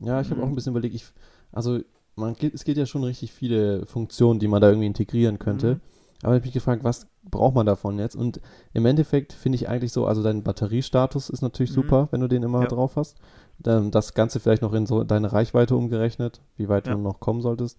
Ja, 0.00 0.20
ich 0.20 0.28
habe 0.30 0.36
Mhm. 0.40 0.42
auch 0.44 0.48
ein 0.48 0.54
bisschen 0.56 0.72
überlegt, 0.72 0.94
ich, 0.96 1.06
also 1.52 1.78
man 2.16 2.34
es 2.52 2.64
geht 2.64 2.76
ja 2.76 2.86
schon 2.86 3.04
richtig 3.04 3.30
viele 3.32 3.86
Funktionen, 3.86 4.40
die 4.40 4.48
man 4.48 4.60
da 4.60 4.68
irgendwie 4.68 4.86
integrieren 4.88 5.38
könnte. 5.38 5.74
Mhm. 5.76 5.80
Aber 6.22 6.34
ich 6.34 6.40
habe 6.40 6.46
mich 6.46 6.54
gefragt, 6.54 6.82
was 6.82 7.06
braucht 7.22 7.54
man 7.54 7.66
davon 7.66 7.98
jetzt? 7.98 8.16
Und 8.16 8.40
im 8.72 8.84
Endeffekt 8.86 9.32
finde 9.32 9.56
ich 9.56 9.68
eigentlich 9.68 9.92
so, 9.92 10.06
also 10.06 10.22
dein 10.22 10.42
Batteriestatus 10.42 11.28
ist 11.30 11.42
natürlich 11.42 11.70
Mhm. 11.70 11.74
super, 11.74 12.08
wenn 12.10 12.20
du 12.20 12.26
den 12.28 12.42
immer 12.42 12.62
Ja. 12.62 12.68
drauf 12.68 12.96
hast. 12.96 13.16
Dann 13.58 13.90
das 13.90 14.12
Ganze 14.14 14.40
vielleicht 14.40 14.62
noch 14.62 14.72
in 14.72 14.86
so 14.86 15.04
deine 15.04 15.32
Reichweite 15.32 15.76
umgerechnet, 15.76 16.40
wie 16.56 16.68
weit 16.68 16.86
Ja. 16.88 16.94
du 16.94 16.98
noch 17.00 17.20
kommen 17.20 17.42
solltest. 17.42 17.78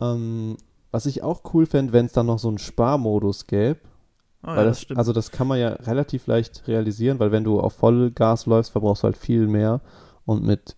Ähm, 0.00 0.56
was 0.90 1.06
ich 1.06 1.22
auch 1.22 1.42
cool 1.54 1.66
fände, 1.66 1.92
wenn 1.92 2.06
es 2.06 2.12
dann 2.12 2.26
noch 2.26 2.38
so 2.38 2.48
einen 2.48 2.58
Sparmodus 2.58 3.46
gäbe. 3.46 3.80
Ah, 4.42 4.56
ja, 4.56 4.64
das, 4.64 4.86
also 4.94 5.12
das 5.12 5.30
kann 5.32 5.46
man 5.48 5.58
ja 5.58 5.70
relativ 5.70 6.26
leicht 6.28 6.62
realisieren, 6.68 7.18
weil 7.18 7.32
wenn 7.32 7.42
du 7.44 7.60
auf 7.60 7.72
Vollgas 7.74 8.46
läufst, 8.46 8.70
verbrauchst 8.72 9.02
du 9.02 9.06
halt 9.06 9.16
viel 9.16 9.48
mehr 9.48 9.80
und 10.26 10.44
mit 10.44 10.76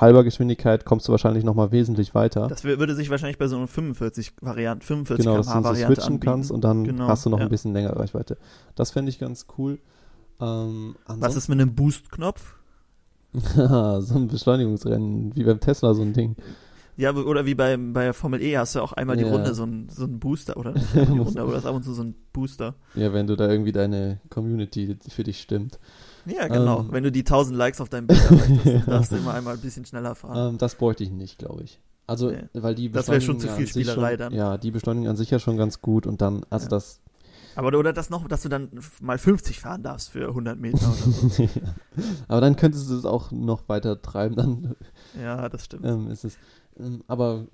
halber 0.00 0.24
Geschwindigkeit 0.24 0.86
kommst 0.86 1.06
du 1.06 1.12
wahrscheinlich 1.12 1.44
nochmal 1.44 1.70
wesentlich 1.70 2.14
weiter. 2.14 2.48
Das 2.48 2.64
wür- 2.64 2.78
würde 2.78 2.94
sich 2.94 3.10
wahrscheinlich 3.10 3.36
bei 3.36 3.46
so 3.46 3.58
einer 3.58 3.66
45 3.66 4.32
Variante, 4.40 4.86
45 4.86 5.24
genau, 5.26 5.36
dass 5.36 5.46
du 5.52 5.62
so 5.62 5.74
switchen 5.74 6.14
anbieten. 6.14 6.20
kannst 6.32 6.50
und 6.50 6.64
dann 6.64 6.84
Genau, 6.84 7.06
hast 7.08 7.26
du 7.26 7.30
noch 7.30 7.38
ja. 7.38 7.44
ein 7.44 7.50
bisschen 7.50 7.74
längere 7.74 7.98
Reichweite. 7.98 8.38
Das 8.74 8.90
fände 8.90 9.10
ich 9.10 9.18
ganz 9.18 9.46
cool. 9.58 9.78
Ähm, 10.40 10.96
Was 11.06 11.36
ist 11.36 11.48
mit 11.48 11.60
einem 11.60 11.74
Boost-Knopf? 11.74 12.56
so 13.34 14.14
ein 14.14 14.28
Beschleunigungsrennen, 14.28 15.36
wie 15.36 15.44
beim 15.44 15.60
Tesla 15.60 15.92
so 15.92 16.00
ein 16.02 16.14
Ding. 16.14 16.36
Ja, 17.00 17.14
oder 17.14 17.46
wie 17.46 17.54
bei, 17.54 17.76
bei 17.76 18.04
der 18.04 18.14
Formel 18.14 18.42
E 18.42 18.58
hast 18.58 18.74
du 18.74 18.80
auch 18.80 18.92
einmal 18.92 19.16
die 19.16 19.24
Ja. 19.24 19.30
Runde 19.30 19.54
so 19.54 19.64
ein, 19.64 19.88
so 19.88 20.04
ein 20.04 20.18
Booster, 20.20 20.56
oder 20.56 20.72
nicht 20.74 20.94
die 20.94 20.98
Runde, 21.18 21.40
aber 21.40 21.52
das 21.52 21.62
ist 21.62 21.66
ab 21.66 21.74
und 21.74 21.82
zu 21.82 21.94
so 21.94 22.02
ein 22.02 22.14
Booster. 22.32 22.74
Ja, 22.94 23.12
wenn 23.12 23.26
du 23.26 23.36
da 23.36 23.48
irgendwie 23.48 23.72
deine 23.72 24.20
Community 24.28 24.96
für 25.08 25.24
dich 25.24 25.40
stimmt. 25.40 25.78
Ja, 26.26 26.46
genau. 26.48 26.80
Ähm. 26.80 26.88
Wenn 26.92 27.02
du 27.04 27.10
die 27.10 27.20
1000 27.20 27.56
Likes 27.56 27.80
auf 27.80 27.88
deinem 27.88 28.06
Bild 28.06 28.20
dann 28.64 28.84
darfst 28.86 29.12
du 29.12 29.16
immer 29.16 29.32
einmal 29.34 29.54
ein 29.54 29.60
bisschen 29.60 29.84
schneller 29.86 30.14
fahren. 30.14 30.52
Ähm, 30.54 30.58
das 30.58 30.74
bräuchte 30.74 31.02
ich 31.02 31.10
nicht, 31.10 31.38
glaube 31.38 31.62
ich. 31.64 31.80
Also, 32.06 32.30
Nee. 32.30 32.42
weil 32.54 32.74
die 32.74 32.90
Das 32.90 33.08
wäre 33.08 33.20
schon 33.20 33.38
zu 33.40 33.48
viel 33.48 33.66
Spielerei 33.66 34.10
schon, 34.10 34.18
dann. 34.18 34.32
Ja, 34.34 34.58
die 34.58 34.70
beschleunigen 34.70 35.08
an 35.08 35.16
sich 35.16 35.30
ja 35.30 35.38
schon 35.38 35.56
ganz 35.56 35.80
gut 35.80 36.06
und 36.06 36.20
dann, 36.20 36.44
also 36.50 36.64
Ja. 36.66 36.70
das 36.70 37.00
Aber 37.56 37.68
oder 37.78 37.92
das 37.92 38.10
noch, 38.10 38.26
dass 38.28 38.42
du 38.42 38.48
dann 38.48 38.68
mal 39.00 39.16
50 39.16 39.60
fahren 39.60 39.82
darfst 39.82 40.10
für 40.10 40.28
100 40.28 40.58
Meter 40.58 40.78
oder 40.86 41.28
so. 41.30 41.48
Aber 42.28 42.40
dann 42.40 42.56
könntest 42.56 42.90
du 42.90 42.96
es 42.96 43.04
auch 43.04 43.30
noch 43.30 43.68
weiter 43.68 44.02
treiben, 44.02 44.34
dann 44.36 44.74
ja, 45.22 45.48
das 45.48 45.64
stimmt. 45.64 45.84
ähm, 45.86 46.10
ist 46.10 46.24
es. 46.24 46.36
Ähm, 46.78 47.02
aber 47.08 47.46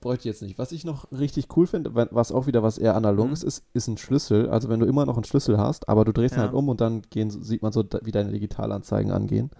bräuchte 0.00 0.20
ich 0.28 0.34
jetzt 0.34 0.42
nicht. 0.42 0.58
Was 0.58 0.72
ich 0.72 0.84
noch 0.84 1.10
richtig 1.12 1.48
cool 1.56 1.66
finde, 1.66 1.94
wa- 1.94 2.08
was 2.10 2.30
auch 2.32 2.46
wieder 2.46 2.62
was 2.62 2.78
eher 2.78 2.94
analoges 2.96 3.42
Mhm. 3.42 3.48
ist, 3.48 3.64
ist 3.72 3.88
ein 3.88 3.96
Schlüssel. 3.96 4.50
Also 4.50 4.68
wenn 4.68 4.80
du 4.80 4.86
immer 4.86 5.06
noch 5.06 5.16
einen 5.16 5.24
Schlüssel 5.24 5.56
hast, 5.58 5.88
aber 5.88 6.04
du 6.04 6.12
drehst 6.12 6.34
ihn 6.34 6.38
Ja. 6.40 6.44
halt 6.46 6.54
um 6.54 6.68
und 6.68 6.80
dann 6.80 7.02
gehen, 7.10 7.30
sieht 7.30 7.62
man 7.62 7.72
so, 7.72 7.84
wie 8.02 8.12
deine 8.12 8.30
Digitalanzeigen 8.32 9.12
angehen. 9.12 9.50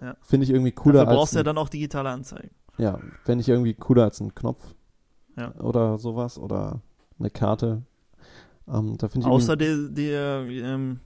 Ja. 0.00 0.16
Finde 0.22 0.44
ich 0.44 0.50
irgendwie 0.50 0.72
cooler 0.72 1.00
Dafür 1.00 1.08
als 1.10 1.16
brauchst 1.18 1.32
du 1.34 1.36
ja 1.36 1.42
ein, 1.42 1.46
dann 1.46 1.58
auch 1.58 1.68
digitale 1.68 2.08
Anzeigen. 2.10 2.50
ja, 2.78 2.98
fände 3.22 3.42
ich 3.42 3.48
irgendwie 3.48 3.74
cooler 3.74 4.04
als 4.04 4.20
ein 4.20 4.34
Knopf 4.34 4.74
Ja. 5.36 5.54
oder 5.60 5.98
sowas 5.98 6.38
oder 6.38 6.80
eine 7.20 7.30
Karte. 7.30 7.82
Ähm, 8.66 8.96
da 8.98 9.08
finde 9.08 9.26
ich 9.28 9.32
Außer 9.32 9.56
der, 9.56 9.76
der 9.88 10.46
ähm, 10.48 10.98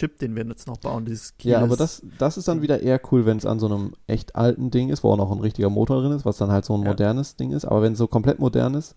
Chip, 0.00 0.18
den 0.18 0.34
wir 0.34 0.44
jetzt 0.46 0.66
noch 0.66 0.78
bauen, 0.78 1.04
dieses 1.04 1.34
Ja, 1.42 1.58
aber 1.58 1.76
Keyless- 1.76 1.78
das, 1.78 2.02
das 2.18 2.36
ist 2.38 2.48
dann 2.48 2.62
wieder 2.62 2.80
eher 2.80 3.00
cool, 3.12 3.26
wenn 3.26 3.36
es 3.36 3.44
an 3.44 3.58
so 3.60 3.66
einem 3.66 3.92
echt 4.06 4.34
alten 4.34 4.70
Ding 4.70 4.88
ist, 4.88 5.04
wo 5.04 5.10
auch 5.12 5.16
noch 5.18 5.30
ein 5.30 5.40
richtiger 5.40 5.68
Motor 5.68 6.00
drin 6.00 6.12
ist, 6.12 6.24
was 6.24 6.38
dann 6.38 6.50
halt 6.50 6.64
so 6.64 6.74
ein 6.74 6.82
Ja. 6.82 6.88
modernes 6.88 7.36
Ding 7.36 7.52
ist. 7.52 7.64
Aber 7.66 7.82
wenn 7.82 7.92
es 7.92 7.98
so 7.98 8.06
komplett 8.06 8.38
modern 8.38 8.74
ist, 8.74 8.96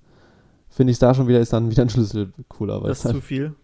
finde 0.70 0.92
ich 0.92 1.00
da 1.00 1.14
schon 1.14 1.28
wieder, 1.28 1.40
ist 1.40 1.52
dann 1.54 1.70
wieder 1.70 1.84
ein 1.84 1.90
Schlüssel 1.90 2.32
cooler. 2.48 2.80
Das 2.82 2.92
es 2.92 2.98
ist 3.00 3.02
zu 3.10 3.14
halt, 3.16 3.24
viel. 3.24 3.56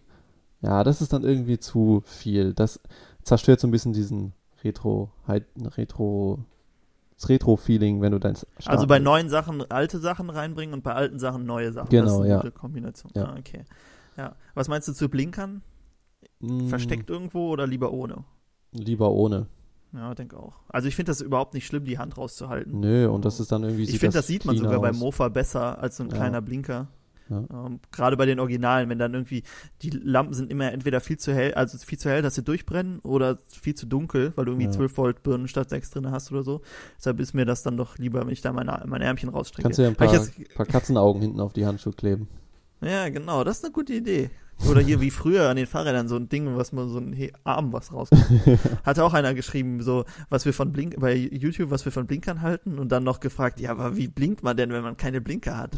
ja, 0.60 0.84
das 0.84 1.00
ist 1.00 1.12
dann 1.12 1.24
irgendwie 1.24 1.58
zu 1.58 2.02
viel. 2.04 2.52
Das 2.52 2.78
zerstört 3.22 3.60
so 3.60 3.66
ein 3.66 3.70
bisschen 3.70 3.92
diesen 3.94 4.32
Retro, 4.62 5.10
Retro, 5.76 6.40
das 7.16 7.28
Retro-Feeling, 7.28 8.00
wenn 8.00 8.12
du 8.12 8.18
dein 8.18 8.36
Also 8.66 8.86
bei 8.86 8.98
neuen 8.98 9.28
Sachen 9.28 9.68
alte 9.70 9.98
Sachen 9.98 10.30
reinbringen 10.30 10.74
und 10.74 10.82
bei 10.82 10.92
alten 10.94 11.18
Sachen 11.18 11.44
neue 11.44 11.72
Sachen. 11.72 11.88
Genau, 11.88 12.04
das 12.04 12.12
ist 12.14 12.20
eine 12.20 12.28
ja. 12.28 12.36
gute 12.36 12.52
Kombination. 12.52 13.12
Ja. 13.14 13.24
Ah, 13.24 13.36
okay. 13.38 13.64
Ja. 14.16 14.36
Was 14.54 14.68
meinst 14.68 14.88
du 14.88 14.92
zu 14.92 15.08
Blinkern? 15.08 15.62
Mm, 16.40 16.68
versteckt 16.68 17.10
irgendwo 17.10 17.48
oder 17.50 17.66
lieber 17.66 17.92
ohne? 17.92 18.24
Lieber 18.72 19.10
ohne. 19.10 19.46
Ja, 19.92 20.14
denke 20.14 20.36
auch. 20.38 20.60
Also 20.68 20.86
ich 20.88 20.94
finde 20.94 21.10
das 21.10 21.20
überhaupt 21.20 21.52
nicht 21.54 21.66
schlimm, 21.66 21.84
die 21.84 21.98
Hand 21.98 22.16
rauszuhalten. 22.16 22.78
Nö, 22.78 23.08
und 23.08 23.24
das 23.24 23.40
ist 23.40 23.50
dann 23.50 23.62
irgendwie. 23.64 23.82
Ich 23.84 23.98
finde, 23.98 24.16
das 24.18 24.26
sieht 24.28 24.44
man 24.44 24.56
sogar 24.56 24.80
beim 24.80 24.94
aus. 24.94 25.00
Mofa 25.00 25.28
besser 25.28 25.78
als 25.80 25.96
so 25.96 26.04
ein 26.04 26.10
Ja. 26.10 26.16
kleiner 26.16 26.40
Blinker. 26.40 26.86
Ja. 27.28 27.44
Ähm, 27.66 27.78
Gerade 27.92 28.16
bei 28.16 28.26
den 28.26 28.40
Originalen, 28.40 28.88
wenn 28.88 28.98
dann 28.98 29.14
irgendwie 29.14 29.42
die 29.82 29.90
Lampen 29.90 30.34
sind 30.34 30.50
immer 30.50 30.72
entweder 30.72 31.00
viel 31.00 31.16
zu 31.16 31.32
hell, 31.32 31.54
also 31.54 31.78
viel 31.78 31.98
zu 31.98 32.08
hell, 32.10 32.22
dass 32.22 32.34
sie 32.36 32.42
durchbrennen, 32.42 32.98
oder 33.00 33.38
viel 33.48 33.74
zu 33.74 33.86
dunkel, 33.86 34.32
weil 34.36 34.44
du 34.46 34.52
irgendwie 34.52 34.66
Ja. 34.66 34.72
12 34.72 34.96
Volt 34.96 35.22
Birnen 35.22 35.46
statt 35.46 35.70
6 35.70 35.90
drin 35.90 36.10
hast 36.10 36.32
oder 36.32 36.42
so. 36.42 36.60
Deshalb 36.98 37.20
ist 37.20 37.34
mir 37.34 37.44
das 37.44 37.62
dann 37.62 37.76
doch 37.76 37.98
lieber, 37.98 38.20
wenn 38.22 38.30
ich 38.32 38.40
da 38.42 38.52
meine, 38.52 38.82
meine 38.86 39.04
Ärmchen 39.04 39.28
rausstrecke. 39.28 39.62
Kannst 39.62 39.78
du 39.78 39.82
ja 39.82 39.88
ein 39.88 39.96
paar, 39.96 40.12
jetzt, 40.12 40.32
paar 40.54 40.66
Katzenaugen 40.66 41.20
hinten 41.22 41.40
auf 41.40 41.52
die 41.52 41.66
Handschuhe 41.66 41.92
kleben. 41.92 42.28
ja, 42.80 43.08
genau, 43.10 43.44
das 43.44 43.58
ist 43.58 43.64
eine 43.64 43.72
gute 43.72 43.92
Idee. 43.94 44.30
Oder 44.68 44.80
hier 44.80 45.00
wie 45.00 45.10
früher 45.10 45.48
an 45.48 45.56
den 45.56 45.66
Fahrrädern 45.66 46.08
so 46.08 46.16
ein 46.16 46.28
Ding, 46.28 46.56
was 46.56 46.72
man 46.72 46.88
so 46.88 46.98
ein 46.98 47.12
He 47.12 47.32
Arm 47.44 47.72
was 47.72 47.92
rauskommt. 47.92 48.24
Hatte 48.84 49.04
auch 49.04 49.14
einer 49.14 49.34
geschrieben, 49.34 49.82
so, 49.82 50.04
was 50.28 50.44
wir 50.44 50.52
von 50.52 50.72
Blink, 50.72 50.98
bei 51.00 51.14
YouTube, 51.14 51.70
was 51.70 51.84
wir 51.84 51.92
von 51.92 52.06
Blinkern 52.06 52.42
halten 52.42 52.78
und 52.78 52.90
dann 52.92 53.02
noch 53.04 53.20
gefragt, 53.20 53.58
ja, 53.60 53.70
aber 53.70 53.96
wie 53.96 54.08
blinkt 54.08 54.42
man 54.42 54.56
denn, 54.56 54.70
wenn 54.70 54.82
man 54.82 54.96
keine 54.96 55.20
Blinker 55.20 55.56
hat? 55.56 55.72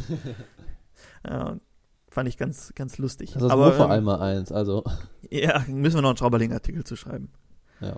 ja, 1.27 1.57
fand 2.09 2.29
ich 2.29 2.37
ganz, 2.37 2.73
ganz 2.75 2.97
lustig. 2.97 3.33
Das 3.33 3.43
ist 3.43 3.49
aber, 3.49 3.71
vor 3.73 3.85
ähm, 3.85 3.91
einmal 3.91 4.19
eins, 4.19 4.51
also. 4.51 4.83
Ja, 5.29 5.63
müssen 5.67 5.97
wir 5.97 6.01
noch 6.03 6.09
einen 6.09 6.17
Schauberling-Artikel 6.17 6.83
zu 6.83 6.95
schreiben. 6.95 7.29
Ja. 7.79 7.95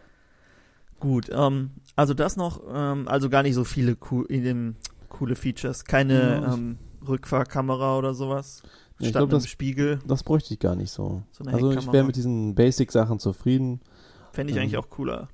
Gut, 0.99 1.29
ähm, 1.33 1.71
also 1.97 2.13
das 2.13 2.37
noch, 2.37 2.61
ähm, 2.73 3.07
also 3.09 3.29
gar 3.29 3.43
nicht 3.43 3.55
so 3.55 3.65
viele 3.65 3.97
cool, 4.09 4.25
in 4.29 4.43
dem, 4.43 4.75
coole 5.09 5.35
Features. 5.35 5.83
Keine 5.83 6.41
Ja. 6.41 6.53
ähm, 6.53 6.77
Rückfahrkamera 7.05 7.97
oder 7.97 8.13
sowas. 8.13 8.63
Nee, 8.99 9.07
ich 9.07 9.09
statt 9.09 9.21
glaub, 9.21 9.29
das- 9.31 9.47
Spiegel. 9.47 9.99
Das 10.07 10.23
bräuchte 10.23 10.53
ich 10.53 10.59
gar 10.59 10.75
nicht 10.75 10.91
so. 10.91 11.23
So 11.31 11.43
also 11.45 11.71
ich 11.71 11.91
wäre 11.91 12.05
mit 12.05 12.15
diesen 12.15 12.55
Basic-Sachen 12.55 13.19
zufrieden. 13.19 13.81
Fände 14.31 14.51
ich 14.51 14.57
ähm, 14.57 14.63
eigentlich 14.63 14.77
auch 14.77 14.89
cooler. 14.89 15.27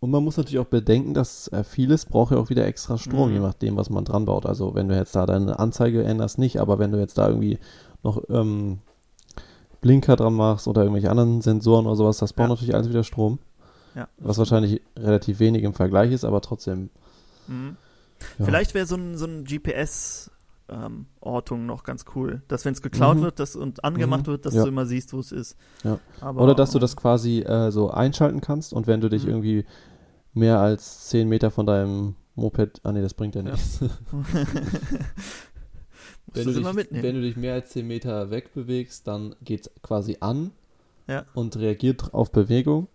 Und 0.00 0.10
man 0.10 0.22
muss 0.22 0.36
natürlich 0.36 0.58
auch 0.60 0.66
bedenken, 0.66 1.12
dass 1.14 1.48
äh, 1.48 1.64
vieles 1.64 2.04
braucht 2.06 2.32
ja 2.32 2.38
auch 2.38 2.50
wieder 2.50 2.66
extra 2.66 2.98
Strom, 2.98 3.28
Mhm. 3.30 3.34
je 3.34 3.40
nachdem, 3.40 3.76
was 3.76 3.90
man 3.90 4.04
dran 4.04 4.26
baut. 4.26 4.46
Also 4.46 4.74
wenn 4.74 4.88
du 4.88 4.94
jetzt 4.96 5.14
da 5.16 5.26
deine 5.26 5.58
Anzeige 5.58 6.04
änderst, 6.04 6.38
nicht, 6.38 6.58
aber 6.60 6.78
wenn 6.78 6.92
du 6.92 6.98
jetzt 6.98 7.18
da 7.18 7.28
irgendwie 7.28 7.58
noch 8.04 8.22
ähm, 8.28 8.78
Blinker 9.80 10.16
dran 10.16 10.34
machst 10.34 10.68
oder 10.68 10.82
irgendwelche 10.82 11.10
anderen 11.10 11.40
Sensoren 11.40 11.86
oder 11.86 11.96
sowas, 11.96 12.18
das 12.18 12.32
braucht 12.32 12.44
Ja. 12.48 12.54
natürlich 12.54 12.74
alles 12.74 12.88
wieder 12.88 13.04
Strom. 13.04 13.38
Ja. 13.94 14.06
Was 14.18 14.38
wahrscheinlich 14.38 14.82
relativ 14.96 15.40
wenig 15.40 15.62
im 15.64 15.72
Vergleich 15.74 16.12
ist, 16.12 16.24
aber 16.24 16.40
trotzdem. 16.40 16.90
Mhm. 17.48 17.76
Ja. 18.38 18.44
Vielleicht 18.44 18.74
wäre 18.74 18.86
so 18.86 18.96
ein, 18.96 19.16
so 19.16 19.26
ein 19.26 19.44
GPS-Ortung 20.68 21.66
noch 21.66 21.82
ganz 21.84 22.04
cool. 22.14 22.42
Dass 22.48 22.64
wenn 22.64 22.72
es 22.74 22.82
geklaut 22.82 23.18
Mhm. 23.18 23.22
wird 23.22 23.38
das, 23.40 23.56
und 23.56 23.84
angemacht 23.84 24.22
Mhm. 24.26 24.32
wird, 24.32 24.46
dass 24.46 24.54
Ja. 24.54 24.62
du 24.62 24.68
immer 24.68 24.86
siehst, 24.86 25.12
wo 25.12 25.18
es 25.20 25.32
ist. 25.32 25.56
Ja. 25.84 25.98
Aber, 26.20 26.42
Oder 26.42 26.54
dass 26.54 26.70
du 26.70 26.78
ähm, 26.78 26.82
das 26.82 26.96
quasi 26.96 27.40
äh, 27.40 27.70
so 27.70 27.90
einschalten 27.90 28.40
kannst 28.40 28.72
und 28.72 28.86
wenn 28.86 29.00
du 29.00 29.08
dich 29.08 29.24
Mhm. 29.24 29.30
irgendwie 29.30 29.64
mehr 30.34 30.60
als 30.60 31.08
10 31.08 31.28
Meter 31.28 31.50
von 31.50 31.66
deinem 31.66 32.14
Moped, 32.34 32.80
ah 32.84 32.92
nee, 32.92 33.02
das 33.02 33.14
bringt 33.14 33.34
ja 33.34 33.42
nichts. 33.42 33.80
Wenn 36.34 36.44
du 36.44 36.50
es 36.50 36.56
dich, 36.76 37.02
wenn 37.02 37.14
du 37.14 37.22
dich 37.22 37.36
mehr 37.36 37.54
als 37.54 37.70
10 37.70 37.86
Meter 37.86 38.30
wegbewegst, 38.30 39.06
dann 39.06 39.34
geht's 39.42 39.70
quasi 39.82 40.18
an 40.20 40.50
Ja. 41.08 41.24
und 41.34 41.56
reagiert 41.56 42.12
auf 42.12 42.30
Bewegung. 42.30 42.88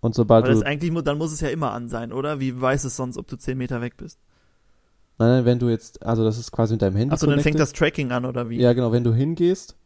Und 0.00 0.14
sobald 0.16 0.44
Aber 0.44 0.52
du. 0.54 0.66
eigentlich, 0.66 0.92
dann 1.04 1.16
muss 1.16 1.32
es 1.32 1.40
ja 1.40 1.48
immer 1.48 1.70
an 1.72 1.88
sein, 1.88 2.12
oder? 2.12 2.40
Wie 2.40 2.60
weiß 2.60 2.84
es 2.84 2.96
sonst, 2.96 3.16
ob 3.18 3.28
du 3.28 3.36
10 3.36 3.56
Meter 3.56 3.80
weg 3.80 3.96
bist? 3.96 4.18
Nein, 5.18 5.28
nein, 5.30 5.44
wenn 5.46 5.58
du 5.58 5.68
jetzt, 5.68 6.04
also 6.04 6.24
das 6.24 6.38
ist 6.38 6.52
quasi 6.52 6.74
mit 6.74 6.82
deinem 6.82 6.96
Handy. 6.96 7.12
Achso, 7.14 7.26
dann 7.26 7.40
fängt 7.40 7.58
das 7.58 7.72
Tracking 7.72 8.12
an, 8.12 8.24
oder 8.26 8.50
wie? 8.50 8.60
Ja, 8.60 8.72
genau, 8.74 8.92
wenn 8.92 9.04
du 9.04 9.14
hingehst, 9.14 9.76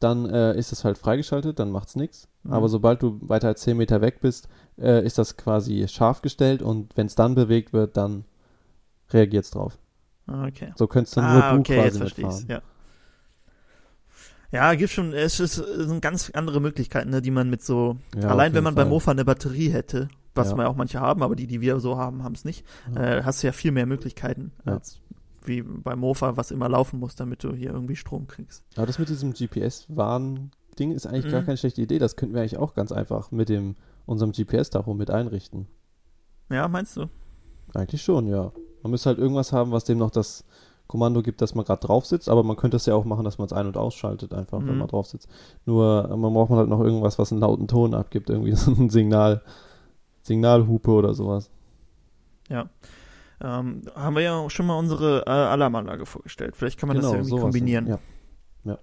dann 0.00 0.26
äh, 0.30 0.56
ist 0.56 0.72
es 0.72 0.84
halt 0.84 0.96
freigeschaltet, 0.96 1.58
dann 1.58 1.70
macht's 1.70 1.94
nichts. 1.96 2.28
Mhm. 2.44 2.52
Aber 2.52 2.68
sobald 2.68 3.02
du 3.02 3.18
weiter 3.20 3.48
als 3.48 3.60
10 3.62 3.76
Meter 3.76 4.00
weg 4.00 4.20
bist, 4.20 4.48
äh, 4.80 5.04
ist 5.04 5.18
das 5.18 5.36
quasi 5.36 5.86
scharf 5.88 6.22
gestellt 6.22 6.62
und 6.62 6.96
wenn 6.96 7.06
es 7.06 7.14
dann 7.14 7.34
bewegt 7.34 7.72
wird, 7.72 7.96
dann 7.96 8.24
reagiert's 9.10 9.50
drauf. 9.50 9.78
Ah, 10.26 10.46
Okay. 10.46 10.72
So 10.76 10.86
könntest 10.86 11.16
dann 11.16 11.24
ah, 11.24 11.32
nur 11.32 11.42
du 11.42 11.60
okay, 11.60 11.82
jetzt 11.82 11.96
quasi 11.96 11.98
verstehe 11.98 12.24
mitfahren. 12.26 12.46
ja. 12.48 12.62
Ja, 14.50 14.72
gibt 14.74 14.90
schon, 14.90 15.12
es, 15.12 15.40
ist, 15.40 15.58
es 15.58 15.88
sind 15.88 16.00
ganz 16.00 16.30
andere 16.30 16.60
Möglichkeiten, 16.60 17.10
ne, 17.10 17.20
die 17.20 17.30
man 17.30 17.50
mit 17.50 17.62
so, 17.62 17.98
Ja, 18.18 18.28
allein 18.30 18.54
wenn 18.54 18.64
man 18.64 18.74
beim 18.74 18.86
Fall. 18.86 18.90
Mofa 18.90 19.10
eine 19.10 19.26
Batterie 19.26 19.68
hätte, 19.68 20.08
was 20.34 20.50
Ja. 20.50 20.56
man 20.56 20.66
ja 20.66 20.70
auch 20.70 20.76
manche 20.76 21.00
haben, 21.00 21.22
aber 21.22 21.34
die, 21.36 21.46
die 21.46 21.60
wir 21.60 21.80
so 21.80 21.96
haben, 21.98 22.22
haben 22.22 22.34
es 22.34 22.44
nicht, 22.44 22.64
Ja. 22.94 23.02
äh, 23.18 23.22
hast 23.24 23.42
du 23.42 23.46
ja 23.48 23.52
viel 23.52 23.72
mehr 23.72 23.86
Möglichkeiten, 23.86 24.52
Ja. 24.64 24.74
als 24.74 25.00
wie 25.44 25.62
beim 25.62 26.00
Mofa, 26.00 26.36
was 26.36 26.50
immer 26.50 26.68
laufen 26.68 27.00
muss, 27.00 27.14
damit 27.16 27.42
du 27.42 27.54
hier 27.54 27.70
irgendwie 27.70 27.96
Strom 27.96 28.26
kriegst. 28.26 28.64
Aber 28.76 28.86
das 28.86 28.98
mit 28.98 29.08
diesem 29.08 29.32
GPS-Warn-Ding 29.32 30.92
ist 30.92 31.06
eigentlich 31.06 31.30
gar 31.30 31.40
Mhm. 31.42 31.46
keine 31.46 31.56
schlechte 31.56 31.82
Idee. 31.82 31.98
Das 31.98 32.16
könnten 32.16 32.34
wir 32.34 32.42
eigentlich 32.42 32.58
auch 32.58 32.74
ganz 32.74 32.92
einfach 32.92 33.30
mit 33.30 33.48
dem 33.48 33.76
unserem 34.06 34.32
GPS-Tacho 34.32 34.94
mit 34.94 35.10
einrichten. 35.10 35.66
Ja, 36.50 36.68
meinst 36.68 36.96
du? 36.96 37.06
Eigentlich 37.74 38.02
schon, 38.02 38.26
ja. 38.26 38.52
Man 38.82 38.90
müsste 38.92 39.10
halt 39.10 39.18
irgendwas 39.18 39.52
haben, 39.52 39.70
was 39.72 39.84
dem 39.84 39.98
noch 39.98 40.10
das 40.10 40.44
Kommando 40.86 41.22
gibt, 41.22 41.42
dass 41.42 41.54
man 41.54 41.64
gerade 41.66 41.86
drauf 41.86 42.06
sitzt, 42.06 42.30
aber 42.30 42.42
man 42.42 42.56
könnte 42.56 42.78
es 42.78 42.86
ja 42.86 42.94
auch 42.94 43.04
machen, 43.04 43.24
dass 43.24 43.36
man 43.36 43.44
es 43.46 43.52
ein- 43.52 43.66
und 43.66 43.76
ausschaltet, 43.76 44.32
einfach, 44.32 44.58
wenn 44.60 44.72
Mhm. 44.72 44.78
man 44.78 44.88
drauf 44.88 45.06
sitzt. 45.06 45.28
Nur 45.66 46.08
äh, 46.10 46.16
man 46.16 46.32
braucht 46.32 46.48
man 46.48 46.58
halt 46.60 46.68
noch 46.70 46.80
irgendwas, 46.80 47.18
was 47.18 47.30
einen 47.32 47.42
lauten 47.42 47.68
Ton 47.68 47.92
abgibt, 47.94 48.30
irgendwie 48.30 48.52
so 48.56 48.70
ein 48.70 48.88
Signal, 48.88 49.42
Signalhupe 50.28 50.90
oder 50.90 51.14
sowas. 51.14 51.50
Ähm, 53.40 53.82
haben 53.94 54.16
wir 54.16 54.22
ja 54.22 54.50
schon 54.50 54.66
mal 54.66 54.76
unsere 54.78 55.24
äh, 55.26 55.30
Alarmanlage 55.30 56.06
vorgestellt. 56.06 56.56
Vielleicht 56.56 56.78
kann 56.78 56.88
man 56.88 56.96
das 56.96 57.06
ja 57.06 57.18
irgendwie 57.18 57.38
kombinieren. 57.40 57.98
Ja. 58.64 58.78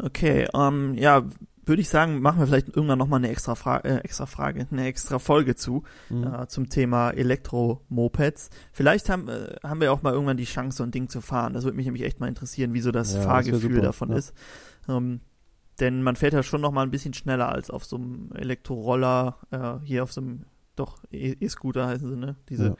Okay, 0.00 0.46
ähm, 0.54 0.94
ja, 0.94 1.24
würde 1.66 1.82
ich 1.82 1.88
sagen, 1.88 2.22
machen 2.22 2.38
wir 2.38 2.46
vielleicht 2.46 2.68
irgendwann 2.68 2.98
nochmal 2.98 3.18
eine 3.18 3.28
extra, 3.28 3.54
Fra 3.56 3.78
äh, 3.78 3.96
extra 3.98 4.26
Frage, 4.26 4.66
eine 4.70 4.86
extra 4.86 5.18
Folge 5.18 5.54
zu, 5.56 5.82
Mhm. 6.08 6.24
äh, 6.24 6.46
zum 6.46 6.70
Thema 6.70 7.10
Elektromopeds. 7.10 8.48
Vielleicht 8.72 9.10
haben, 9.10 9.28
äh, 9.28 9.56
haben 9.62 9.80
wir 9.80 9.92
auch 9.92 10.02
mal 10.02 10.14
irgendwann 10.14 10.36
die 10.38 10.44
Chance, 10.44 10.78
so 10.78 10.84
ein 10.84 10.92
Ding 10.92 11.08
zu 11.08 11.20
fahren. 11.20 11.52
Das 11.52 11.64
würde 11.64 11.76
mich 11.76 11.84
nämlich 11.84 12.04
echt 12.04 12.20
mal 12.20 12.28
interessieren, 12.28 12.72
wie 12.74 12.80
so 12.80 12.90
das 12.92 13.10
Ja, 13.12 13.18
das 13.18 13.26
Fahrgefühl 13.26 13.60
super, 13.60 13.82
davon 13.82 14.10
ja. 14.10 14.16
ist. 14.16 14.32
Ähm, 14.88 15.20
denn 15.80 16.02
man 16.02 16.16
fährt 16.16 16.32
ja 16.34 16.42
schon 16.42 16.60
noch 16.60 16.72
mal 16.72 16.82
ein 16.82 16.90
bisschen 16.90 17.14
schneller 17.14 17.48
als 17.48 17.70
auf 17.70 17.84
so 17.84 17.96
einem 17.96 18.30
Elektroroller, 18.34 19.36
äh, 19.50 19.74
hier 19.86 20.02
auf 20.02 20.12
so 20.12 20.20
einem, 20.20 20.44
doch, 20.76 20.98
E- 21.10 21.36
E-Scooter 21.40 21.86
heißen 21.86 22.08
sie, 22.08 22.16
ne? 22.16 22.36
Diese 22.48 22.76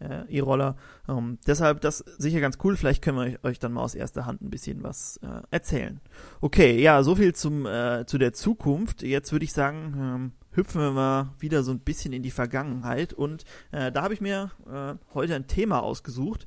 äh, 0.00 0.24
E-Roller. 0.28 0.76
Ähm, 1.08 1.38
deshalb 1.46 1.80
das 1.80 1.98
sicher 2.18 2.40
ganz 2.40 2.58
cool. 2.62 2.76
Vielleicht 2.76 3.02
können 3.02 3.16
wir 3.18 3.24
euch, 3.24 3.44
euch 3.44 3.58
dann 3.58 3.72
mal 3.72 3.82
aus 3.82 3.94
erster 3.96 4.26
Hand 4.26 4.42
ein 4.42 4.50
bisschen 4.50 4.82
was 4.84 5.16
äh, 5.22 5.42
erzählen. 5.50 6.00
Okay, 6.40 6.80
ja, 6.80 7.02
so 7.02 7.16
viel 7.16 7.34
zum 7.34 7.66
äh, 7.66 8.04
zu 8.06 8.18
der 8.18 8.32
Zukunft. 8.32 9.02
Jetzt 9.02 9.32
würde 9.32 9.44
ich 9.44 9.52
sagen, 9.52 9.94
ähm, 9.98 10.32
hüpfen 10.52 10.80
wir 10.80 10.92
mal 10.92 11.34
wieder 11.40 11.62
so 11.64 11.72
ein 11.72 11.80
bisschen 11.80 12.12
in 12.12 12.22
die 12.22 12.30
Vergangenheit 12.30 13.12
und 13.12 13.44
äh, 13.72 13.90
da 13.90 14.02
habe 14.02 14.14
ich 14.14 14.20
mir 14.20 14.50
äh, 14.72 14.94
heute 15.14 15.34
ein 15.34 15.46
Thema 15.48 15.82
ausgesucht, 15.82 16.46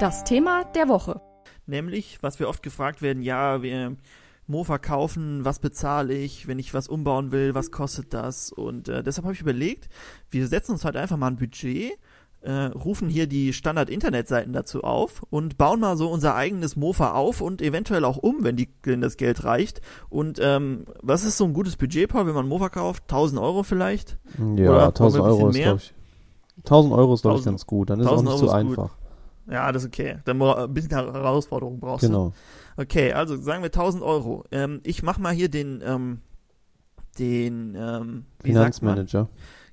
Das 0.00 0.24
Thema 0.24 0.64
der 0.74 0.88
Woche. 0.88 1.20
Nämlich 1.66 2.18
was 2.22 2.38
wir 2.38 2.48
oft 2.48 2.62
gefragt 2.62 3.02
werden, 3.02 3.22
ja, 3.22 3.62
wir 3.62 3.96
Mofa 4.46 4.78
kaufen, 4.78 5.44
was 5.44 5.58
bezahle 5.58 6.14
ich, 6.14 6.46
wenn 6.46 6.58
ich 6.58 6.74
was 6.74 6.88
umbauen 6.88 7.32
will, 7.32 7.54
was 7.54 7.70
kostet 7.70 8.12
das? 8.12 8.52
Und 8.52 8.88
äh, 8.88 9.02
deshalb 9.02 9.24
habe 9.24 9.34
ich 9.34 9.40
überlegt, 9.40 9.88
wir 10.30 10.46
setzen 10.46 10.72
uns 10.72 10.84
heute 10.84 11.00
einfach 11.00 11.16
mal 11.16 11.28
ein 11.28 11.36
Budget, 11.36 11.92
äh, 12.42 12.66
rufen 12.66 13.08
hier 13.08 13.26
die 13.26 13.54
Standard-Internetseiten 13.54 14.52
dazu 14.52 14.84
auf 14.84 15.22
und 15.30 15.56
bauen 15.56 15.80
mal 15.80 15.96
so 15.96 16.10
unser 16.10 16.34
eigenes 16.34 16.76
Mofa 16.76 17.12
auf 17.12 17.40
und 17.40 17.62
eventuell 17.62 18.04
auch 18.04 18.18
um, 18.18 18.44
wenn, 18.44 18.56
die, 18.56 18.68
wenn 18.82 19.00
das 19.00 19.16
Geld 19.16 19.44
reicht. 19.44 19.80
Und 20.10 20.38
ähm, 20.42 20.84
was 21.00 21.24
ist 21.24 21.38
so 21.38 21.44
ein 21.46 21.54
gutes 21.54 21.76
Budget, 21.76 22.10
Paul, 22.10 22.26
wenn 22.26 22.34
man 22.34 22.44
ein 22.44 22.50
Mofa 22.50 22.68
kauft? 22.68 23.04
1000 23.04 23.40
Euro 23.40 23.62
vielleicht? 23.62 24.18
Ja, 24.56 24.70
Oder 24.70 24.86
1000 24.88 24.98
wollen 25.00 25.12
wir 25.12 25.16
ein 25.16 25.20
Euro 25.22 25.48
ist, 25.48 25.52
bisschen 25.54 25.62
glaube 25.64 25.80
ich. 25.80 25.94
1000 26.64 26.94
Euro 26.94 27.14
ist, 27.14 27.22
glaube 27.22 27.38
ich, 27.38 27.46
1000 27.46 27.52
ganz 27.54 27.66
gut. 27.66 27.90
Dann 27.90 28.00
ist 28.00 28.06
es 28.06 28.12
auch 28.12 28.18
1000 28.18 28.30
nicht 28.30 28.40
so 28.40 28.52
Euro 28.54 28.60
ist 28.60 28.76
gut. 28.76 28.90
Ja, 29.50 29.70
das 29.72 29.82
ist 29.82 29.88
okay. 29.88 30.18
Dann 30.24 30.40
ein 30.40 30.74
bisschen 30.74 30.90
Herausforderung 30.90 31.80
brauchst 31.80 32.04
du. 32.04 32.08
Genau. 32.08 32.32
Okay, 32.76 33.12
also 33.12 33.36
sagen 33.36 33.62
wir 33.62 33.68
1000 33.68 34.02
Euro. 34.02 34.44
Ähm, 34.50 34.80
ich 34.84 35.02
mach 35.02 35.18
mal 35.18 35.32
hier 35.32 35.48
den, 35.48 35.82
ähm, 35.84 36.20
den, 37.18 37.76
ähm? 37.78 38.24
Finanzmanager. 38.42 39.28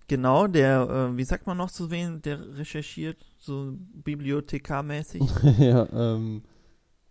Genau, 0.07 0.47
der, 0.47 1.11
äh, 1.13 1.17
wie 1.17 1.23
sagt 1.23 1.47
man 1.47 1.57
noch 1.57 1.71
zu 1.71 1.89
wen, 1.89 2.21
der 2.21 2.57
recherchiert, 2.57 3.17
so 3.39 3.73
bibliothekarmäßig? 4.03 5.23
ja, 5.57 5.87
ähm. 5.93 6.43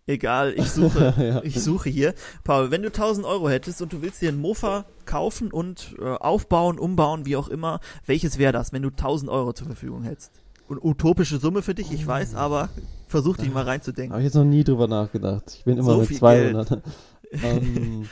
Egal, 0.07 0.53
ich 0.57 0.69
suche, 0.71 1.13
ja. 1.19 1.43
ich 1.43 1.61
suche 1.61 1.89
hier. 1.89 2.13
Paul, 2.43 2.71
wenn 2.71 2.81
du 2.81 2.89
1000 2.89 3.25
Euro 3.25 3.49
hättest 3.49 3.81
und 3.81 3.93
du 3.93 4.01
willst 4.01 4.21
dir 4.21 4.29
einen 4.29 4.41
Mofa 4.41 4.85
kaufen 5.05 5.51
und 5.51 5.95
äh, 5.99 6.03
aufbauen, 6.03 6.79
umbauen, 6.79 7.25
wie 7.25 7.37
auch 7.37 7.47
immer, 7.47 7.79
welches 8.05 8.37
wäre 8.37 8.51
das, 8.51 8.73
wenn 8.73 8.81
du 8.81 8.89
1000 8.89 9.31
Euro 9.31 9.53
zur 9.53 9.67
Verfügung 9.67 10.03
hättest? 10.03 10.40
Utopische 10.79 11.37
Summe 11.37 11.61
für 11.61 11.75
dich, 11.75 11.91
ich 11.91 12.05
weiß, 12.05 12.35
aber 12.35 12.69
versuch 13.07 13.37
dich 13.37 13.53
mal 13.53 13.63
reinzudenken. 13.63 14.13
Habe 14.13 14.21
ich 14.21 14.25
jetzt 14.25 14.35
noch 14.35 14.45
nie 14.45 14.63
drüber 14.63 14.87
nachgedacht. 14.87 15.55
Ich 15.57 15.63
bin 15.63 15.77
immer 15.77 15.93
So 15.93 15.99
mit 15.99 16.07
viel 16.07 16.17
200. 16.17 16.81
ähm, 17.43 18.07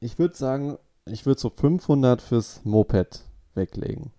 ich 0.00 0.18
würde 0.18 0.36
sagen, 0.36 0.78
ich 1.06 1.26
würde 1.26 1.40
so 1.40 1.50
500 1.50 2.22
fürs 2.22 2.60
Moped 2.64 3.24
weglegen. 3.54 4.12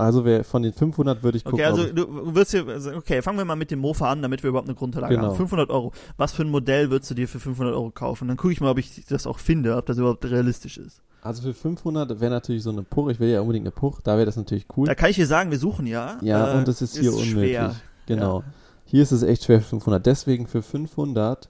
Also 0.00 0.24
wer, 0.24 0.42
von 0.44 0.62
den 0.62 0.72
500 0.72 1.22
würde 1.22 1.38
ich 1.38 1.44
gucken. 1.44 1.60
Okay, 1.60 1.66
also 1.68 1.92
du 1.92 2.34
wirst 2.34 2.50
hier, 2.52 2.66
also, 2.66 2.92
okay, 2.94 3.22
fangen 3.22 3.38
wir 3.38 3.44
mal 3.44 3.56
mit 3.56 3.70
dem 3.70 3.78
Mofa 3.80 4.10
an, 4.10 4.22
damit 4.22 4.42
wir 4.42 4.48
überhaupt 4.50 4.68
eine 4.68 4.74
Grundlage 4.76 5.14
Genau. 5.14 5.28
haben. 5.28 5.36
500 5.36 5.70
Euro. 5.70 5.92
Was 6.16 6.32
für 6.32 6.42
ein 6.42 6.50
Modell 6.50 6.90
würdest 6.90 7.10
du 7.10 7.14
dir 7.14 7.28
für 7.28 7.38
500 7.40 7.74
Euro 7.74 7.90
kaufen? 7.90 8.28
Dann 8.28 8.36
gucke 8.36 8.52
ich 8.52 8.60
mal, 8.60 8.70
ob 8.70 8.78
ich 8.78 9.04
das 9.06 9.26
auch 9.26 9.38
finde, 9.38 9.76
ob 9.76 9.86
das 9.86 9.98
überhaupt 9.98 10.24
realistisch 10.24 10.78
ist. 10.78 11.02
also 11.22 11.42
für 11.42 11.52
500 11.54 12.18
wäre 12.20 12.30
natürlich 12.30 12.62
so 12.62 12.70
eine 12.70 12.82
Puch. 12.82 13.10
Ich 13.10 13.20
will 13.20 13.28
ja 13.28 13.40
unbedingt 13.42 13.64
eine 13.64 13.72
Puch. 13.72 14.00
Da 14.02 14.16
wäre 14.16 14.26
das 14.26 14.36
natürlich 14.36 14.66
cool. 14.76 14.86
Da 14.86 14.94
kann 14.94 15.10
ich 15.10 15.16
dir 15.16 15.26
sagen, 15.26 15.50
wir 15.50 15.58
suchen 15.58 15.86
ja. 15.86 16.18
Ja, 16.22 16.54
Äh, 16.54 16.56
und 16.58 16.66
es 16.68 16.80
ist 16.82 16.96
hier 16.98 17.12
unmöglich. 17.12 17.50
Schwer. 17.52 17.74
Genau. 18.06 18.42
Hier 18.86 19.02
ist 19.02 19.12
es 19.12 19.22
echt 19.22 19.44
schwer 19.44 19.60
für 19.60 19.68
500. 19.68 20.04
Deswegen 20.04 20.46
für 20.46 20.62
500, 20.62 21.48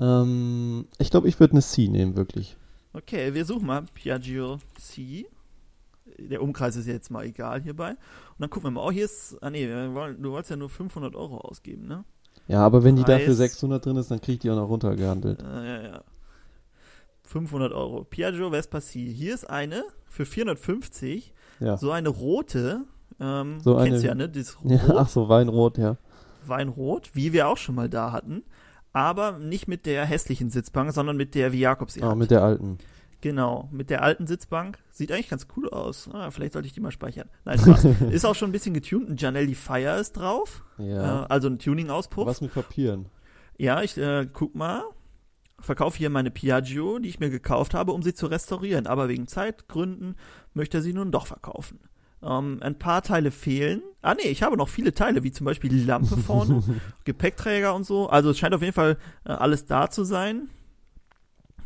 ähm, 0.00 0.86
ich 0.98 1.10
glaube, 1.10 1.28
ich 1.28 1.40
würde 1.40 1.52
eine 1.52 1.62
C 1.62 1.88
nehmen, 1.88 2.16
wirklich. 2.16 2.56
Okay, 2.92 3.34
wir 3.34 3.44
suchen 3.44 3.66
mal 3.66 3.82
Piaggio 3.94 4.58
C. 4.78 5.26
Der 6.18 6.42
Umkreis 6.42 6.76
ist 6.76 6.86
jetzt 6.86 7.10
mal 7.10 7.24
egal 7.24 7.60
hierbei. 7.62 7.90
Und 7.90 7.96
dann 8.38 8.50
gucken 8.50 8.68
wir 8.68 8.70
mal. 8.72 8.86
Oh, 8.86 8.90
hier 8.90 9.04
ist. 9.04 9.36
Ah, 9.42 9.50
nee, 9.50 9.66
du 9.66 10.30
wolltest 10.30 10.50
ja 10.50 10.56
nur 10.56 10.68
500 10.70 11.14
Euro 11.16 11.38
ausgeben, 11.38 11.86
ne? 11.86 12.04
Ja, 12.46 12.60
aber 12.64 12.82
wenn 12.84 12.96
die 12.96 13.02
Preis- 13.02 13.18
dafür 13.20 13.34
600 13.34 13.84
drin 13.84 13.96
ist, 13.96 14.10
dann 14.10 14.20
kriege 14.20 14.32
ich 14.34 14.38
die 14.40 14.50
auch 14.50 14.56
noch 14.56 14.68
runtergehandelt. 14.68 15.42
Äh, 15.42 15.66
ja, 15.66 15.82
ja. 15.82 16.04
500 17.24 17.72
Euro. 17.72 18.04
Piaggio 18.04 18.50
Vespa-C. 18.50 19.00
Hier 19.12 19.34
ist 19.34 19.48
eine 19.48 19.84
für 20.06 20.24
450. 20.24 21.34
Ja. 21.60 21.76
So 21.76 21.90
eine 21.90 22.08
rote. 22.08 22.84
Ähm, 23.20 23.60
So 23.60 23.74
kennst 23.76 23.88
eine- 23.92 24.00
du 24.00 24.06
ja, 24.06 24.14
ne? 24.14 24.28
Dieses 24.28 24.56
ja 24.64 24.76
Rot, 24.78 24.96
ach 24.96 25.08
so, 25.08 25.28
Weinrot, 25.28 25.76
ja. 25.78 25.96
Weinrot, 26.46 27.10
wie 27.14 27.32
wir 27.32 27.48
auch 27.48 27.56
schon 27.58 27.74
mal 27.74 27.88
da 27.88 28.12
hatten. 28.12 28.44
Aber 28.92 29.38
nicht 29.38 29.68
mit 29.68 29.84
der 29.84 30.06
hässlichen 30.06 30.48
Sitzbank, 30.50 30.92
sondern 30.92 31.16
mit 31.16 31.34
der, 31.34 31.52
wie 31.52 31.60
Jakob 31.60 31.90
sie 31.90 32.02
Ah, 32.02 32.10
hat. 32.10 32.16
mit 32.16 32.30
der 32.30 32.42
alten. 32.42 32.78
Genau, 33.20 33.68
mit 33.72 33.90
der 33.90 34.02
alten 34.02 34.26
Sitzbank. 34.28 34.78
Sieht 34.90 35.10
eigentlich 35.10 35.28
ganz 35.28 35.48
cool 35.56 35.68
aus. 35.70 36.08
Ah, 36.12 36.30
vielleicht 36.30 36.52
sollte 36.52 36.66
ich 36.66 36.72
die 36.72 36.80
mal 36.80 36.92
speichern. 36.92 37.28
Nein, 37.44 37.58
Spaß. 37.58 37.84
ist 38.10 38.24
auch 38.24 38.36
schon 38.36 38.50
ein 38.50 38.52
bisschen 38.52 38.74
getuned. 38.74 39.10
Ein 39.10 39.16
Janelli 39.16 39.54
Fire 39.54 39.98
ist 39.98 40.12
drauf. 40.12 40.62
Ja. 40.78 41.24
Äh, 41.24 41.26
also 41.28 41.48
ein 41.48 41.58
Tuning-Auspuff. 41.58 42.26
Was 42.26 42.40
mit 42.40 42.54
Papieren? 42.54 43.06
Ja, 43.56 43.82
ich 43.82 43.96
äh, 43.98 44.28
guck 44.32 44.54
mal. 44.54 44.84
Verkaufe 45.60 45.98
hier 45.98 46.10
meine 46.10 46.30
Piaggio, 46.30 47.00
die 47.00 47.08
ich 47.08 47.18
mir 47.18 47.30
gekauft 47.30 47.74
habe, 47.74 47.90
um 47.90 48.02
sie 48.02 48.14
zu 48.14 48.26
restaurieren. 48.26 48.86
Aber 48.86 49.08
wegen 49.08 49.26
Zeitgründen 49.26 50.14
möchte 50.54 50.78
er 50.78 50.82
sie 50.82 50.92
nun 50.92 51.10
doch 51.10 51.26
verkaufen. 51.26 51.80
Ähm, 52.22 52.58
ein 52.60 52.78
paar 52.78 53.02
Teile 53.02 53.32
fehlen. 53.32 53.82
Ah 54.00 54.14
nee, 54.14 54.28
ich 54.28 54.44
habe 54.44 54.56
noch 54.56 54.68
viele 54.68 54.94
Teile, 54.94 55.24
wie 55.24 55.32
zum 55.32 55.44
Beispiel 55.44 55.70
die 55.70 55.82
Lampe 55.82 56.16
vorne, 56.26 56.62
Gepäckträger 57.02 57.74
und 57.74 57.84
so. 57.84 58.08
Also 58.08 58.30
es 58.30 58.38
scheint 58.38 58.54
auf 58.54 58.62
jeden 58.62 58.72
Fall 58.72 58.96
äh, 59.24 59.32
alles 59.32 59.66
da 59.66 59.90
zu 59.90 60.04
sein. 60.04 60.48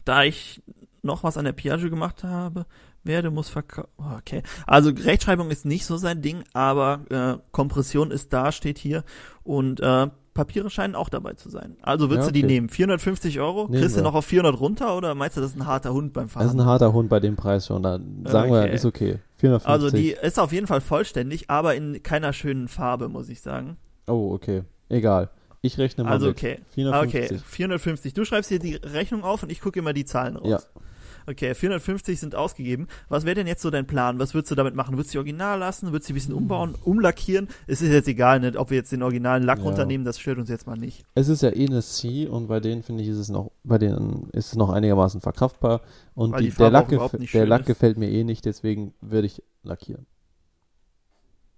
Da 0.06 0.24
ich 0.24 0.62
noch 1.02 1.22
was 1.24 1.36
an 1.36 1.44
der 1.44 1.52
Piaggio 1.52 1.90
gemacht 1.90 2.22
habe, 2.24 2.66
werde, 3.04 3.30
muss 3.30 3.48
verkaufen. 3.48 3.88
Okay. 4.18 4.42
Also 4.66 4.90
Rechtschreibung 4.90 5.50
ist 5.50 5.64
nicht 5.64 5.84
so 5.86 5.96
sein 5.96 6.22
Ding, 6.22 6.44
aber 6.52 7.00
äh, 7.10 7.42
Kompression 7.50 8.10
ist 8.10 8.32
da, 8.32 8.52
steht 8.52 8.78
hier. 8.78 9.02
Und 9.42 9.80
äh, 9.80 10.08
Papiere 10.34 10.70
scheinen 10.70 10.94
auch 10.94 11.08
dabei 11.08 11.34
zu 11.34 11.50
sein. 11.50 11.76
Also 11.82 12.08
würdest 12.08 12.28
Ja, 12.28 12.32
du 12.32 12.38
die 12.38 12.44
okay. 12.44 12.54
nehmen? 12.54 12.68
450 12.68 13.40
Euro? 13.40 13.66
Nehmen 13.68 13.80
Kriegst 13.82 13.96
du 13.96 14.00
wir. 14.00 14.04
noch 14.04 14.14
auf 14.14 14.24
400 14.24 14.58
runter 14.60 14.96
oder 14.96 15.14
meinst 15.14 15.36
du, 15.36 15.40
das 15.40 15.50
ist 15.50 15.56
ein 15.56 15.66
harter 15.66 15.92
Hund 15.92 16.12
beim 16.12 16.24
Das 16.26 16.32
Fahren? 16.32 16.46
ist 16.46 16.54
ein 16.54 16.64
harter 16.64 16.92
Hund 16.92 17.08
bei 17.10 17.20
dem 17.20 17.36
Preis 17.36 17.66
schon. 17.66 17.82
Da 17.82 17.98
sagen 18.24 18.52
wir, 18.52 18.60
Okay. 18.62 18.74
ist 18.74 18.84
okay. 18.84 19.18
450. 19.38 19.68
also 19.68 19.90
die 19.90 20.12
ist 20.12 20.38
auf 20.38 20.52
jeden 20.52 20.66
Fall 20.68 20.80
vollständig, 20.80 21.50
aber 21.50 21.74
in 21.74 22.02
keiner 22.02 22.32
schönen 22.32 22.68
Farbe, 22.68 23.08
muss 23.08 23.28
ich 23.28 23.40
sagen. 23.42 23.76
Oh, 24.06 24.30
okay. 24.32 24.62
Egal. 24.88 25.28
Ich 25.60 25.76
rechne 25.78 26.04
mal 26.04 26.10
Also 26.12 26.28
mit. 26.28 26.36
okay. 26.38 26.60
450. 26.70 27.38
Okay, 27.38 27.44
450. 27.48 28.14
Du 28.14 28.24
schreibst 28.24 28.48
hier 28.48 28.58
die 28.58 28.76
Rechnung 28.76 29.24
auf 29.24 29.42
und 29.42 29.50
ich 29.52 29.60
gucke 29.60 29.80
immer 29.80 29.92
die 29.92 30.04
Zahlen 30.04 30.36
raus. 30.36 30.48
Ja. 30.48 30.80
Okay, 31.26 31.54
450 31.54 32.18
sind 32.18 32.35
ausgegeben. 32.35 32.88
Was 33.08 33.24
wäre 33.24 33.35
denn 33.35 33.46
jetzt 33.46 33.62
so 33.62 33.70
dein 33.70 33.87
Plan? 33.87 34.18
Was 34.18 34.35
würdest 34.35 34.50
du 34.50 34.54
damit 34.54 34.74
machen? 34.74 34.96
Würdest 34.96 35.11
du 35.11 35.12
die 35.12 35.18
original 35.18 35.58
lassen? 35.58 35.92
Würdest 35.92 36.08
du 36.08 36.12
die 36.12 36.14
ein 36.14 36.20
bisschen 36.20 36.35
umbauen, 36.35 36.74
umlackieren? 36.85 37.48
Es 37.66 37.82
ist 37.82 37.90
jetzt 37.90 38.08
egal, 38.08 38.40
nicht, 38.40 38.56
ob 38.56 38.70
wir 38.70 38.76
jetzt 38.76 38.92
den 38.92 39.02
originalen 39.02 39.42
Lack 39.42 39.58
Ja. 39.58 39.64
runternehmen, 39.64 40.04
das 40.04 40.18
stört 40.18 40.38
uns 40.38 40.48
jetzt 40.48 40.66
mal 40.66 40.76
nicht. 40.76 41.04
Es 41.14 41.28
ist 41.28 41.42
ja 41.42 41.50
eh 41.50 41.66
eine 41.66 41.82
C 41.82 42.26
und 42.26 42.48
bei 42.48 42.61
denen 42.61 42.82
finde 42.82 43.02
ich 43.02 43.08
ist 43.08 43.18
es 43.18 43.28
noch, 43.28 43.50
bei 43.64 43.78
denen 43.78 44.28
ist 44.32 44.48
es 44.48 44.56
noch 44.56 44.70
einigermaßen 44.70 45.20
verkraftbar 45.20 45.80
und 46.14 46.38
die, 46.38 46.50
die 46.50 46.56
der, 46.56 46.70
Lack 46.70 46.88
der 46.88 47.46
Lack 47.46 47.66
gefällt 47.66 47.98
mir 47.98 48.11
eh 48.11 48.24
nicht, 48.24 48.44
deswegen 48.44 48.94
würde 49.00 49.26
ich 49.26 49.42
lackieren. 49.62 50.06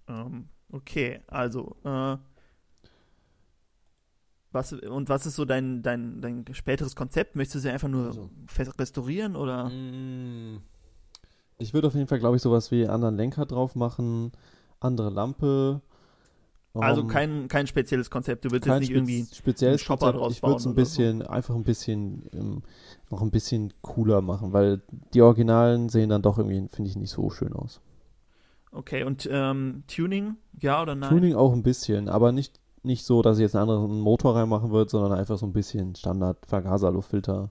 Ähm, 0.09 0.48
okay, 0.70 1.20
also, 1.27 1.77
äh, 1.85 2.16
was, 4.55 4.73
und 4.73 5.09
was 5.09 5.27
ist 5.27 5.37
so 5.37 5.45
dein, 5.45 5.83
dein, 5.83 6.21
dein 6.21 6.45
späteres 6.53 6.95
Konzept? 6.97 7.37
Möchtest 7.37 7.57
du 7.57 7.59
sie 7.61 7.71
einfach 7.71 7.88
nur 7.88 8.07
Also. 8.07 8.31
restaurieren 8.79 9.37
oder? 9.37 9.69
Mm. 9.69 10.61
Ich 11.59 11.75
würde 11.75 11.88
auf 11.88 11.95
jeden 11.95 12.07
Fall, 12.09 12.19
glaube 12.19 12.37
ich, 12.37 12.43
sowas 12.43 12.71
wie 12.71 12.87
anderen 12.88 13.17
Lenker 13.17 13.47
drauf 13.47 13.75
machen, 13.77 14.33
andere 14.81 15.11
Lampe. 15.11 15.81
Also 16.77 17.03
ähm, 17.03 17.07
kein, 17.07 17.49
kein 17.49 17.67
spezielles 17.69 18.11
Konzept. 18.11 18.45
Du 18.45 18.51
willst 18.51 18.67
kein 18.67 18.83
jetzt 18.83 18.90
nicht 18.90 18.90
spez- 18.90 18.97
irgendwie. 18.97 19.27
spezielles 19.33 19.81
einen 19.81 19.87
Shopper 19.87 20.07
Konzept. 20.07 20.21
draus 20.21 20.33
Ich 20.33 20.43
würde 20.43 20.57
es 20.57 20.64
bauen 20.64 20.73
ein 20.73 20.75
oder 20.77 20.85
so. 20.85 20.97
bisschen, 20.97 21.23
einfach 21.23 21.55
ein 21.55 21.62
bisschen, 21.62 22.29
ähm, 22.35 22.62
noch 23.11 23.23
ein 23.23 23.31
bisschen 23.31 23.73
cooler 23.83 24.21
machen, 24.23 24.53
weil 24.53 24.83
die 25.14 25.23
Originalen 25.23 25.88
sehen 25.88 26.09
dann 26.09 26.23
doch 26.23 26.38
irgendwie, 26.38 26.67
finde 26.75 26.90
ich, 26.90 26.97
nicht 26.97 27.11
so 27.11 27.31
schön 27.31 27.53
aus. 27.53 27.81
Okay, 28.73 29.05
und 29.05 29.29
ähm, 29.31 29.85
Tuning, 29.87 30.35
ja 30.61 30.83
oder 30.83 30.97
nein? 30.97 31.09
Tuning 31.09 31.35
auch 31.37 31.53
ein 31.53 31.62
bisschen, 31.62 32.09
aber 32.09 32.33
nicht, 32.33 32.59
nicht 32.85 33.05
so, 33.05 33.23
dass 33.23 33.38
ich 33.38 33.42
jetzt 33.42 33.57
einen 33.57 33.68
anderen 33.70 34.01
Motor 34.01 34.37
reinmachen 34.37 34.70
würde, 34.70 34.90
sondern 34.90 35.18
einfach 35.18 35.38
so 35.38 35.47
ein 35.47 35.53
bisschen 35.53 35.94
Standard 35.94 36.38
Vergaser, 36.47 36.90
Luftfilter. 36.90 37.51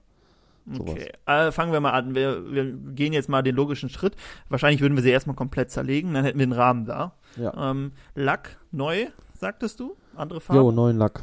sowas. 0.70 0.90
Okay, 0.92 1.12
äh, 1.26 1.52
fangen 1.52 1.72
wir 1.72 1.80
mal 1.80 1.92
an. 1.92 2.14
Wir, 2.14 2.50
wir 2.52 2.64
gehen 2.72 3.12
jetzt 3.12 3.28
mal 3.28 3.42
den 3.42 3.54
logischen 3.54 3.88
Schritt. 3.88 4.14
Wahrscheinlich 4.48 4.80
würden 4.80 4.96
wir 4.96 5.02
sie 5.02 5.10
erstmal 5.10 5.36
komplett 5.36 5.70
zerlegen, 5.70 6.14
dann 6.14 6.24
hätten 6.24 6.38
wir 6.38 6.46
den 6.46 6.52
Rahmen 6.52 6.84
da. 6.86 7.14
Ja. 7.36 7.70
Ähm, 7.70 7.92
Lack, 8.14 8.58
neu, 8.70 9.06
sagtest 9.34 9.80
du? 9.80 9.96
Andere 10.16 10.40
Farben? 10.40 10.62
Jo, 10.62 10.70
neuen 10.72 10.96
Lack. 10.98 11.22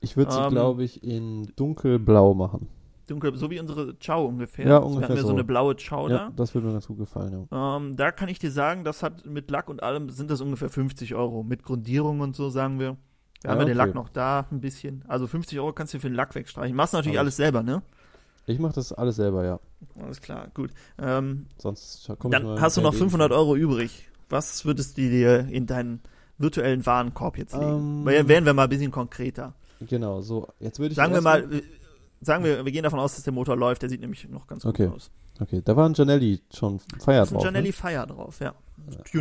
Ich 0.00 0.16
würde 0.16 0.32
sie, 0.32 0.40
Ähm, 0.40 0.50
glaube 0.50 0.84
ich, 0.84 1.02
in 1.02 1.50
dunkelblau 1.56 2.34
machen. 2.34 2.68
Dunkel, 3.06 3.36
so 3.36 3.50
wie 3.50 3.60
unsere 3.60 3.94
Chow 3.96 4.26
ungefähr. 4.28 4.66
Ja, 4.66 4.80
Wir 4.80 4.86
ungefähr 4.86 5.08
hatten 5.08 5.16
ja 5.16 5.22
so. 5.22 5.28
so. 5.28 5.34
eine 5.34 5.44
blaue 5.44 5.74
Chow 5.76 6.08
Ja, 6.08 6.30
das 6.36 6.54
würde 6.54 6.68
mir 6.68 6.72
ganz 6.72 6.86
gut 6.86 6.96
gefallen, 6.98 7.32
ja. 7.32 7.44
da. 7.50 7.76
Ähm, 7.76 7.96
da 7.96 8.10
kann 8.12 8.28
ich 8.30 8.38
dir 8.38 8.50
sagen, 8.50 8.84
das 8.84 9.02
hat 9.02 9.26
mit 9.26 9.50
Lack 9.50 9.68
und 9.68 9.82
allem 9.82 10.08
sind 10.08 10.30
das 10.30 10.40
ungefähr 10.40 10.70
50 10.70 11.14
Euro. 11.14 11.42
Mit 11.42 11.64
Grundierung 11.64 12.20
und 12.20 12.34
so, 12.34 12.48
sagen 12.48 12.78
wir. 12.80 12.96
Wir 13.44 13.50
Ja, 13.50 13.52
haben 13.52 13.58
ja 13.60 13.64
den 13.66 13.78
okay. 13.78 13.86
Lack 13.88 13.94
noch 13.94 14.08
da, 14.08 14.46
ein 14.50 14.60
bisschen. 14.60 15.04
Also 15.06 15.26
50 15.26 15.60
Euro 15.60 15.72
kannst 15.74 15.92
du 15.92 16.00
für 16.00 16.08
den 16.08 16.14
Lack 16.16 16.34
wegstreichen. 16.34 16.74
Machst 16.74 16.94
natürlich 16.94 17.18
Aber 17.18 17.24
alles 17.24 17.36
selber, 17.36 17.62
ne? 17.62 17.82
Ich 18.46 18.58
mache 18.58 18.72
das 18.72 18.92
alles 18.94 19.16
selber, 19.16 19.44
ja. 19.44 19.60
Alles 20.02 20.20
klar, 20.22 20.48
gut. 20.54 20.70
Ähm, 20.98 21.46
Sonst 21.58 22.08
Dann 22.30 22.60
hast 22.60 22.76
du 22.78 22.80
noch 22.80 22.90
der 22.92 22.98
500 23.00 23.32
Euro 23.32 23.54
übrig. 23.54 24.08
Was 24.30 24.64
würdest 24.64 24.96
du 24.96 25.02
dir 25.02 25.40
in 25.50 25.66
deinen 25.66 26.00
virtuellen 26.38 26.84
Warenkorb 26.86 27.36
jetzt 27.36 27.52
legen? 27.52 28.00
Ähm, 28.00 28.04
Weil 28.04 28.26
Wären 28.28 28.46
wir 28.46 28.54
mal 28.54 28.64
ein 28.64 28.68
bisschen 28.70 28.90
konkreter. 28.90 29.54
Genau, 29.80 30.22
so. 30.22 30.48
Jetzt 30.58 30.78
würde 30.78 30.92
ich 30.92 30.96
Sagen 30.96 31.12
wir 31.12 31.20
mal, 31.20 31.52
äh, 31.52 31.62
sagen 32.22 32.44
wir, 32.44 32.64
wir 32.64 32.72
gehen 32.72 32.82
davon 32.82 32.98
aus, 32.98 33.14
dass 33.14 33.24
der 33.24 33.32
Motor 33.34 33.56
läuft. 33.56 33.82
Der 33.82 33.90
sieht 33.90 34.00
nämlich 34.00 34.26
noch 34.30 34.46
ganz 34.46 34.62
gut 34.62 34.70
Okay. 34.74 34.88
aus. 34.88 35.10
Okay, 35.40 35.60
da 35.64 35.76
war 35.76 35.86
ein 35.88 35.94
Janelli 35.94 36.40
schon 36.54 36.78
Feier 36.78 37.18
Da 37.18 37.22
ist 37.24 37.30
ein 37.30 37.34
drauf. 37.34 37.44
Janelli 37.44 37.68
ne? 37.68 37.72
Fire 37.72 38.06
drauf, 38.06 38.40
ja. 38.40 38.54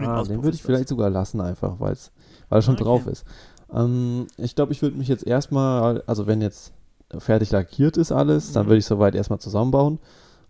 Ah, 0.01 0.23
den 0.23 0.43
würde 0.43 0.55
ich 0.55 0.62
das. 0.62 0.65
vielleicht 0.65 0.88
sogar 0.88 1.09
lassen 1.09 1.41
einfach, 1.41 1.79
weil's, 1.79 2.12
weil 2.49 2.59
er 2.59 2.62
schon 2.62 2.75
Okay. 2.75 2.83
drauf 2.83 3.07
ist. 3.07 3.25
Ähm, 3.73 4.27
ich 4.38 4.55
glaube, 4.55 4.71
ich 4.73 4.81
würde 4.81 4.97
mich 4.97 5.07
jetzt 5.07 5.25
erstmal, 5.25 6.01
also 6.07 6.27
wenn 6.27 6.41
jetzt 6.41 6.73
fertig 7.17 7.51
lackiert 7.51 7.97
ist 7.97 8.12
alles, 8.12 8.51
dann 8.53 8.65
Mhm. 8.65 8.69
würde 8.69 8.77
ich 8.79 8.86
soweit 8.86 9.15
erstmal 9.15 9.39
zusammenbauen. 9.39 9.99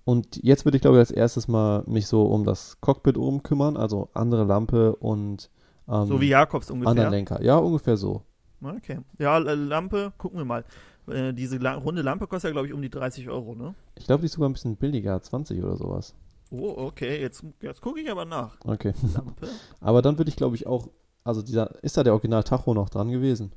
Und 0.06 0.44
jetzt 0.44 0.66
würde 0.66 0.78
ich, 0.78 0.82
glaube 0.82 0.98
ich, 0.98 1.00
als 1.00 1.12
erstes 1.12 1.48
mal 1.48 1.84
mich 1.88 2.08
so 2.08 2.24
um 2.24 2.44
das 2.44 2.78
Cockpit 2.82 3.18
oben 3.18 3.42
kümmern, 3.44 3.78
also 3.78 4.10
andere 4.14 4.44
Lampe 4.44 4.96
und 4.98 5.50
ähm, 5.88 6.06
So 6.08 6.20
wie 6.22 6.28
Jakobs 6.30 6.70
anderen 6.72 6.88
ungefähr. 6.90 7.10
Lenker. 7.10 7.42
Ja, 7.44 7.58
ungefähr 7.58 7.98
so. 7.98 8.22
Okay. 8.62 9.00
Ja, 9.20 9.38
Lampe, 9.38 10.14
gucken 10.18 10.40
wir 10.40 10.46
mal. 10.46 10.64
Äh, 11.08 11.34
diese 11.34 11.58
la 11.58 11.76
runde 11.76 12.02
Lampe 12.02 12.28
kostet 12.28 12.50
ja, 12.50 12.52
glaube 12.54 12.68
ich, 12.68 12.74
um 12.74 12.82
die 12.82 12.90
30 12.90 13.28
Euro, 13.30 13.56
ne? 13.56 13.76
Ich 13.96 14.06
glaube, 14.06 14.22
die 14.22 14.26
ist 14.28 14.34
sogar 14.34 14.48
ein 14.50 14.54
bisschen 14.54 14.78
billiger, 14.78 15.22
20 15.22 15.62
oder 15.62 15.76
sowas. 15.76 16.14
Oh, 16.52 16.74
okay. 16.78 17.20
Jetzt, 17.20 17.44
jetzt 17.62 17.82
gucke 17.82 18.00
ich 18.00 18.10
aber 18.10 18.24
nach. 18.26 18.56
Okay. 18.66 18.94
Lampe. 19.14 19.48
Aber 19.82 20.02
dann 20.02 20.18
würde 20.18 20.30
ich, 20.30 20.36
glaube 20.38 20.56
ich, 20.56 20.66
auch, 20.68 20.88
also 21.24 21.42
dieser, 21.42 21.84
ist 21.84 21.96
da 21.98 22.04
der 22.04 22.14
Original 22.14 22.44
Tacho 22.44 22.74
noch 22.74 22.90
dran 22.90 23.10
gewesen? 23.12 23.52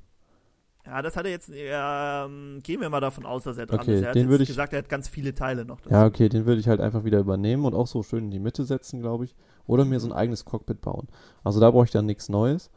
Ja, 0.85 1.02
das 1.02 1.16
hat 1.16 1.24
er 1.24 1.33
jetzt, 1.33 1.50
ähm, 1.52 2.61
gehen 2.62 2.81
wir 2.81 2.88
mal 2.88 3.00
davon 3.00 3.26
aus, 3.26 3.42
dass 3.42 3.59
er 3.59 3.66
dran 3.66 3.81
Okay, 3.81 3.94
ist. 3.96 4.02
Er 4.02 4.09
hat 4.11 4.14
den 4.14 4.29
würde 4.29 4.44
ich- 4.44 4.48
gesagt, 4.48 4.72
er 4.72 4.79
hat 4.79 4.88
ganz 4.88 5.09
viele 5.09 5.35
Teile 5.35 5.64
noch. 5.64 5.81
dazu. 5.81 5.90
Ja, 5.90 6.07
okay, 6.07 6.29
den 6.29 6.46
würde 6.46 6.61
ich 6.61 6.68
halt 6.68 6.81
einfach 6.81 7.02
wieder 7.02 7.18
übernehmen 7.18 7.64
und 7.64 7.74
auch 7.74 7.88
so 7.88 8.05
schön 8.05 8.26
in 8.26 8.31
die 8.31 8.38
Mitte 8.38 8.64
setzen, 8.64 9.00
glaube 9.00 9.24
ich. 9.24 9.35
Oder 9.66 9.85
mir 9.85 9.98
so 9.98 10.07
ein 10.09 10.12
eigenes 10.12 10.44
Cockpit 10.44 10.81
bauen. 10.81 11.09
Also 11.42 11.59
da 11.59 11.72
brauche 11.72 11.87
ich 11.87 11.90
dann 11.90 12.07
nichts 12.07 12.29
Neues. 12.29 12.70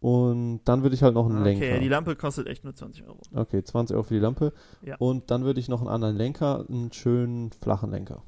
Und 0.00 0.60
dann 0.64 0.82
würde 0.82 0.94
ich 0.94 1.02
halt 1.02 1.12
noch 1.14 1.26
einen 1.26 1.40
Okay, 1.42 1.58
Lenker. 1.60 1.78
die 1.80 1.88
Lampe 1.88 2.16
kostet 2.16 2.46
echt 2.46 2.64
nur 2.64 2.74
20 2.74 3.06
Euro. 3.06 3.18
okay, 3.34 3.62
20 3.62 3.94
Euro 3.94 4.04
für 4.04 4.14
die 4.14 4.20
Lampe. 4.20 4.52
Ja. 4.82 4.96
Und 4.96 5.30
dann 5.30 5.44
würde 5.44 5.60
ich 5.60 5.68
noch 5.68 5.80
einen 5.80 5.88
anderen 5.88 6.16
Lenker, 6.16 6.64
einen 6.68 6.92
schönen 6.92 7.52
flachen 7.52 7.90
Lenker. 7.90 8.22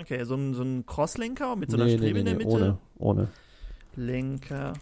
Okay, 0.00 0.24
so 0.24 0.34
ein, 0.34 0.54
so 0.54 0.62
ein 0.62 0.84
Crosslenker 0.86 1.54
mit 1.56 1.70
so 1.70 1.76
einer 1.76 1.86
nee, 1.86 1.96
Strebe 1.96 2.14
nee, 2.14 2.18
in 2.20 2.24
der 2.26 2.34
nee, 2.34 2.44
Mitte. 2.44 2.50
ohne, 2.56 2.78
ohne. 2.98 3.28
Lenker 3.96 4.72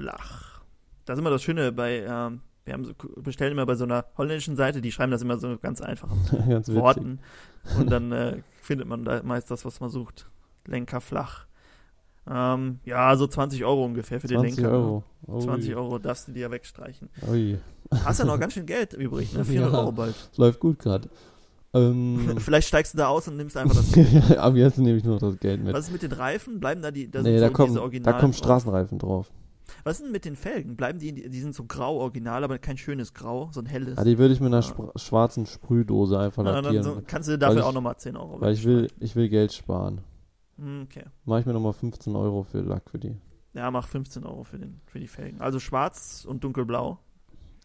flach. 0.00 0.60
Das 1.04 1.16
ist 1.16 1.20
immer 1.20 1.30
das 1.30 1.42
Schöne 1.42 1.72
bei, 1.72 1.98
ähm, 2.08 2.40
wir 2.64 2.74
haben 2.74 2.84
so, 2.84 2.92
bestellen 3.16 3.52
immer 3.52 3.66
bei 3.66 3.74
so 3.74 3.84
einer 3.84 4.06
holländischen 4.16 4.56
Seite, 4.56 4.80
die 4.80 4.90
schreiben 4.92 5.12
das 5.12 5.22
immer 5.22 5.36
so 5.38 5.58
ganz 5.58 5.80
einfach 5.80 6.08
Ganz. 6.48 6.68
Worten. 6.72 7.20
Und 7.78 7.90
dann 7.90 8.12
äh, 8.12 8.42
findet 8.62 8.88
man 8.88 9.04
da 9.04 9.22
meist 9.22 9.50
das, 9.50 9.64
was 9.64 9.80
man 9.80 9.90
sucht. 9.90 10.26
Lenker 10.66 11.00
flach. 11.00 11.46
Ähm, 12.30 12.78
ja, 12.86 13.14
so 13.16 13.26
20 13.26 13.64
Euro 13.66 13.84
ungefähr 13.84 14.18
für 14.18 14.28
den 14.28 14.38
20 14.40 14.56
Lenker. 14.56 14.70
ne? 14.70 14.78
Euro. 14.78 15.04
Ui. 15.26 15.42
20 15.42 15.76
Euro 15.76 15.98
darfst 15.98 16.28
du 16.28 16.32
dir 16.32 16.40
ja 16.40 16.50
wegstreichen. 16.50 17.10
Ui. 17.30 17.58
Hast 18.02 18.18
ja 18.20 18.24
noch 18.24 18.40
ganz 18.40 18.54
schön 18.54 18.64
Geld 18.64 18.94
übrig, 18.94 19.34
ne? 19.34 19.44
400 19.44 19.72
Ja. 19.72 19.78
Euro 19.78 19.92
bald. 19.92 20.14
Das 20.30 20.38
läuft 20.38 20.60
gut 20.60 20.78
gerade. 20.78 21.10
Ähm, 21.74 22.34
Vielleicht 22.38 22.68
steigst 22.68 22.94
du 22.94 22.98
da 22.98 23.08
aus 23.08 23.28
und 23.28 23.36
nimmst 23.36 23.56
einfach 23.58 23.76
das. 23.76 24.38
ab 24.38 24.54
jetzt 24.54 24.78
nehme 24.78 24.96
ich 24.96 25.04
nur 25.04 25.14
noch 25.14 25.20
das 25.20 25.38
Geld 25.38 25.62
mit. 25.62 25.74
Was 25.74 25.86
ist 25.86 25.92
mit 25.92 26.02
den 26.02 26.12
Reifen? 26.12 26.60
Bleiben 26.60 26.80
da 26.80 26.90
die, 26.90 27.10
da 27.10 27.20
nee, 27.20 27.32
sind 27.38 27.40
da 27.42 27.48
so 27.48 27.52
kommen, 27.52 28.02
da 28.02 28.12
kommen. 28.14 28.32
Straßenreifen 28.32 28.98
drauf. 28.98 29.30
Was 29.82 29.96
ist 29.98 30.04
denn 30.04 30.12
mit 30.12 30.24
den 30.24 30.36
Felgen? 30.36 30.76
Bleiben 30.76 30.98
die, 30.98 31.12
die 31.28 31.40
sind 31.40 31.54
so 31.54 31.64
grau 31.64 31.98
original, 31.98 32.44
aber 32.44 32.58
kein 32.58 32.76
schönes 32.76 33.14
Grau, 33.14 33.48
so 33.52 33.60
ein 33.60 33.66
helles. 33.66 33.96
Ah, 33.98 34.04
die 34.04 34.18
würde 34.18 34.34
ich 34.34 34.40
mit 34.40 34.52
einer 34.52 34.60
Ja. 34.62 34.92
schwarzen 34.96 35.46
Sprühdose 35.46 36.18
einfach 36.18 36.42
Na, 36.42 36.52
dann 36.52 36.64
lackieren. 36.64 36.84
so, 36.84 37.02
kannst 37.06 37.28
du 37.28 37.38
dafür 37.38 37.56
Weil 37.56 37.62
auch 37.62 37.68
ich- 37.70 37.74
nochmal 37.74 37.96
10 37.96 38.16
Euro 38.16 38.40
weil 38.40 38.52
ich 38.52 38.64
will, 38.64 38.88
ich 39.00 39.16
will 39.16 39.28
Geld 39.28 39.52
sparen. 39.52 40.00
Hm, 40.58 40.82
Okay. 40.84 41.04
Mache 41.24 41.40
ich 41.40 41.46
mir 41.46 41.52
nochmal 41.54 41.72
15 41.72 42.14
Euro 42.14 42.42
für 42.44 42.60
Lack 42.60 42.88
für 42.90 42.98
die. 42.98 43.16
Ja, 43.54 43.70
mach 43.70 43.86
15 43.88 44.24
Euro 44.24 44.44
für, 44.44 44.58
den, 44.58 44.80
für 44.86 45.00
die 45.00 45.08
Felgen. 45.08 45.40
Also 45.40 45.58
schwarz 45.60 46.24
und 46.28 46.44
dunkelblau. 46.44 46.98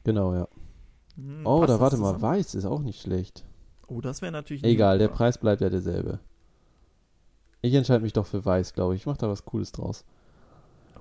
Genau, 0.03 0.33
ja. 0.33 0.47
Hm, 1.15 1.41
Oh, 1.45 1.65
da 1.65 1.79
warte 1.79 1.97
mal, 1.97 2.13
zusammen? 2.13 2.21
weiß 2.21 2.55
ist 2.55 2.65
auch 2.65 2.81
nicht 2.81 3.01
schlecht. 3.01 3.43
Oh, 3.87 3.99
das 4.01 4.21
wäre 4.21 4.31
natürlich. 4.31 4.63
Egal, 4.63 4.99
der. 4.99 5.07
Preis 5.09 5.37
bleibt 5.37 5.61
ja 5.61 5.69
derselbe. 5.69 6.19
Ich 7.61 7.73
entscheide 7.73 8.03
mich 8.03 8.13
doch 8.13 8.25
für 8.25 8.45
weiß, 8.45 8.73
glaube 8.73 8.95
ich. 8.95 9.01
Ich 9.01 9.05
mache 9.07 9.17
da 9.17 9.27
was 9.27 9.43
Cooles 9.45 9.71
draus. 9.71 10.05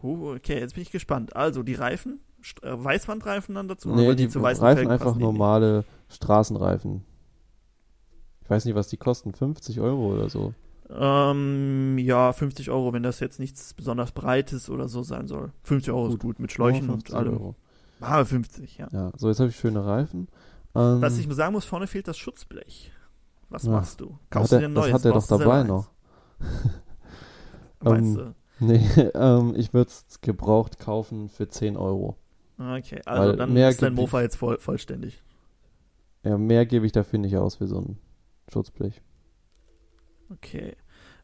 Oh, 0.02 0.34
okay, 0.34 0.58
jetzt 0.60 0.74
bin 0.74 0.82
ich 0.82 0.90
gespannt. 0.90 1.34
Also 1.36 1.62
die 1.62 1.74
Reifen, 1.74 2.20
St 2.44 2.62
äh, 2.62 2.82
Weißwandreifen 2.84 3.54
dann 3.54 3.68
dazu? 3.68 3.90
nee, 3.94 4.14
die 4.14 4.28
zu 4.28 4.40
weißen 4.42 4.62
Reifen 4.62 4.76
Felgen 4.78 4.92
einfach 4.92 5.16
die 5.16 5.22
normale 5.22 5.84
Straßenreifen. 6.08 7.04
Ich 8.42 8.50
weiß 8.50 8.64
nicht, 8.64 8.74
was 8.74 8.88
die 8.88 8.96
kosten. 8.96 9.32
50 9.34 9.80
Euro 9.80 10.14
oder 10.14 10.28
so. 10.30 10.54
Ähm, 10.90 11.98
ja, 11.98 12.32
50 12.32 12.70
Euro, 12.70 12.92
wenn 12.94 13.02
das 13.02 13.20
jetzt 13.20 13.38
nichts 13.38 13.74
besonders 13.74 14.12
Breites 14.12 14.70
oder 14.70 14.88
so 14.88 15.02
sein 15.02 15.26
soll. 15.26 15.52
50 15.64 15.92
Euro 15.92 16.06
ist 16.06 16.12
Gut. 16.12 16.20
gut, 16.20 16.38
mit 16.40 16.50
Schläuchen 16.52 16.86
Nur 16.86 16.94
und 16.94 17.00
50 17.02 17.14
allem. 17.16 17.32
Euro. 17.34 17.54
Ah, 18.00 18.24
50, 18.24 18.78
ja. 18.78 18.88
Ja, 18.92 19.12
so 19.16 19.28
jetzt 19.28 19.40
habe 19.40 19.50
ich 19.50 19.56
schöne 19.56 19.84
Reifen. 19.84 20.28
Ähm, 20.74 21.02
Was 21.02 21.18
ich 21.18 21.26
sagen 21.34 21.52
muss, 21.52 21.64
vorne 21.64 21.86
fehlt 21.86 22.08
das 22.08 22.16
Schutzblech. 22.16 22.92
Was 23.50 23.64
Ja. 23.64 23.72
machst 23.72 24.00
du? 24.00 24.18
Kaufst 24.30 24.52
du 24.52 24.58
dir 24.58 24.66
ein 24.66 24.74
das 24.74 24.84
neues? 24.84 24.94
hat 24.94 25.04
er 25.04 25.12
doch 25.12 25.26
du 25.26 25.38
dabei 25.38 25.62
noch. 25.64 25.90
eins? 26.40 26.70
Meinst 27.80 28.18
Ähm, 28.18 28.34
Nee, 28.60 28.84
ähm, 29.14 29.54
ich 29.56 29.72
würde 29.72 29.90
es 29.90 30.20
gebraucht 30.20 30.78
kaufen 30.78 31.28
für 31.28 31.48
10 31.48 31.76
Euro. 31.76 32.16
Okay, 32.58 33.00
also 33.04 33.30
weil 33.30 33.36
dann 33.36 33.52
mehr 33.52 33.68
ist 33.68 33.82
dein 33.82 33.94
Mofa 33.94 34.20
jetzt 34.20 34.36
voll, 34.36 34.58
vollständig. 34.58 35.22
Ja, 36.24 36.36
mehr 36.36 36.66
gebe 36.66 36.86
ich 36.86 36.92
dafür 36.92 37.20
nicht 37.20 37.36
aus 37.36 37.56
für 37.56 37.68
so 37.68 37.80
ein 37.80 37.98
Schutzblech. 38.52 39.00
Okay. 40.30 40.76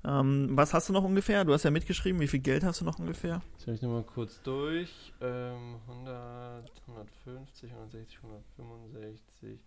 Ähm, 0.04 0.50
was 0.52 0.74
hast 0.74 0.88
du 0.88 0.92
noch 0.92 1.02
ungefähr? 1.02 1.44
Du 1.44 1.52
hast 1.52 1.64
ja 1.64 1.70
mitgeschrieben, 1.70 2.20
wie 2.20 2.28
viel 2.28 2.40
Geld 2.40 2.62
hast 2.62 2.80
du 2.80 2.84
noch 2.84 2.98
ungefähr? 2.98 3.40
Ich 3.58 3.66
rechne 3.66 3.88
mal 3.88 4.02
kurz 4.02 4.40
durch. 4.42 5.12
Ähm, 5.20 5.76
100, 5.88 6.70
150, 6.88 7.70
160, 7.72 8.18
165. 8.22 9.60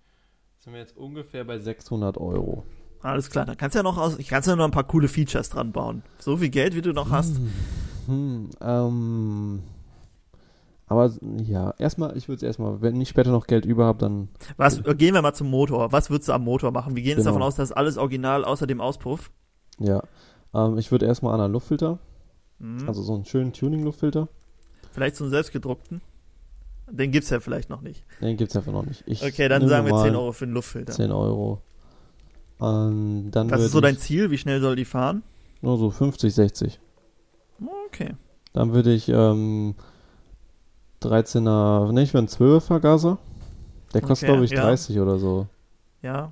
Sind 0.59 0.73
wir 0.73 0.79
jetzt 0.79 0.95
ungefähr 0.95 1.43
bei 1.43 1.57
600 1.57 2.17
Euro. 2.17 2.63
Alles 3.01 3.29
klar, 3.29 3.45
dann 3.45 3.57
kannst 3.57 3.75
du 3.75 3.79
ja 3.79 3.83
noch 3.83 3.97
aus, 3.97 4.17
ich 4.17 4.27
kannst 4.27 4.47
ja 4.47 4.55
noch 4.55 4.65
ein 4.65 4.71
paar 4.71 4.83
coole 4.85 5.07
Features 5.07 5.49
dran 5.49 5.71
bauen. 5.71 6.03
So 6.19 6.37
viel 6.37 6.49
Geld, 6.49 6.75
wie 6.75 6.81
du 6.81 6.93
noch 6.93 7.09
hast. 7.11 7.37
Hm, 7.37 7.49
hm, 8.07 8.49
ähm, 8.61 9.63
aber 10.87 11.11
ja, 11.43 11.73
erstmal, 11.77 12.15
ich 12.17 12.27
würde 12.29 12.37
es 12.37 12.43
erstmal, 12.43 12.81
wenn 12.81 12.99
ich 13.01 13.09
später 13.09 13.31
noch 13.31 13.45
Geld 13.47 13.65
über 13.65 13.85
habe, 13.85 13.99
dann 13.99 14.29
Was, 14.55 14.79
äh, 14.79 14.95
gehen 14.95 15.13
wir 15.13 15.21
mal 15.21 15.33
zum 15.33 15.49
Motor. 15.49 15.91
Was 15.91 16.09
würdest 16.09 16.29
du 16.29 16.33
am 16.33 16.43
Motor 16.45 16.71
machen? 16.71 16.95
Wir 16.95 17.03
gehen 17.03 17.11
jetzt 17.11 17.19
Genau. 17.25 17.31
davon 17.31 17.43
aus, 17.43 17.55
dass 17.55 17.71
alles 17.73 17.97
original 17.97 18.45
außer 18.45 18.67
dem 18.67 18.81
Auspuff. 18.81 19.31
ja. 19.79 20.01
Ähm, 20.53 20.77
ich 20.77 20.91
würde 20.91 21.05
erstmal 21.05 21.33
an 21.35 21.41
einen 21.41 21.51
Luftfilter, 21.53 21.99
Mhm. 22.59 22.87
also 22.87 23.03
so 23.03 23.13
einen 23.13 23.25
schönen 23.25 23.51
Tuning-Luftfilter. 23.51 24.29
vielleicht 24.93 25.17
so 25.17 25.25
einen 25.25 25.31
selbstgedruckten. 25.31 26.01
Den 26.89 27.11
gibt's 27.11 27.29
ja 27.29 27.41
vielleicht 27.41 27.69
noch 27.69 27.81
nicht. 27.81 28.05
Den 28.21 28.37
gibt 28.37 28.49
es 28.51 28.55
einfach 28.57 28.71
noch 28.71 28.85
nicht. 28.85 29.03
Ich 29.05 29.21
Okay, 29.21 29.49
dann 29.49 29.67
sagen 29.67 29.85
wir 29.85 29.91
normal 29.91 30.07
10 30.07 30.15
Euro 30.15 30.31
für 30.31 30.45
den 30.47 30.53
Luftfilter. 30.53 30.93
10 30.93 31.11
Euro. 31.11 31.61
Ähm, 32.61 33.29
dann 33.31 33.49
Was 33.51 33.59
würd 33.59 33.65
ist 33.67 33.71
so 33.71 33.81
dein 33.81 33.97
Ziel? 33.97 34.31
Wie 34.31 34.37
schnell 34.37 34.61
soll 34.61 34.75
die 34.75 34.85
fahren? 34.85 35.23
nur 35.61 35.77
so 35.77 35.89
50, 35.89 36.33
60. 36.33 36.79
Okay. 37.87 38.11
Dann 38.53 38.73
würde 38.73 38.93
ich 38.93 39.09
ähm, 39.09 39.75
13er, 41.01 41.91
ne, 41.91 42.01
ich 42.03 42.13
will 42.13 42.19
einen 42.19 42.27
12er 42.27 42.61
Vergaser. 42.61 43.17
Der 43.93 44.01
kostet, 44.01 44.29
Okay, 44.29 44.33
glaube 44.33 44.45
ich, 44.45 44.51
ja. 44.51 44.61
30 44.61 44.99
oder 44.99 45.17
so. 45.17 45.47
Ja, 46.01 46.31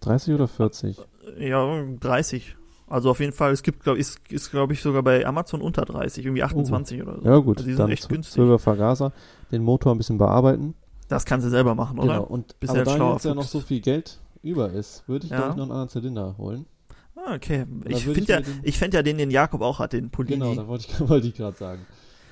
30 0.00 0.34
oder 0.34 0.48
40? 0.48 0.98
ja, 1.38 1.84
30. 2.00 2.56
Also 2.88 3.10
auf 3.10 3.20
jeden 3.20 3.32
Fall, 3.32 3.52
es 3.52 3.62
gibt, 3.62 3.84
glaube 3.84 3.98
ich, 4.00 4.06
ist, 4.06 4.20
ist 4.30 4.50
glaube 4.50 4.72
ich 4.72 4.82
sogar 4.82 5.02
bei 5.04 5.24
Amazon 5.24 5.60
unter 5.60 5.84
30, 5.84 6.24
irgendwie 6.24 6.42
28 6.42 7.02
oder 7.02 7.14
so. 7.16 7.20
Oh. 7.22 7.28
Ja, 7.28 7.36
gut. 7.38 7.58
Also 7.58 7.68
die 7.68 7.74
sind 7.74 7.78
dann 7.80 7.90
echt 7.90 8.08
günstig. 8.08 8.42
12er 8.42 8.58
Vergaser. 8.58 9.12
Den 9.52 9.62
Motor 9.62 9.94
ein 9.94 9.98
bisschen 9.98 10.18
bearbeiten. 10.18 10.74
Das 11.08 11.24
kannst 11.24 11.46
du 11.46 11.50
selber 11.50 11.76
machen, 11.76 11.98
oder? 12.00 12.14
Genau. 12.14 12.24
Und 12.24 12.58
Bist 12.58 12.70
aber 12.70 12.84
ja 12.84 12.92
ein 12.92 12.98
da 12.98 13.12
jetzt 13.12 13.24
ja 13.24 13.34
noch 13.34 13.44
so 13.44 13.60
viel 13.60 13.80
Geld 13.80 14.18
über 14.42 14.70
ist, 14.70 15.06
würde 15.08 15.26
ich, 15.26 15.30
Ja. 15.30 15.38
glaube 15.38 15.50
ich, 15.52 15.56
noch 15.56 15.62
einen 15.64 15.72
anderen 15.72 15.88
Zylinder 15.88 16.36
holen. 16.38 16.66
Ah, 17.16 17.34
okay. 17.34 17.66
Da 17.84 17.90
Ich 17.90 18.04
finde 18.04 18.32
ja, 18.32 18.40
den- 18.40 18.60
ich 18.62 18.80
ja 18.80 19.02
den, 19.02 19.18
den 19.18 19.30
Jakob 19.30 19.60
auch 19.60 19.78
hat, 19.78 19.92
den 19.92 20.10
Polini. 20.10 20.38
Genau, 20.38 20.54
da 20.54 20.66
wollte 20.66 20.86
ich, 20.88 21.00
wollte 21.08 21.26
ich 21.28 21.34
gerade 21.34 21.56
sagen. 21.56 21.84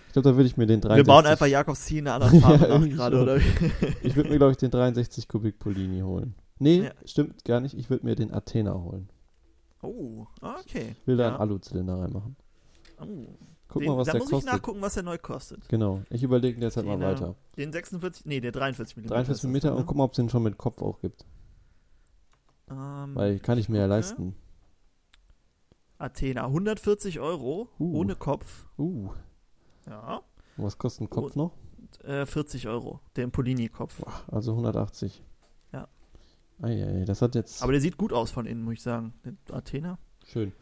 Ich 0.07 0.13
glaube, 0.15 0.31
da 0.31 0.37
würde 0.37 0.47
ich 0.47 0.57
mir 0.57 0.67
den 0.67 0.81
63... 0.81 0.97
wir 1.07 1.13
bauen 1.13 1.27
einfach 1.27 1.47
Jakobs 1.47 1.85
Ziel 1.85 1.99
in 1.99 2.09
einer 2.09 2.25
anderen 2.27 2.41
Farbe 2.41 2.67
Ja, 2.69 2.79
nach 2.79 2.89
gerade, 2.89 3.23
oder? 3.23 3.37
Ich 4.03 4.17
würde 4.17 4.31
mir, 4.31 4.39
glaube 4.39 4.53
ich, 4.53 4.57
den 4.57 4.71
63 4.71 5.29
Kubik 5.29 5.59
Polini 5.59 6.01
holen. 6.01 6.35
Nee, 6.59 6.85
Ja. 6.85 6.91
stimmt 7.05 7.45
gar 7.45 7.61
nicht. 7.61 7.75
Ich 7.75 7.91
würde 7.91 8.07
mir 8.07 8.15
den 8.15 8.33
Athena 8.33 8.73
holen. 8.75 9.11
Oh, 9.83 10.27
ah, 10.41 10.57
okay. 10.61 10.97
Ich 11.01 11.07
will 11.07 11.17
da 11.19 11.25
Ja. 11.25 11.29
einen 11.31 11.39
Aluzylinder 11.39 11.99
reinmachen. 11.99 12.37
Oh. 13.01 13.05
Guck 13.69 13.83
den, 13.83 13.91
mal, 13.91 13.99
was 13.99 14.07
da 14.07 14.13
der 14.13 14.21
muss 14.23 14.31
kostet. 14.31 14.49
ich 14.49 14.55
nachgucken, 14.55 14.81
was 14.81 14.95
der 14.95 15.03
neu 15.03 15.19
kostet. 15.19 15.69
Genau. 15.69 16.01
Ich 16.09 16.23
überlege 16.23 16.59
derzeit 16.59 16.87
mal 16.87 16.93
Den, 16.97 17.03
äh, 17.03 17.07
weiter. 17.13 17.35
Den 17.59 17.71
46, 17.71 18.25
nee, 18.25 18.41
der 18.41 18.51
43 18.53 18.97
mm. 18.97 19.07
43 19.09 19.51
Meter 19.51 19.77
und 19.77 19.85
guck 19.87 19.97
mal, 19.97 20.05
ob 20.05 20.13
es 20.13 20.17
den 20.17 20.31
schon 20.31 20.43
mit 20.43 20.57
Kopf 20.57 20.81
auch 20.81 21.01
gibt. 21.01 21.27
Ähm, 23.09 23.15
Weil 23.17 23.39
kann 23.39 23.59
ich 23.59 23.69
mir 23.69 23.79
ja 23.79 23.87
leisten. 23.87 24.35
Athena, 25.99 26.45
140 26.47 27.19
Euro, 27.21 27.69
Uh. 27.79 27.99
ohne 27.99 28.15
Kopf. 28.15 28.67
Uh, 28.79 29.11
Ja. 29.89 30.23
und 30.57 30.65
was 30.65 30.79
kostet 30.79 31.03
ein 31.03 31.11
Kopf 31.11 31.33
Oh. 31.35 31.39
noch? 31.39 31.53
Äh, 32.05 32.27
40 32.27 32.69
Euro, 32.69 33.01
der 33.17 33.27
Polini-Kopf. 33.29 33.99
Boah, 34.01 34.13
also 34.31 34.53
180. 34.55 35.23
Ja. 35.73 35.89
Eieiei, 36.63 37.05
das 37.05 37.23
hat 37.23 37.35
jetzt... 37.35 37.63
Aber 37.63 37.73
der 37.73 37.81
sieht 37.81 37.97
gut 37.97 38.13
aus 38.13 38.31
von 38.31 38.47
innen, 38.47 38.63
muss 38.63 38.75
ich 38.75 38.83
sagen. 38.83 39.13
Athena. 39.51 39.99
Schön. 40.25 40.53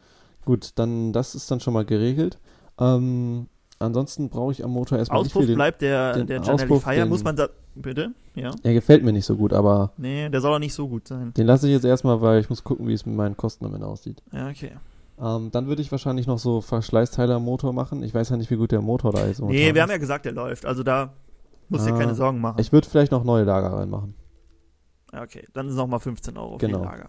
Gut, 0.45 0.71
dann 0.77 1.13
das 1.13 1.35
ist 1.35 1.51
dann 1.51 1.61
schon 1.61 1.75
mal 1.75 1.85
geregelt. 1.85 2.39
Ähm, 2.79 3.49
ansonsten 3.81 4.31
brauche 4.31 4.53
ich 4.53 4.65
am 4.65 4.71
Motor 4.71 4.99
erstmal 4.99 5.19
nicht 5.23 5.29
Auspuff 5.31 5.41
viel. 5.43 5.49
Den, 5.49 5.57
bleibt 5.57 5.83
der, 5.83 6.13
den 6.15 6.27
der 6.29 6.41
Auspuff, 6.55 6.85
Fire, 6.85 6.95
den- 6.97 7.09
muss 7.09 7.25
man 7.25 7.37
da. 7.37 7.49
Bitte? 7.77 8.13
Ja. 8.35 8.51
er 8.63 8.73
gefällt 8.75 9.03
mir 9.05 9.13
nicht 9.13 9.27
so 9.27 9.37
gut, 9.37 9.53
aber 9.53 9.93
Nee, 9.97 10.29
der 10.29 10.41
soll 10.41 10.55
auch 10.55 10.59
nicht 10.59 10.75
so 10.75 10.89
gut 10.89 11.07
sein. 11.09 11.33
den 11.35 11.47
lasse 11.47 11.67
ich 11.69 11.73
jetzt 11.73 11.85
erstmal, 11.85 12.21
weil 12.21 12.41
ich 12.41 12.49
muss 12.51 12.65
gucken, 12.65 12.89
wie 12.89 12.93
es 12.95 13.05
mit 13.07 13.15
meinen 13.17 13.37
Kosten 13.37 13.65
am 13.67 13.75
Ende 13.75 13.87
aussieht. 13.87 14.23
Ja, 14.33 14.49
okay. 14.49 14.73
Ähm, 15.19 15.51
dann 15.51 15.67
würde 15.67 15.81
ich 15.83 15.91
wahrscheinlich 15.93 16.27
noch 16.27 16.39
so 16.39 16.61
Verschleißteile 16.61 17.35
am 17.37 17.45
Motor 17.45 17.73
machen. 17.73 18.03
Ich 18.03 18.13
weiß 18.15 18.29
ja 18.31 18.37
nicht, 18.37 18.51
wie 18.51 18.57
gut 18.57 18.73
der 18.73 18.83
Motor 18.83 19.13
da 19.13 19.21
ist. 19.25 19.41
Nee, 19.41 19.75
wir 19.75 19.83
haben 19.83 19.91
ja 19.91 19.97
gesagt, 19.97 20.25
der 20.27 20.33
läuft. 20.33 20.67
Also 20.67 20.83
da 20.83 21.15
musst 21.69 21.87
du 21.87 21.91
dir 21.91 21.97
Ah. 21.97 22.01
keine 22.01 22.15
Sorgen 22.15 22.41
machen. 22.41 22.61
Ich 22.61 22.71
würde 22.73 22.89
vielleicht 22.89 23.13
noch 23.13 23.25
neue 23.25 23.45
Lager 23.45 23.73
reinmachen. 23.73 24.15
Ja, 25.13 25.23
okay, 25.23 25.47
dann 25.55 25.69
ist 25.69 25.75
nochmal 25.77 26.01
15 26.01 26.37
Euro 26.37 26.59
für 26.59 26.67
Genau. 26.67 26.81
die 26.81 26.85
Lager. 26.85 27.09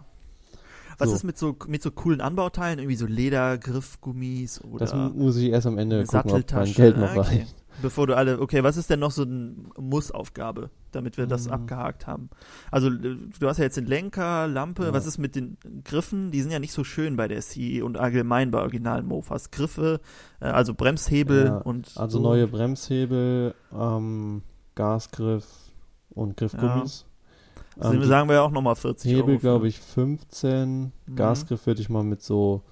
Was 1.00 1.10
So. 1.10 1.16
ist 1.16 1.24
mit 1.26 1.38
so, 1.38 1.56
mit 1.68 1.84
so 1.84 1.92
coolen 1.92 2.22
Anbauteilen? 2.22 2.80
Irgendwie 2.80 2.96
so 2.96 3.06
Leder, 3.06 3.58
Griffgummis 3.58 4.62
oder 4.64 4.80
Das 4.86 4.94
mu- 4.96 5.10
muss 5.10 5.36
ich 5.38 5.50
erst 5.52 5.68
am 5.68 5.78
Ende 5.78 6.04
gucken, 6.06 6.32
ob 6.32 6.52
mein? 6.54 6.74
Geld 6.74 6.98
noch 6.98 7.10
Ah, 7.10 7.12
okay. 7.12 7.20
reicht. 7.20 7.56
Bevor 7.82 8.08
du 8.08 8.16
alle, 8.16 8.40
okay, 8.42 8.64
was 8.64 8.76
ist 8.78 8.90
denn 8.90 9.00
noch 9.00 9.12
so 9.12 9.22
eine 9.24 9.54
Mussaufgabe, 9.80 10.70
damit 10.92 11.18
wir 11.18 11.28
das 11.28 11.46
Mhm. 11.48 11.54
abgehakt 11.54 12.08
haben? 12.08 12.30
Also, 12.72 12.88
äh, 12.90 13.18
du 13.40 13.48
hast 13.48 13.58
ja 13.58 13.66
jetzt 13.66 13.78
den 13.78 13.86
Lenker, 13.86 14.48
Lampe, 14.48 14.86
Ja. 14.86 14.94
was 14.94 15.06
ist 15.06 15.18
mit 15.18 15.36
den 15.36 15.58
Griffen? 15.84 16.32
Die 16.32 16.42
sind 16.42 16.52
ja 16.52 16.60
nicht 16.60 16.74
so 16.74 16.84
schön 16.84 17.16
bei 17.18 17.28
der 17.28 17.42
CE 17.42 17.84
und 17.84 17.98
allgemein 17.98 18.50
bei 18.52 18.60
originalen 18.62 19.06
Mofas. 19.06 19.52
Griffe, 19.52 20.00
äh, 20.40 20.46
also 20.46 20.74
Bremshebel 20.74 21.46
Ja, 21.46 21.58
und 21.60 21.92
Also 21.96 22.18
so. 22.18 22.24
neue 22.24 22.48
Bremshebel, 22.48 23.54
ähm, 23.74 24.42
Gasgriff 24.76 25.46
und 26.10 26.38
Griffgummis. 26.38 27.06
Also 27.80 27.94
Ähm, 27.94 28.04
sagen 28.06 28.28
wir 28.28 28.36
ja 28.38 28.42
auch 28.42 28.50
nochmal 28.52 28.76
40 28.76 29.12
Euro. 29.16 29.28
Hebel, 29.28 29.38
glaube 29.38 29.68
ich, 29.68 29.80
15. 29.80 30.92
Mhm. 31.06 31.16
Gasgriff 31.16 31.68
würde 31.68 31.82
ich 31.82 31.90
mal 31.90 32.04
mit 32.04 32.24
so 32.24 32.64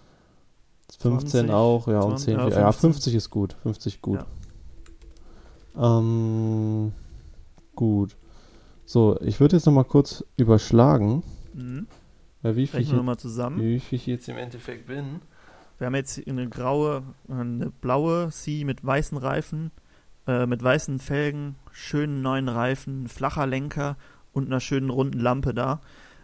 15 1.00 1.48
20, 1.48 1.52
auch, 1.52 1.88
ja, 1.88 2.00
und 2.00 2.18
20, 2.20 2.26
10. 2.26 2.34
ja, 2.40 2.48
Ja, 2.50 2.72
15. 2.72 2.92
50 2.94 3.16
ist 3.16 3.30
gut. 3.30 3.56
50 3.64 4.02
gut. 4.02 4.26
Ähm, 5.78 6.92
gut. 7.76 8.16
So, 8.86 9.20
ich 9.22 9.40
würde 9.40 9.56
jetzt 9.56 9.66
noch 9.66 9.74
mal 9.74 9.84
kurz 9.84 10.24
überschlagen, 10.38 11.24
Mhm. 11.54 11.88
bei 12.42 12.56
wie 12.56 12.68
viel, 12.68 12.80
Rechnen 12.80 12.94
wir 12.94 12.98
jetzt, 13.00 13.06
mal 13.06 13.18
zusammen. 13.18 13.62
wie 13.62 13.80
viel 13.80 13.96
ich 13.98 14.06
jetzt 14.06 14.30
im 14.30 14.38
Endeffekt 14.38 14.88
bin. 14.88 15.22
Wir 15.78 15.88
haben 15.88 15.96
jetzt 15.96 16.22
eine 16.28 16.48
graue, 16.48 17.04
eine 17.28 17.70
blaue 17.82 18.30
C 18.30 18.64
mit 18.64 18.86
weißen 18.86 19.18
Reifen, 19.18 19.72
äh, 20.28 20.46
mit 20.46 20.64
weißen 20.64 21.00
Felgen, 21.00 21.56
schönen 21.72 22.22
neuen 22.22 22.48
Reifen, 22.48 23.08
flacher 23.08 23.46
Lenker 23.48 23.98
und 24.32 24.46
einer 24.48 24.60
schönen 24.62 24.90
runden 24.90 25.20
Lampe 25.20 25.54
da. 25.54 25.82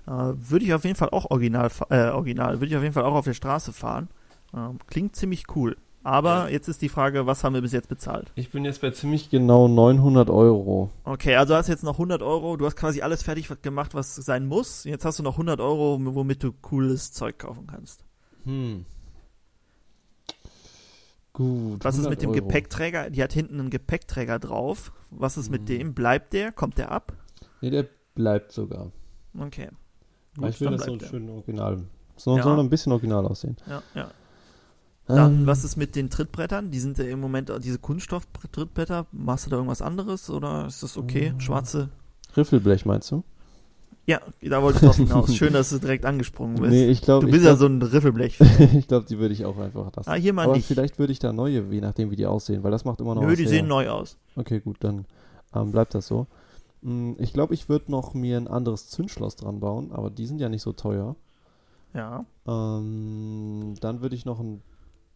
Äh, 0.08 0.12
würde 0.12 0.66
ich 0.66 0.74
auf 0.74 0.84
jeden 0.86 0.95
Fall 0.95 1.10
auch 1.10 1.30
original, 1.32 1.70
äh, 1.89 2.10
original, 2.10 2.56
würde 2.60 2.68
ich 2.68 2.76
auf 2.78 2.84
jeden 2.84 2.93
Fall 2.93 3.04
auch 3.04 3.16
auf 3.16 3.26
der 3.26 3.34
Straße 3.34 3.74
fahren. 3.74 4.08
Ähm, 4.54 4.78
klingt 4.88 5.16
ziemlich 5.16 5.45
cool. 5.56 5.76
Aber 6.04 6.49
jetzt 6.52 6.68
ist 6.68 6.82
die 6.82 6.89
Frage, 6.89 7.28
was 7.28 7.43
haben 7.43 7.54
wir 7.54 7.62
bis 7.62 7.74
jetzt 7.74 7.88
bezahlt? 7.88 8.32
Ich 8.36 8.49
bin 8.49 8.66
jetzt 8.66 8.82
bei 8.82 8.89
ziemlich 8.89 9.30
genau 9.30 9.68
900 9.68 10.30
Euro. 10.32 10.89
Okay, 11.04 11.36
also 11.36 11.56
hast 11.56 11.68
jetzt 11.68 11.84
noch 11.84 11.93
100 11.95 12.24
Euro. 12.24 12.58
Du 12.58 12.66
hast 12.66 12.76
quasi 12.76 13.02
alles 13.02 13.22
fertig 13.22 13.47
gemacht, 13.62 13.93
was 13.93 14.16
sein 14.16 14.47
muss. 14.47 14.84
Jetzt 14.84 15.06
hast 15.06 15.20
du 15.20 15.24
noch 15.24 15.34
100 15.34 15.60
Euro, 15.62 15.99
womit 16.02 16.41
du 16.43 16.54
cooles 16.54 17.12
Zeug 17.14 17.38
kaufen 17.39 17.68
kannst. 17.68 18.04
Hm. 18.45 18.86
Gut. 21.34 21.84
Was 21.86 21.95
ist 21.95 22.02
100 22.06 22.10
mit 22.10 22.22
dem 22.24 22.30
Euro. 22.32 22.39
Gepäckträger? 22.41 23.10
Die 23.10 23.24
hat 23.24 23.32
hinten 23.34 23.60
einen 23.60 23.70
Gepäckträger 23.70 24.39
drauf. 24.39 24.91
Was 25.12 25.38
ist 25.38 25.49
mit 25.49 25.62
Hm. 25.62 25.66
dem? 25.68 25.93
Bleibt 25.93 26.34
der? 26.34 26.52
Kommt 26.52 26.78
der 26.78 26.91
ab? 26.91 27.14
Nee, 27.62 27.70
der 27.70 27.86
bleibt 28.16 28.52
sogar. 28.52 28.91
Okay. 29.39 29.70
Weil 30.36 30.49
ich 30.49 30.60
will 30.62 30.72
das 30.72 30.86
so 30.86 30.95
der. 30.95 31.08
schön 31.08 31.30
original. 31.30 31.84
Soll, 32.18 32.38
Ja. 32.38 32.43
soll 32.43 32.56
noch 32.56 32.64
ein 32.64 32.70
bisschen 32.70 32.91
original 32.91 33.26
aussehen. 33.26 33.56
Ja, 33.68 33.82
ja. 33.95 34.12
Dann, 35.16 35.39
Ähm, 35.41 35.45
was 35.47 35.64
ist 35.64 35.78
mit 35.78 35.95
den 35.95 36.09
Trittbrettern? 36.09 36.72
Die 36.72 36.80
sind 36.80 36.97
ja 36.97 37.05
im 37.05 37.20
Moment, 37.20 37.51
diese 37.64 37.80
Kunststoff-Trittbretter. 37.80 39.05
Machst 39.12 39.45
du 39.45 39.49
da 39.49 39.57
irgendwas 39.57 39.82
anderes 39.82 40.30
oder 40.30 40.68
ist 40.68 40.84
das 40.84 40.97
okay? 40.97 41.34
Mm. 41.34 41.39
Schwarze? 41.39 41.89
Riffelblech 42.36 42.86
meinst 42.86 43.12
du? 43.12 43.24
Ja, 44.07 44.20
da 44.41 44.62
wollte 44.64 44.80
ich 44.80 44.86
drauf 44.86 44.95
hinaus. 44.97 45.36
Schön, 45.36 45.53
dass 45.53 45.70
du 45.70 45.78
direkt 45.80 46.05
angesprungen 46.05 46.55
bist. 46.55 46.72
Nee, 46.72 46.88
ich 46.88 47.01
glaube, 47.01 47.26
du 47.26 47.32
bist 47.32 47.43
ja 47.45 47.51
glaub, 47.55 47.59
so 47.59 47.66
ein 47.68 47.82
Riffelblech. 47.82 48.39
ich 48.74 48.88
glaube, 48.88 49.05
die 49.07 49.20
würde 49.20 49.34
ich 49.34 49.45
auch 49.45 49.57
einfach 49.57 49.91
lassen. 49.95 50.09
Ah, 50.09 50.16
hier 50.16 50.34
mal 50.34 50.43
Aber 50.45 50.55
nicht. 50.55 50.66
vielleicht 50.66 50.97
würde 50.99 51.14
ich 51.14 51.20
da 51.20 51.32
neue, 51.34 51.64
je 51.70 51.82
nachdem, 51.82 52.09
wie 52.12 52.16
die 52.16 52.26
aussehen, 52.26 52.64
weil 52.64 52.72
das 52.72 52.84
macht 52.86 52.99
immer 52.99 53.16
noch 53.16 53.22
Nö, 53.24 53.36
die 53.36 53.43
her. 53.43 53.49
sehen 53.49 53.68
neu 53.68 53.89
aus. 53.89 54.18
Okay, 54.36 54.59
gut, 54.59 54.78
dann 54.80 55.05
ähm, 55.53 55.72
bleibt 55.72 55.93
das 55.93 56.07
so. 56.07 56.28
Mm, 56.82 57.14
Ich 57.20 57.32
glaube, 57.34 57.53
ich 57.53 57.70
würde 57.70 57.91
noch 57.91 58.14
mir 58.14 58.38
ein 58.38 58.47
anderes 58.47 58.89
Zündschloss 58.89 59.36
dran 59.36 59.59
bauen, 59.59 59.91
aber 59.91 60.09
die 60.09 60.26
sind 60.26 60.39
ja 60.41 60.49
nicht 60.49 60.64
so 60.64 60.74
teuer. 60.74 61.16
Ja. 61.93 62.26
Ähm, 62.47 63.76
dann 63.82 64.01
würde 64.01 64.16
ich 64.16 64.26
noch 64.26 64.39
ein 64.39 64.62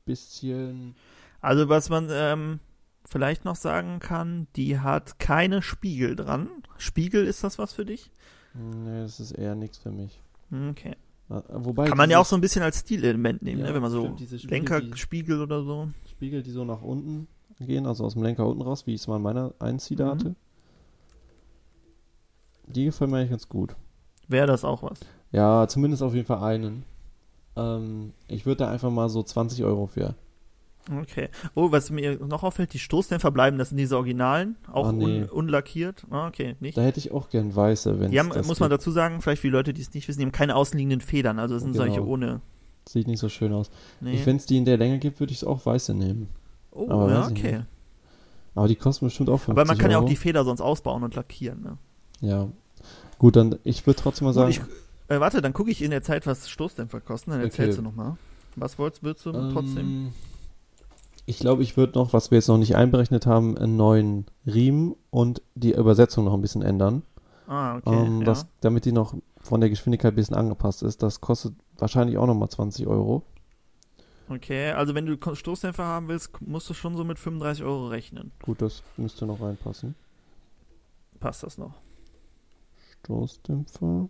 bisschen. 0.06 0.96
Also 1.42 1.70
was 1.70 1.90
man 1.90 2.08
ähm, 2.12 2.60
vielleicht 3.04 3.46
noch 3.46 3.56
sagen 3.56 4.00
kann, 4.00 4.48
die 4.56 4.80
hat 4.80 5.20
keine 5.20 5.62
Spiegel 5.62 6.16
dran. 6.16 6.50
Spiegel, 6.78 7.26
ist 7.28 7.44
das 7.44 7.60
was 7.60 7.74
für 7.74 7.86
dich? 7.86 8.12
Nee, 8.54 9.02
das 9.02 9.20
ist 9.20 9.32
eher 9.32 9.56
nichts 9.56 9.78
für 9.78 9.92
mich. 9.92 10.22
Okay. 10.72 10.96
Äh, 11.30 11.42
Wobei 11.50 11.88
Kann 11.88 11.98
man 11.98 12.10
ja 12.10 12.20
auch 12.20 12.26
so 12.26 12.36
ein 12.36 12.42
bisschen 12.42 12.62
als 12.64 12.80
Stilelement 12.80 13.42
nehmen, 13.42 13.60
Ja, 13.62 13.68
ne? 13.68 13.74
wenn 13.74 13.82
man 13.82 13.92
so 13.92 14.04
stimmt, 14.04 14.20
diese 14.20 14.40
Spiegel, 14.40 14.58
Lenkerspiegel 14.58 15.42
oder 15.42 15.64
so. 15.64 15.90
Spiegel, 16.10 16.44
die 16.44 16.52
so 16.52 16.64
nach 16.64 16.82
unten 16.82 17.28
gehen, 17.60 17.86
also 17.86 18.06
aus 18.06 18.14
dem 18.14 18.24
Lenker 18.24 18.46
unten 18.48 18.62
raus, 18.62 18.86
wie 18.88 18.94
ich 18.94 19.02
es 19.02 19.08
mal 19.08 19.18
in 19.18 19.24
meiner 19.24 19.54
Einziehder 19.60 20.06
Mhm. 20.06 20.10
hatte. 20.20 20.36
Die 22.68 22.86
gefallen 22.86 23.12
mir 23.12 23.18
eigentlich 23.18 23.30
ganz 23.32 23.48
gut. 23.50 23.76
Wäre 24.28 24.48
das 24.48 24.64
auch 24.66 24.82
was? 24.84 25.00
Ja, 25.32 25.68
zumindest 25.68 26.02
auf 26.02 26.14
jeden 26.16 26.26
Fall 26.26 26.44
einen. 26.44 26.84
Ähm, 27.56 28.14
ich 28.28 28.46
würde 28.46 28.66
da 28.66 28.70
einfach 28.72 28.92
mal 28.92 29.10
so 29.10 29.24
20 29.24 29.64
Euro 29.64 29.88
für. 29.88 30.16
Okay. 31.02 31.30
Oh, 31.56 31.72
was 31.72 31.90
mir 31.90 32.18
noch 32.28 32.44
auffällt, 32.44 32.74
die 32.74 32.80
Stoßdämpfer 32.80 33.32
bleiben, 33.32 33.58
das 33.58 33.70
sind 33.70 33.78
diese 33.80 33.96
Originalen, 33.98 34.56
auch 34.72 34.90
Ah, 34.90 34.92
nee. 34.92 35.22
un 35.24 35.30
unlackiert. 35.30 36.06
Ah, 36.12 36.28
okay, 36.28 36.56
nicht. 36.60 36.78
Da 36.78 36.82
hätte 36.84 37.00
ich 37.00 37.12
auch 37.12 37.30
gern 37.30 37.56
weiße, 37.56 38.00
wenn 38.00 38.12
Die 38.12 38.20
haben, 38.20 38.28
muss 38.28 38.60
man 38.60 38.70
geht. 38.70 38.78
dazu 38.80 38.92
sagen, 38.92 39.20
vielleicht 39.22 39.42
für 39.42 39.48
die 39.48 39.54
Leute, 39.54 39.74
die 39.74 39.82
es 39.82 39.92
nicht 39.96 40.08
wissen, 40.08 40.20
die 40.20 40.26
haben 40.26 40.32
keine 40.32 40.56
außenliegenden 40.56 41.02
Federn, 41.02 41.40
also 41.40 41.56
es 41.56 41.64
sind 41.64 41.72
Genau. 41.72 41.86
solche 41.86 42.06
ohne. 42.06 42.42
Sieht 42.88 43.08
nicht 43.08 43.20
so 43.20 43.30
schön 43.30 43.52
aus. 43.52 43.72
Nee. 44.00 44.20
Wenn 44.26 44.36
es 44.36 44.46
die 44.46 44.58
in 44.58 44.66
der 44.66 44.78
Länge 44.78 45.00
gibt, 45.00 45.20
würde 45.20 45.32
ich 45.32 45.40
es 45.40 45.44
auch 45.44 45.66
weiße 45.66 45.96
nehmen. 45.96 46.30
oh, 46.72 46.88
aber 46.92 47.10
ja, 47.12 47.26
okay. 47.28 47.52
nicht. 47.54 47.66
Aber 48.54 48.68
die 48.68 48.76
kosten 48.76 49.06
bestimmt 49.08 49.30
auch 49.30 49.40
50 49.40 49.52
Aber 49.52 49.66
man 49.66 49.78
kann 49.80 49.90
ja 49.90 49.98
auch 49.98 50.02
Euro. 50.02 50.10
die 50.10 50.16
Feder 50.16 50.46
sonst 50.46 50.62
ausbauen 50.62 51.02
und 51.04 51.16
lackieren, 51.16 51.62
ne? 51.64 51.78
Ja. 52.22 52.48
Gut, 53.18 53.36
dann, 53.38 53.56
ich 53.64 53.88
würde 53.88 54.00
trotzdem 54.00 54.28
mal 54.28 54.34
sagen, 54.34 54.54
äh, 55.08 55.20
warte, 55.20 55.42
dann 55.42 55.54
gucke 55.54 55.72
ich 55.72 55.82
in 55.82 55.92
der 55.92 56.04
Zeit, 56.04 56.26
was 56.28 56.50
Stoßdämpfer 56.50 57.02
kosten, 57.02 57.32
dann 57.32 57.40
Okay. 57.40 57.48
erzählst 57.48 57.78
du 57.78 57.82
nochmal. 57.82 58.18
Was 58.56 58.78
wolltest, 58.80 59.04
würdest 59.04 59.26
du 59.26 59.32
trotzdem? 59.52 59.78
Ähm, 59.88 60.14
Ich 61.26 61.40
glaube, 61.40 61.64
ich 61.64 61.76
würde 61.76 61.98
noch, 61.98 62.14
was 62.14 62.32
wir 62.32 62.38
jetzt 62.38 62.48
noch 62.48 62.58
nicht 62.58 62.76
einberechnet 62.76 63.26
haben, 63.26 63.58
einen 63.58 63.76
neuen 63.78 64.26
Riemen 64.46 64.96
und 65.10 65.42
die 65.56 65.74
Übersetzung 65.74 66.24
noch 66.26 66.34
ein 66.34 66.42
bisschen 66.42 66.62
ändern. 66.62 67.02
Ah, 67.48 67.78
okay. 67.78 67.94
ähm, 68.06 68.20
ja. 68.20 68.26
das, 68.26 68.46
damit 68.62 68.86
die 68.86 68.92
noch 68.92 69.16
von 69.42 69.60
der 69.60 69.70
Geschwindigkeit 69.70 70.14
ein 70.14 70.16
bisschen 70.16 70.36
angepasst 70.36 70.84
ist. 70.84 71.04
Das 71.04 71.22
kostet 71.22 71.54
wahrscheinlich 71.78 72.18
auch 72.18 72.26
nochmal 72.28 72.50
20 72.50 72.88
Euro. 72.88 73.24
Okay, 74.30 74.72
also 74.72 74.96
wenn 74.96 75.06
du 75.06 75.18
Stoßdämpfer 75.36 75.84
haben 75.84 76.08
willst, 76.08 76.42
musst 76.42 76.68
du 76.70 76.74
schon 76.74 76.96
so 76.98 77.04
mit 77.04 77.20
35 77.20 77.64
Euro 77.64 77.88
rechnen. 77.90 78.32
Gut, 78.44 78.62
das 78.62 78.82
müsste 78.98 79.26
noch 79.28 79.40
reinpassen. 79.42 79.94
Passt 81.20 81.44
das 81.44 81.58
noch? 81.60 81.74
Stoßdämpfer. 83.04 84.10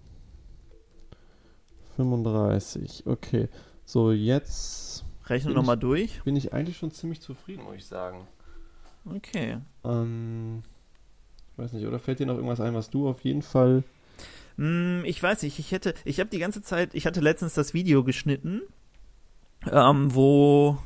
35, 1.96 3.04
okay. 3.06 3.50
So, 3.86 4.12
jetzt 4.12 5.06
Rechne 5.28 5.54
nochmal 5.54 5.78
durch. 5.78 6.22
bin 6.24 6.36
ich 6.36 6.54
eigentlich 6.54 6.78
schon 6.78 6.92
ziemlich 6.92 7.22
zufrieden, 7.22 7.64
muss 7.64 7.76
ich 7.76 7.86
sagen. 7.86 8.28
Okay. 9.06 9.58
Ähm, 9.84 10.64
ich 11.52 11.58
weiß 11.58 11.74
nicht, 11.74 11.86
oder 11.86 12.00
fällt 12.00 12.20
dir 12.20 12.26
noch 12.26 12.36
irgendwas 12.36 12.60
ein, 12.60 12.74
was 12.74 12.90
du 12.90 13.08
auf 13.08 13.22
jeden 13.24 13.42
Fall. 13.42 13.84
Hm, 14.58 15.04
ich 15.06 15.22
weiß 15.22 15.44
nicht, 15.44 15.60
ich 15.60 15.72
hätte, 15.72 15.94
ich 16.04 16.20
habe 16.20 16.30
die 16.30 16.40
ganze 16.40 16.62
Zeit, 16.62 16.94
ich 16.94 17.06
hatte 17.06 17.22
letztens 17.22 17.54
das 17.54 17.74
Video 17.74 18.04
geschnitten, 18.04 18.62
ähm, 19.72 20.14
wo, 20.14 20.78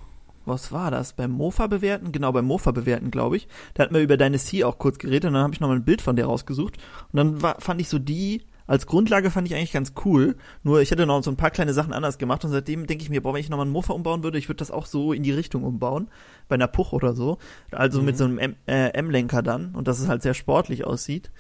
was 0.46 0.72
war 0.72 0.92
das? 0.92 1.14
Beim 1.14 1.32
Mofa 1.32 1.68
bewerten? 1.68 2.12
Genau, 2.12 2.32
beim 2.32 2.46
Mofa 2.46 2.72
bewerten, 2.72 3.12
glaube 3.12 3.38
ich. 3.38 3.48
Da 3.74 3.84
hatten 3.84 3.94
wir 3.94 4.02
über 4.02 4.18
deine 4.18 4.40
C 4.40 4.64
auch 4.64 4.80
kurz 4.80 4.98
geredet 4.98 5.26
und 5.26 5.34
dann 5.34 5.44
habe 5.44 5.54
ich 5.54 5.60
nochmal 5.60 5.78
ein 5.78 5.86
Bild 5.86 6.02
von 6.02 6.16
der 6.16 6.26
rausgesucht 6.26 6.78
und 7.12 7.18
dann 7.18 7.42
war, 7.42 7.60
fand 7.62 7.82
ich 7.82 7.90
so 7.90 8.00
die, 8.00 8.44
als 8.70 8.86
Grundlage 8.86 9.32
fand 9.32 9.48
ich 9.48 9.56
eigentlich 9.56 9.72
ganz 9.72 9.94
cool, 10.06 10.36
nur 10.64 10.80
ich 10.82 10.92
hätte 10.92 11.06
noch 11.08 11.24
so 11.24 11.32
ein 11.32 11.38
paar 11.38 11.50
kleine 11.50 11.74
Sachen 11.74 11.92
anders 11.92 12.20
gemacht 12.20 12.46
und 12.46 12.52
seitdem 12.52 12.86
denke 12.86 13.04
ich 13.04 13.10
mir, 13.10 13.22
boah, 13.22 13.34
wenn 13.34 13.42
ich 13.42 13.50
nochmal 13.50 13.66
einen 13.66 13.74
Mofa 13.74 13.94
umbauen 13.94 14.24
würde, 14.24 14.38
ich 14.38 14.48
würde 14.48 14.60
das 14.60 14.70
auch 14.70 14.86
so 14.86 15.12
in 15.12 15.24
die 15.24 15.32
Richtung 15.32 15.64
umbauen, 15.64 16.08
bei 16.48 16.54
einer 16.56 16.68
Puch 16.68 16.94
oder 16.94 17.14
so, 17.14 17.40
also 17.72 18.00
Mhm. 18.00 18.06
mit 18.06 18.18
so 18.18 18.26
einem 18.26 18.38
äh, 18.68 18.90
M-Lenker 18.94 19.42
dann 19.42 19.74
und 19.74 19.88
dass 19.88 20.00
es 20.00 20.08
halt 20.08 20.22
sehr 20.22 20.36
sportlich 20.36 20.86
aussieht. 20.86 21.32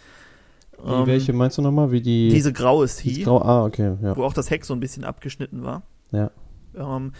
Wie, 0.83 0.91
Ähm, 0.91 1.05
welche 1.07 1.33
meinst 1.33 1.57
du 1.57 1.61
nochmal? 1.61 1.91
Wie 1.91 2.01
die. 2.01 2.29
diese 2.29 2.51
graue 2.51 2.87
C, 2.87 3.21
Grau, 3.23 3.41
ah, 3.41 3.65
okay, 3.65 3.95
ja. 4.01 4.15
wo 4.17 4.23
auch 4.23 4.33
das 4.33 4.49
Heck 4.49 4.65
so 4.65 4.73
ein 4.73 4.79
bisschen 4.79 5.03
abgeschnitten 5.03 5.63
war. 5.63 5.83
Ja. 6.11 6.31
Ähm, 6.75 7.11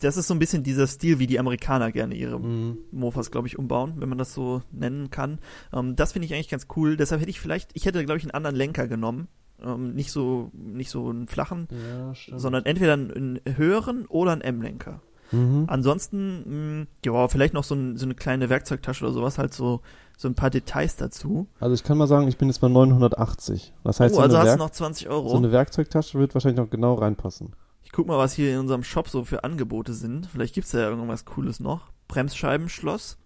das 0.00 0.16
ist 0.16 0.28
so 0.28 0.34
ein 0.34 0.38
bisschen 0.38 0.62
dieser 0.62 0.86
Stil, 0.86 1.18
wie 1.18 1.26
die 1.26 1.38
Amerikaner 1.38 1.90
gerne 1.92 2.14
ihre 2.14 2.38
Mhm. 2.38 2.78
Mofas, 2.92 3.30
glaube 3.30 3.46
ich, 3.48 3.58
umbauen, 3.58 3.94
wenn 3.98 4.08
man 4.08 4.18
das 4.18 4.32
so 4.34 4.62
nennen 4.70 5.10
kann. 5.10 5.38
Ähm, 5.72 5.96
das 5.96 6.12
finde 6.12 6.26
ich 6.26 6.34
eigentlich 6.34 6.48
ganz 6.48 6.66
cool. 6.76 6.96
Deshalb 6.96 7.20
hätte 7.20 7.30
ich 7.30 7.40
vielleicht, 7.40 7.70
ich 7.74 7.86
hätte, 7.86 8.04
glaube 8.04 8.18
ich, 8.18 8.24
einen 8.24 8.30
anderen 8.32 8.56
Lenker 8.56 8.86
genommen. 8.88 9.28
Ähm, 9.62 9.94
nicht 9.94 10.10
so, 10.12 10.50
nicht 10.52 10.90
so 10.90 11.08
einen 11.08 11.28
flachen, 11.28 11.68
Ja, 11.70 12.12
sondern 12.36 12.66
entweder 12.66 12.92
einen, 12.94 13.10
einen 13.12 13.40
höheren 13.56 14.06
oder 14.06 14.32
einen 14.32 14.42
M-Lenker. 14.42 15.00
Mhm. 15.32 15.64
Ansonsten, 15.68 16.80
mh, 16.80 16.86
ja, 17.04 17.28
vielleicht 17.28 17.54
noch 17.54 17.64
so, 17.64 17.74
ein, 17.74 17.96
so 17.96 18.04
eine 18.04 18.14
kleine 18.14 18.50
Werkzeugtasche 18.50 19.04
oder 19.04 19.14
sowas, 19.14 19.38
halt 19.38 19.54
so, 19.54 19.80
so 20.18 20.28
ein 20.28 20.34
paar 20.34 20.50
Details 20.50 20.96
dazu. 20.96 21.46
Also 21.60 21.74
ich 21.74 21.82
kann 21.82 21.96
mal 21.98 22.06
sagen, 22.06 22.28
ich 22.28 22.36
bin 22.36 22.48
jetzt 22.48 22.60
bei 22.60 22.68
980. 22.68 23.72
Das 23.84 24.00
heißt, 24.00 24.14
oh, 24.14 24.16
so, 24.18 24.22
also 24.22 24.36
eine 24.36 24.42
hast 24.42 24.54
du 24.56 24.58
Werk 24.60 24.68
noch 24.68 24.70
20 24.70 25.08
Euro. 25.08 25.28
so 25.30 25.36
eine 25.36 25.50
Werkzeugtasche 25.52 26.18
wird 26.18 26.34
wahrscheinlich 26.34 26.58
noch 26.58 26.70
genau 26.70 26.94
reinpassen. 26.94 27.54
Guck 27.94 28.06
mal, 28.08 28.18
was 28.18 28.32
hier 28.34 28.52
in 28.54 28.58
unserem 28.60 28.82
Shop 28.82 29.08
so 29.08 29.24
für 29.24 29.44
Angebote 29.44 29.94
sind. 29.94 30.26
Vielleicht 30.26 30.54
gibt's 30.54 30.72
ja 30.72 30.80
irgendwas 30.80 31.24
Cooles 31.24 31.60
noch. 31.60 31.92
Bremsscheibenschloss. 32.08 33.16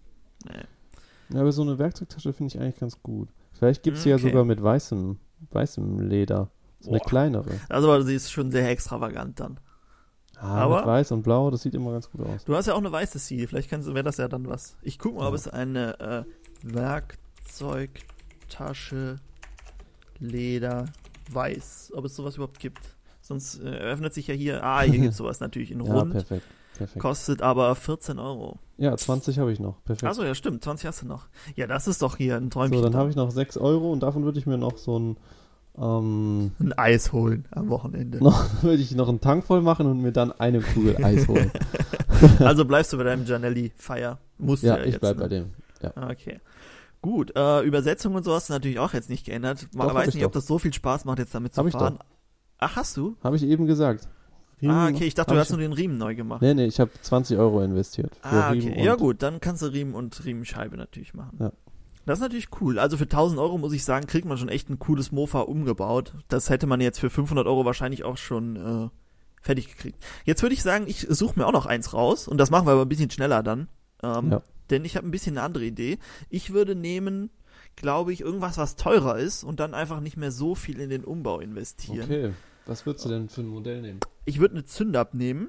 Nee. 0.47 0.61
Ja, 1.35 1.41
aber 1.41 1.53
so 1.53 1.63
eine 1.63 1.79
Werkzeugtasche 1.79 2.35
finde 2.35 2.55
ich 2.55 2.61
eigentlich 2.61 2.79
ganz 2.79 3.03
gut. 3.03 3.31
Vielleicht 3.53 3.83
gibt 3.83 3.97
es 3.97 4.05
ja 4.05 4.17
Okay. 4.17 4.29
sogar 4.29 4.45
mit 4.45 4.63
weißem, 4.63 5.17
weißem 5.53 6.01
Leder. 6.01 6.51
So 6.81 6.91
eine 6.91 6.99
Boah. 6.99 7.07
kleinere. 7.07 7.59
Also, 7.71 7.99
sie 8.03 8.15
ist 8.15 8.31
schon 8.31 8.51
sehr 8.51 8.69
extravagant 8.69 9.41
dann. 9.41 9.59
Ah, 10.37 10.65
Aber- 10.65 10.77
mit 10.81 10.87
weiß 10.87 11.13
und 11.13 11.23
blau, 11.23 11.51
das 11.51 11.63
sieht 11.63 11.75
immer 11.75 11.93
ganz 11.93 12.11
gut 12.11 12.21
aus. 12.27 12.45
Du 12.45 12.55
hast 12.55 12.67
ja 12.67 12.75
auch 12.75 12.79
eine 12.79 12.93
weiße 12.93 13.19
C. 13.19 13.47
Vielleicht 13.47 13.71
wäre 13.73 14.05
das 14.05 14.19
ja 14.19 14.29
dann 14.29 14.47
was. 14.49 14.77
Ich 14.83 14.99
guck 14.99 15.15
mal, 15.17 15.25
ob 15.27 15.33
Ja. 15.33 15.37
es 15.37 15.49
eine 15.49 15.99
äh, 15.99 16.25
Werkzeugtasche 16.63 19.17
Leder 20.21 20.85
weiß, 21.31 21.93
ob 21.95 22.05
es 22.05 22.15
sowas 22.15 22.37
überhaupt 22.37 22.61
gibt. 22.61 22.98
Sonst 23.29 23.63
äh, 23.63 23.69
eröffnet 23.69 24.15
sich 24.15 24.27
ja 24.27 24.35
hier, 24.35 24.65
ah, 24.65 24.81
hier 24.81 24.99
gibt's 24.99 25.17
sowas 25.19 25.39
natürlich 25.41 25.71
in 25.71 25.85
Ja, 25.85 25.93
rund. 25.93 26.13
perfekt. 26.13 26.47
perfekt. 26.79 26.99
Kostet 26.99 27.43
aber 27.43 27.75
14 27.75 28.19
Euro. 28.19 28.59
Ja, 28.79 28.97
20 28.97 29.39
habe 29.39 29.53
ich 29.53 29.61
noch. 29.61 29.85
Perfekt. 29.85 30.05
Achso, 30.11 30.25
ja, 30.25 30.35
stimmt, 30.35 30.65
20 30.65 30.87
hast 30.87 31.03
du 31.03 31.07
noch. 31.07 31.27
Ja, 31.55 31.67
das 31.67 31.87
ist 31.89 32.01
doch 32.01 32.17
hier 32.17 32.37
ein 32.37 32.49
Träumchen. 32.49 32.79
so, 32.79 32.83
dann 32.83 32.97
habe 32.97 33.11
ich 33.11 33.17
noch 33.17 33.31
6 33.31 33.59
Euro 33.59 33.93
und 33.93 34.03
davon 34.03 34.25
würde 34.25 34.39
ich 34.39 34.47
mir 34.47 34.57
noch 34.57 34.79
so 34.79 34.99
ein 34.99 35.17
ähm, 35.79 36.53
ein 36.59 36.73
Eis 36.73 37.13
holen 37.13 37.45
am 37.51 37.69
Wochenende. 37.69 38.25
noch 38.25 38.47
würde 38.63 38.83
ich 38.83 38.95
noch 38.97 39.09
einen 39.11 39.21
Tank 39.21 39.45
voll 39.45 39.61
machen 39.61 39.87
und 39.87 40.01
mir 40.01 40.11
dann 40.13 40.33
eine 40.33 40.61
Kugel 40.61 40.97
Eis 41.05 41.29
holen. 41.29 41.53
Also 42.41 42.65
bleibst 42.65 42.93
du 42.93 42.97
bei 42.97 43.05
deinem 43.05 43.27
Janelli-Feier. 43.27 44.19
Musst 44.39 44.65
ja, 44.65 44.75
du 44.75 44.81
ja 44.81 44.87
ich 44.87 44.93
jetzt, 44.95 45.01
bleib 45.03 45.19
ne? 45.19 45.23
bei 45.23 45.29
dem. 45.29 45.51
Okay. 46.11 46.41
Gut, 47.01 47.31
äh, 47.37 47.61
Übersetzung 47.63 48.17
und 48.17 48.25
so 48.25 48.35
hast 48.35 48.49
du 48.49 48.55
natürlich 48.55 48.81
auch 48.81 48.93
jetzt 48.93 49.09
nicht 49.09 49.25
geändert. 49.25 49.69
Man 49.73 49.87
Doch, 49.87 49.95
weiß 49.95 50.09
ich 50.09 50.15
nicht, 50.17 50.25
ob 50.25 50.33
das 50.33 50.49
so 50.49 50.59
viel 50.59 50.73
Spaß 50.73 51.05
macht, 51.05 51.21
jetzt 51.21 51.33
damit 51.33 51.55
zu 51.55 51.63
Hab 51.65 51.71
fahren. 51.71 51.99
Ach, 52.59 52.77
hast 52.77 52.97
du? 52.97 53.17
Habe 53.23 53.37
ich 53.37 53.43
eben 53.45 53.67
gesagt. 53.67 54.09
ah, 54.63 54.85
Riemen 54.87 54.95
okay, 54.95 55.05
ich 55.07 55.15
dachte, 55.15 55.35
du 55.35 55.41
hast 55.41 55.51
nur 55.51 55.61
den 55.61 55.73
Riemen 55.73 55.99
neu 55.99 56.15
gemacht. 56.15 56.43
Nee, 56.43 56.55
nee, 56.55 56.67
ich 56.67 56.81
habe 56.81 56.91
20 57.01 57.39
Euro 57.39 57.63
investiert. 57.63 58.13
Ah, 58.23 58.51
okay. 58.51 58.83
Ja, 58.85 58.97
gut, 58.97 59.23
dann 59.23 59.41
kannst 59.41 59.63
du 59.63 59.67
Riemen 59.67 59.95
und 59.95 60.25
Riemenscheibe 60.25 60.77
natürlich 60.77 61.15
machen. 61.15 61.37
Ja. 61.41 61.53
Das 62.07 62.19
ist 62.19 62.23
natürlich 62.23 62.49
cool. 62.61 62.79
Also 62.79 62.97
für 62.97 63.05
1000 63.05 63.39
Euro, 63.39 63.59
muss 63.59 63.73
ich 63.73 63.85
sagen, 63.85 64.07
kriegt 64.07 64.27
man 64.27 64.39
schon 64.39 64.49
echt 64.49 64.71
ein 64.71 64.79
cooles 64.79 65.13
Mofa 65.13 65.41
umgebaut. 65.41 66.15
Das 66.29 66.49
hätte 66.49 66.67
man 66.67 66.81
jetzt 66.81 66.99
für 66.99 67.11
500 67.11 67.47
Euro 67.47 67.65
wahrscheinlich 67.67 68.03
auch 68.03 68.17
schon 68.17 68.57
äh, 68.57 68.89
fertig 69.43 69.69
gekriegt. 69.69 70.03
Jetzt 70.25 70.43
würde 70.43 70.55
ich 70.55 70.63
sagen, 70.63 70.87
ich 70.89 71.07
suche 71.11 71.39
mir 71.39 71.47
auch 71.47 71.53
noch 71.53 71.67
eins 71.67 71.93
raus 71.93 72.27
und 72.27 72.39
das 72.39 72.51
machen 72.51 72.67
wir 72.67 72.73
aber 72.73 72.83
ein 72.83 72.89
bisschen 72.89 73.11
schneller 73.11 73.43
dann. 73.43 73.69
Ähm, 74.03 74.33
Ja. 74.33 74.43
Denn 74.71 74.85
ich 74.85 74.97
habe 74.97 75.07
ein 75.07 75.11
bisschen 75.11 75.37
eine 75.37 75.45
andere 75.47 75.65
Idee. 75.65 75.99
Ich 76.31 76.53
würde 76.53 76.75
nehmen, 76.75 77.31
glaube 77.77 78.13
ich, 78.13 78.21
irgendwas, 78.23 78.59
was 78.59 78.77
teurer 78.77 79.19
ist 79.19 79.45
und 79.45 79.61
dann 79.61 79.75
einfach 79.75 80.01
nicht 80.01 80.17
mehr 80.17 80.31
so 80.31 80.55
viel 80.55 80.81
in 80.81 80.91
den 80.91 81.05
Umbau 81.05 81.41
investieren. 81.41 82.05
Okay. 82.05 82.33
Was 82.69 82.87
würdest 82.87 83.05
du 83.05 83.09
denn 83.09 83.29
für 83.29 83.41
ein 83.41 83.49
Modell 83.49 83.81
nehmen? 83.83 84.01
Ich 84.25 84.39
würde 84.41 84.55
eine 84.55 84.65
Zündab 84.65 85.15
nehmen. 85.15 85.49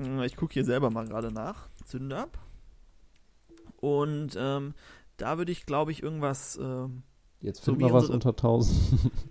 Äh, 0.00 0.24
Ich 0.24 0.36
gucke 0.36 0.54
hier 0.54 0.64
selber 0.64 0.90
mal 0.90 1.06
gerade 1.06 1.32
nach. 1.32 1.68
Zündab. 1.84 2.38
Und 3.80 4.30
ähm, 4.38 4.74
da 5.16 5.38
würde 5.38 5.52
ich, 5.52 5.66
glaube 5.66 5.90
ich, 5.92 6.02
irgendwas. 6.02 6.58
Ähm, 6.60 7.02
Jetzt 7.40 7.58
So 7.64 7.72
finden 7.72 7.80
wie 7.80 7.84
wir 7.88 7.92
was 7.94 8.08
unter 8.10 8.30
1000. 8.30 8.78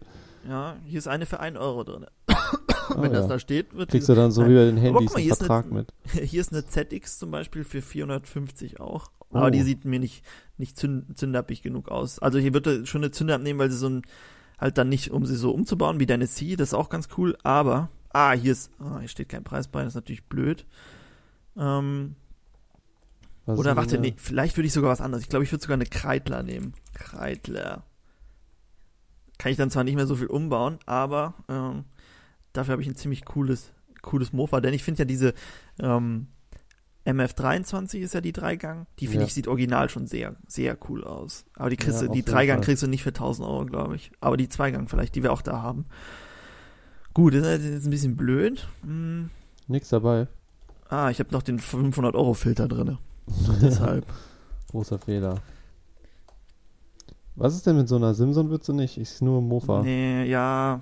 ja, 0.50 0.76
hier 0.86 0.98
ist 0.98 1.08
eine 1.08 1.26
für 1.26 1.40
1 1.40 1.58
Euro 1.58 1.84
drin. 1.84 2.06
Wenn 2.96 3.14
das 3.14 3.24
ja. 3.24 3.28
da 3.30 3.40
steht, 3.40 3.76
wird 3.76 3.92
Kriegst 3.92 4.10
du 4.10 4.16
dann 4.16 4.32
so 4.32 4.42
Nein. 4.42 4.50
wie 4.52 4.56
bei 4.56 4.66
den 4.66 4.78
Handys 4.78 5.12
mal, 5.12 5.16
einen 5.16 5.24
hier 5.24 5.32
ist 5.34 5.42
eine- 5.42 5.48
Vertrag 5.48 5.72
mit. 5.72 5.94
Hier 6.12 6.42
ist 6.42 6.52
eine 6.52 6.66
ZX 6.66 7.20
zum 7.20 7.30
Beispiel 7.32 7.64
für 7.64 7.82
450 7.82 8.80
auch. 8.80 9.12
Oh. 9.32 9.38
Aber 9.38 9.52
die 9.52 9.62
sieht 9.62 9.86
mir 9.86 10.00
nicht, 10.00 10.26
nicht 10.58 10.76
zünd, 10.76 11.16
zündappig 11.18 11.62
genug 11.62 11.90
aus. 11.90 12.18
Also 12.20 12.40
hier 12.40 12.54
wird 12.56 12.66
er 12.66 12.86
schon 12.88 13.04
eine 13.04 13.12
Zündab 13.12 13.42
nehmen, 13.44 13.60
weil 13.60 13.70
sie 13.70 13.78
so 13.78 13.88
ein, 13.90 14.02
halt 14.60 14.78
dann 14.78 14.90
nicht, 14.90 15.12
um 15.12 15.26
sie 15.26 15.36
so 15.36 15.52
umzubauen 15.52 16.00
wie 16.00 16.06
deine 16.06 16.28
C, 16.28 16.56
das 16.56 16.70
ist 16.70 16.74
auch 16.74 16.90
ganz 16.90 17.08
cool. 17.18 17.38
Aber, 17.44 17.90
ah, 18.10 18.34
hier 18.34 18.52
ist, 18.52 18.72
ah, 18.80 19.00
hier 19.00 19.08
steht 19.08 19.30
kein 19.30 19.44
Preis 19.44 19.68
bei, 19.68 19.84
das 19.84 19.92
ist 19.92 19.96
natürlich 19.96 20.26
blöd. 20.26 20.66
Ähm, 21.58 22.16
Was 23.46 23.60
oder 23.60 23.76
warte, 23.76 23.98
nee, 23.98 24.14
vielleicht 24.18 24.58
würde 24.58 24.68
ich 24.68 24.74
sogar 24.74 24.92
was 24.92 25.02
anderes. 25.02 25.24
Ich 25.24 25.30
glaube, 25.30 25.44
ich 25.44 25.52
würde 25.52 25.62
sogar 25.62 25.76
eine 25.76 25.86
Kreidler 25.86 26.44
nehmen. 26.44 26.74
Kreidler. 26.94 27.84
Kann 29.38 29.52
ich 29.52 29.58
dann 29.58 29.72
zwar 29.72 29.86
nicht 29.86 29.96
mehr 29.96 30.08
so 30.08 30.16
viel 30.16 30.28
umbauen, 30.28 30.80
aber 30.86 31.34
ähm, 31.48 31.86
dafür 32.52 32.74
habe 32.74 32.82
ich 32.82 32.90
ein 32.90 32.96
ziemlich 32.96 33.24
cooles, 33.24 33.72
cooles 34.02 34.34
Mofa, 34.34 34.60
denn 34.60 34.74
ich 34.74 34.84
finde 34.84 35.00
ja 35.00 35.06
diese 35.06 35.34
ähm, 35.80 36.28
MF23 37.06 38.00
ist 38.00 38.14
ja 38.14 38.22
die 38.22 38.34
Dreigang, 38.34 38.86
die 39.00 39.08
finde 39.08 39.22
Ja. 39.22 39.28
ich 39.28 39.34
sieht 39.34 39.48
original 39.48 39.90
schon 39.90 40.06
sehr, 40.06 40.36
sehr 40.48 40.78
cool 40.90 41.04
aus. 41.04 41.46
Aber 41.56 41.70
die 41.70 41.78
kriegst 41.78 42.02
Ja, 42.02 42.08
du, 42.08 42.14
die 42.14 42.24
Dreigang 42.24 42.58
Fall. 42.58 42.66
kriegst 42.66 42.84
du 42.84 42.88
nicht 42.88 43.04
für 43.04 43.10
1000 43.14 43.48
Euro, 43.48 43.66
glaube 43.66 43.96
ich. 43.96 44.12
Aber 44.20 44.38
die 44.38 44.50
Zweigang 44.50 44.88
vielleicht, 44.88 45.16
die 45.16 45.24
wir 45.24 45.32
auch 45.32 45.42
da 45.42 45.62
haben. 45.62 45.86
Gut, 47.14 47.34
das 47.34 47.46
ist 47.46 47.64
jetzt 47.66 47.86
ein 47.86 47.90
bisschen 47.90 48.16
blöd. 48.16 48.68
Hm. 48.84 49.30
Nix 49.68 49.90
dabei. 49.90 50.28
Ah, 50.90 51.10
ich 51.10 51.20
habe 51.20 51.32
noch 51.32 51.42
den 51.44 51.60
500 51.60 52.16
Euro 52.16 52.34
Filter 52.34 52.68
drinne. 52.68 52.98
Deshalb. 53.62 54.06
Großer 54.72 55.00
Fehler. 55.00 55.42
Was 57.36 57.56
ist 57.56 57.66
denn 57.66 57.78
mit 57.78 57.88
so 57.88 57.96
einer 57.96 58.14
Simson 58.14 58.50
würdest 58.50 58.68
du 58.70 58.74
nicht? 58.74 58.98
Ich 58.98 59.22
nur 59.22 59.42
Mofa. 59.42 59.82
Nee, 59.82 60.26
ja, 60.26 60.82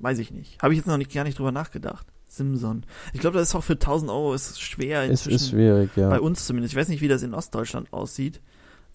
weiß 0.00 0.18
ich 0.18 0.32
nicht. 0.32 0.60
Habe 0.60 0.72
ich 0.74 0.78
jetzt 0.78 0.86
noch 0.86 0.96
nicht, 0.98 1.12
gar 1.12 1.24
nicht 1.24 1.38
drüber 1.38 1.52
nachgedacht. 1.52 2.06
Simson. 2.36 2.84
Ich 3.12 3.20
glaube, 3.20 3.38
das 3.38 3.48
ist 3.48 3.54
auch 3.54 3.62
für 3.64 3.74
1000 3.74 4.10
Euro 4.10 4.34
ist 4.34 4.60
schwer 4.60 5.10
es 5.10 5.26
ist 5.26 5.50
schwierig, 5.50 5.90
ja. 5.96 6.08
Bei 6.08 6.20
uns 6.20 6.46
zumindest. 6.46 6.74
Ich 6.74 6.78
weiß 6.80 6.88
nicht, 6.88 7.00
wie 7.00 7.08
das 7.08 7.22
in 7.22 7.34
Ostdeutschland 7.34 7.92
aussieht. 7.92 8.40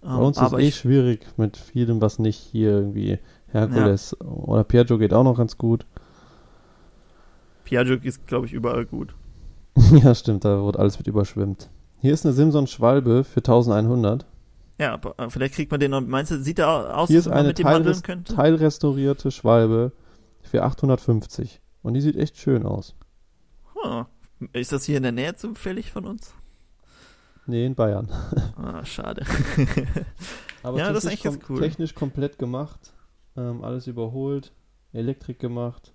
Bei 0.02 0.10
Ähm, 0.12 0.20
uns 0.20 0.38
ist 0.42 0.54
eh 0.54 0.72
schwierig 0.72 1.26
mit 1.38 1.58
vielem, 1.58 2.02
was 2.02 2.20
nicht 2.20 2.38
hier 2.38 2.72
irgendwie 2.72 3.20
Herkules 3.48 4.20
oder 4.22 4.64
Piaggio 4.64 4.98
geht 4.98 5.14
auch 5.14 5.24
noch 5.24 5.38
ganz 5.38 5.58
gut. 5.58 5.86
Piaggio 7.64 7.96
ist, 8.02 8.26
glaube 8.28 8.46
ich, 8.46 8.54
überall 8.54 8.86
gut. 8.86 9.14
ja, 9.92 10.14
stimmt, 10.16 10.46
da 10.46 10.64
wird 10.64 10.78
alles 10.78 10.98
mit 10.98 11.08
überschwemmt. 11.08 11.70
Hier 12.02 12.14
ist 12.14 12.26
eine 12.26 12.34
Simson 12.34 12.68
Schwalbe 12.68 13.24
für 13.24 13.40
1100. 13.40 14.26
Ja, 14.80 14.94
aber, 14.94 15.14
äh, 15.20 15.30
vielleicht 15.30 15.56
kriegt 15.56 15.72
man 15.72 15.80
den 15.80 15.92
noch. 15.92 16.02
Meinst 16.02 16.32
du, 16.32 16.42
sieht 16.42 16.58
der 16.58 16.70
aus, 16.98 17.10
Hier 17.10 17.18
als 17.18 17.28
ist 17.28 17.28
eine 17.32 17.50
mit 17.50 17.60
dem 17.60 17.68
handeln 17.68 17.84
teilres 17.84 18.04
könnte? 18.04 18.34
teilrestaurierte 18.36 19.32
Schwalbe 19.32 19.92
für 20.42 20.64
850. 20.64 21.62
Und 21.82 21.94
die 21.96 22.02
sieht 22.02 22.16
echt 22.16 22.38
schön 22.38 22.66
aus. 22.66 22.96
Hm. 23.84 24.06
Ist 24.54 24.72
das 24.72 24.86
hier 24.86 24.98
in 24.98 25.04
der 25.04 25.12
Nähe 25.12 25.36
zufällig 25.36 25.92
von 25.92 26.06
uns? 26.06 26.34
Nee, 27.46 27.66
in 27.66 27.76
Bayern. 27.76 28.10
Ah, 28.58 28.86
schade. 28.86 29.26
Aber 30.64 30.78
Ja, 30.78 30.92
das 30.92 31.04
ist 31.06 31.10
eigentlich 31.10 31.24
ganz 31.24 31.40
cool. 31.50 31.60
Technisch 31.60 31.96
komplett 31.96 32.38
gemacht. 32.38 32.94
Ähm, 33.38 33.64
alles 33.64 33.88
überholt. 33.88 34.52
Elektrik 34.92 35.40
gemacht. 35.40 35.94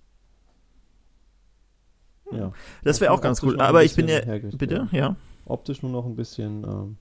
Ja. 2.31 2.51
Das 2.83 3.01
wäre 3.01 3.11
auch 3.11 3.21
ganz 3.21 3.43
cool. 3.43 3.59
Aber 3.61 3.83
ich 3.83 3.95
bin 3.95 4.07
ja. 4.07 4.19
Bitte? 4.57 4.87
ja. 4.91 4.97
Ja. 4.97 5.15
Optisch 5.45 5.83
nur 5.83 5.91
noch 5.91 6.05
ein 6.05 6.15
bisschen. 6.15 6.63
Ähm, 6.63 6.97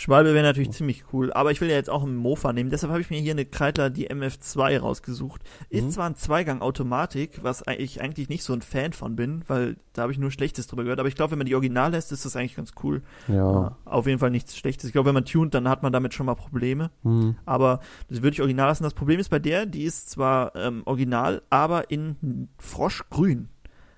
Schwalbe 0.00 0.32
wäre 0.32 0.42
natürlich 0.46 0.70
ziemlich 0.70 1.04
cool, 1.12 1.30
aber 1.30 1.50
ich 1.50 1.60
will 1.60 1.68
ja 1.68 1.74
jetzt 1.74 1.90
auch 1.90 2.02
einen 2.02 2.16
Mofa 2.16 2.54
nehmen. 2.54 2.70
Deshalb 2.70 2.90
habe 2.90 3.02
ich 3.02 3.10
mir 3.10 3.20
hier 3.20 3.32
eine 3.32 3.44
Kreidler, 3.44 3.90
die 3.90 4.10
MF2 4.10 4.78
rausgesucht. 4.80 5.42
Ist 5.68 5.84
Mhm. 5.84 5.90
zwar 5.90 6.06
ein 6.06 6.14
Zweigang-Automatik, 6.16 7.40
was 7.42 7.62
ich 7.78 8.00
eigentlich 8.00 8.30
nicht 8.30 8.42
so 8.42 8.54
ein 8.54 8.62
Fan 8.62 8.94
von 8.94 9.14
bin, 9.14 9.44
weil 9.46 9.76
da 9.92 10.02
habe 10.02 10.12
ich 10.12 10.18
nur 10.18 10.30
Schlechtes 10.30 10.66
drüber 10.68 10.84
gehört. 10.84 11.00
Aber 11.00 11.08
ich 11.08 11.16
glaube, 11.16 11.32
wenn 11.32 11.38
man 11.38 11.46
die 11.46 11.54
Original 11.54 11.90
lässt, 11.90 12.12
ist 12.12 12.24
das 12.24 12.34
eigentlich 12.34 12.56
ganz 12.56 12.72
cool. 12.82 13.02
ja. 13.28 13.66
Äh, 13.68 13.70
Auf 13.84 14.06
jeden 14.06 14.18
Fall 14.18 14.30
nichts 14.30 14.56
Schlechtes. 14.56 14.86
Ich 14.86 14.92
glaube, 14.92 15.08
wenn 15.08 15.14
man 15.14 15.26
tunt, 15.26 15.52
dann 15.52 15.68
hat 15.68 15.82
man 15.82 15.92
damit 15.92 16.14
schon 16.14 16.24
mal 16.26 16.34
Probleme. 16.34 16.90
Hm. 17.02 17.36
Aber 17.44 17.80
das 18.08 18.22
würde 18.22 18.34
ich 18.34 18.40
original 18.40 18.68
lassen. 18.68 18.84
Das 18.84 18.94
Problem 18.94 19.20
ist 19.20 19.28
bei 19.28 19.38
der, 19.38 19.66
die 19.66 19.82
ist 19.84 20.08
zwar 20.08 20.56
ähm, 20.56 20.82
original, 20.86 21.42
aber 21.50 21.90
in 21.90 22.48
Froschgrün. 22.58 23.48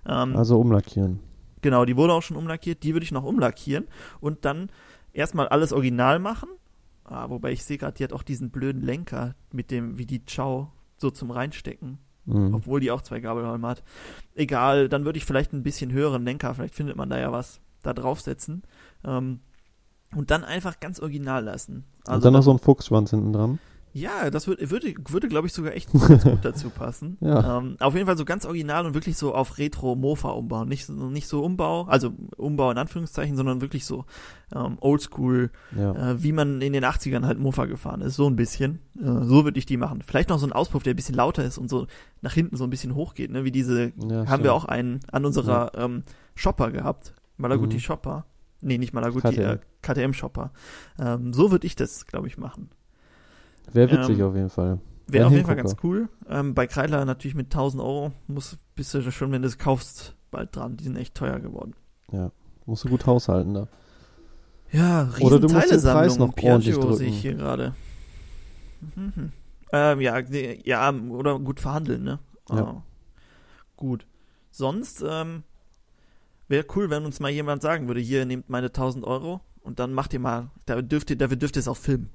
Ähm, 0.07 0.37
Also 0.37 0.59
umlackieren. 0.59 1.21
Genau, 1.61 1.85
die 1.85 1.97
wurde 1.97 2.13
auch 2.13 2.23
schon 2.23 2.37
umlackiert. 2.37 2.83
Die 2.83 2.93
würde 2.93 3.05
ich 3.05 3.13
noch 3.13 3.23
umlackieren 3.23 3.85
und 4.21 4.45
dann 4.45 4.69
erstmal 5.13 5.49
alles 5.49 5.73
original 5.73 6.19
machen. 6.19 6.49
Ah, 7.05 7.29
wobei 7.29 7.53
ich 7.53 7.65
sehe 7.65 7.79
gerade, 7.79 7.95
die 7.95 8.05
hat 8.05 8.13
auch 8.13 8.23
diesen 8.23 8.51
blöden 8.51 8.83
Lenker 8.83 9.35
mit 9.53 9.71
dem, 9.71 9.99
wie 9.99 10.07
die 10.07 10.25
Ciao 10.25 10.73
so 10.97 11.11
zum 11.11 11.31
Reinstecken. 11.31 11.99
Hm. 12.27 12.55
Obwohl 12.55 12.81
die 12.81 12.91
auch 12.91 13.03
zwei 13.03 13.21
Gabelholme 13.21 13.67
hat. 13.67 13.83
Egal, 14.35 14.89
dann 14.89 15.05
würde 15.05 15.19
ich 15.19 15.25
vielleicht 15.25 15.53
ein 15.53 15.65
bisschen 15.65 15.93
höheren 15.93 16.25
Lenker, 16.25 16.55
vielleicht 16.55 16.75
findet 16.75 16.97
man 16.97 17.11
da 17.11 17.19
ja 17.19 17.33
was, 17.33 17.61
da 17.83 17.93
draufsetzen. 17.93 18.63
Ähm, 19.05 19.41
und 20.15 20.31
dann 20.31 20.45
einfach 20.45 20.79
ganz 20.79 21.01
original 21.01 21.45
lassen. 21.45 21.85
Also 22.05 22.17
Und 22.17 22.25
dann 22.25 22.33
noch 22.35 22.43
so 22.43 22.53
ein 22.53 22.59
Fuchsschwanz 22.59 23.11
hinten 23.11 23.33
dran. 23.33 23.59
Ja, 23.93 24.31
das 24.31 24.47
würde, 24.47 24.71
würde, 24.71 24.95
würde 25.09 25.29
glaube 25.29 25.47
ich, 25.47 25.53
sogar 25.53 25.75
echt 25.75 25.91
gut 25.93 26.21
dazu 26.43 26.71
passen. 26.71 27.19
Ja. 27.21 27.59
Ähm, 27.59 27.77
auf 27.81 27.95
jeden 27.95 28.07
Fall 28.07 28.17
so 28.17 28.25
ganz 28.25 28.45
original 28.47 28.87
und 28.87 28.95
wirklich 28.95 29.17
so 29.17 29.35
auf 29.35 29.59
Retro-Mofa 29.59 30.31
umbauen. 30.31 30.69
Nicht, 30.69 30.87
so- 30.87 30.93
nicht 31.11 31.29
so 31.29 31.45
Umbau, 31.45 31.85
also 31.85 32.13
Umbau 32.37 32.71
in 32.71 32.79
Anführungszeichen, 32.79 33.37
sondern 33.37 33.61
wirklich 33.61 33.85
so 33.85 34.05
ähm, 34.55 34.77
oldschool, 34.81 35.51
Ja. 35.77 36.13
äh, 36.13 36.23
wie 36.23 36.33
man 36.33 36.61
in 36.63 36.73
den 36.73 36.85
80ern 36.85 37.25
halt 37.27 37.39
Mofa 37.39 37.67
gefahren 37.67 38.01
ist. 38.01 38.17
So 38.17 38.27
ein 38.29 38.37
bisschen. 38.37 38.79
Äh, 38.99 39.25
so 39.25 39.45
würde 39.45 39.59
ich 39.59 39.67
die 39.67 39.77
machen. 39.77 40.03
Vielleicht 40.07 40.29
noch 40.31 40.39
so 40.39 40.47
ein 40.47 40.53
Auspuff, 40.53 40.83
der 40.83 40.95
ein 40.95 40.97
bisschen 40.97 41.15
lauter 41.15 41.45
ist 41.45 41.59
und 41.59 41.69
so 41.69 41.87
nach 42.23 42.33
hinten 42.33 42.57
so 42.57 42.65
ein 42.65 42.71
bisschen 42.71 42.95
hochgeht, 42.95 43.31
ne? 43.31 43.45
Wie 43.45 43.53
diese, 43.53 43.93
ja 44.09 44.27
haben 44.27 44.43
wir 44.43 44.55
auch 44.55 44.65
einen 44.65 45.01
an 45.11 45.25
unserer 45.25 45.73
ähm, 45.77 46.03
Shopper 46.35 46.71
gehabt. 46.71 47.15
Malaguti 47.37 47.77
Mhm. 47.77 47.81
Shopper. 47.81 48.27
Nee, 48.61 48.79
nicht 48.79 48.93
Malaguti, 48.95 49.29
KTM. 49.35 49.41
äh, 49.43 49.59
KTM 49.83 50.13
Shopper. 50.13 50.53
Ähm, 50.99 51.33
so 51.33 51.51
würde 51.51 51.67
ich 51.67 51.75
das, 51.75 52.07
glaube 52.07 52.29
ich, 52.29 52.39
machen. 52.39 52.71
Wäre 53.73 53.91
witzig 53.91 54.19
ähm, 54.19 54.27
auf 54.27 54.35
jeden 54.35 54.51
Fall. 54.51 54.79
Wäre 55.07 55.27
auf 55.27 55.33
jeden 55.33 55.47
Fall 55.47 55.57
ganz 55.57 55.77
cool. 55.83 56.09
Ähm, 56.29 56.55
bei 56.55 56.67
Kreidler 56.67 57.05
natürlich 57.05 57.35
mit 57.35 57.47
1000 57.47 57.83
Euro 57.83 58.13
muss, 58.29 58.57
bist 58.75 58.95
du 58.95 59.11
schon, 59.11 59.33
wenn 59.33 59.43
du 59.43 59.49
es 59.49 59.59
kaufst, 59.59 60.17
bald 60.31 60.55
dran. 60.57 60.77
Die 60.77 60.85
sind 60.85 60.97
echt 60.97 61.15
teuer 61.15 61.39
geworden. 61.41 61.75
Musst 62.67 62.85
du 62.85 62.89
gut 62.89 63.07
haushalten 63.07 63.55
da. 63.55 63.69
Ja, 64.71 65.11
Oder 65.21 65.39
du 65.39 65.49
musst 65.49 65.71
den. 65.71 65.83
Preis 65.83 66.19
noch 66.19 66.29
ordentlich 66.29 66.75
Piaggio 66.75 66.93
sehe 66.93 66.97
drücken. 66.97 67.05
ich 67.05 67.21
hier 67.21 67.35
gerade. 67.35 67.75
Mhm. 68.97 69.33
Ähm, 69.73 70.01
ja, 70.01 70.19
ja, 70.19 70.93
oder 70.93 71.39
gut 71.39 71.61
verhandeln, 71.61 72.05
ne? 72.05 72.19
Ja. 72.51 72.57
Ah, 72.57 72.83
gut. 73.77 74.07
Sonst 74.51 75.05
ähm, 75.07 75.45
wäre 76.49 76.67
cool, 76.75 76.91
wenn 76.91 77.05
uns 77.05 77.21
mal 77.21 77.31
jemand 77.31 77.63
sagen 77.63 77.87
würde, 77.89 78.01
hier 78.01 78.25
nehmt 78.25 78.49
meine 78.49 78.67
1000 78.69 79.05
Euro 79.05 79.41
und 79.63 79.79
dann 79.79 79.93
macht 79.93 80.13
ihr 80.13 80.21
mal, 80.21 80.51
da 80.67 80.81
dürft 80.83 81.11
ihr, 81.11 81.17
dafür 81.17 81.37
dürft 81.37 81.57
ihr 81.57 81.61
es 81.61 81.69
auch 81.69 81.77
filmen. 81.77 82.11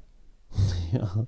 Ja. 0.93 1.26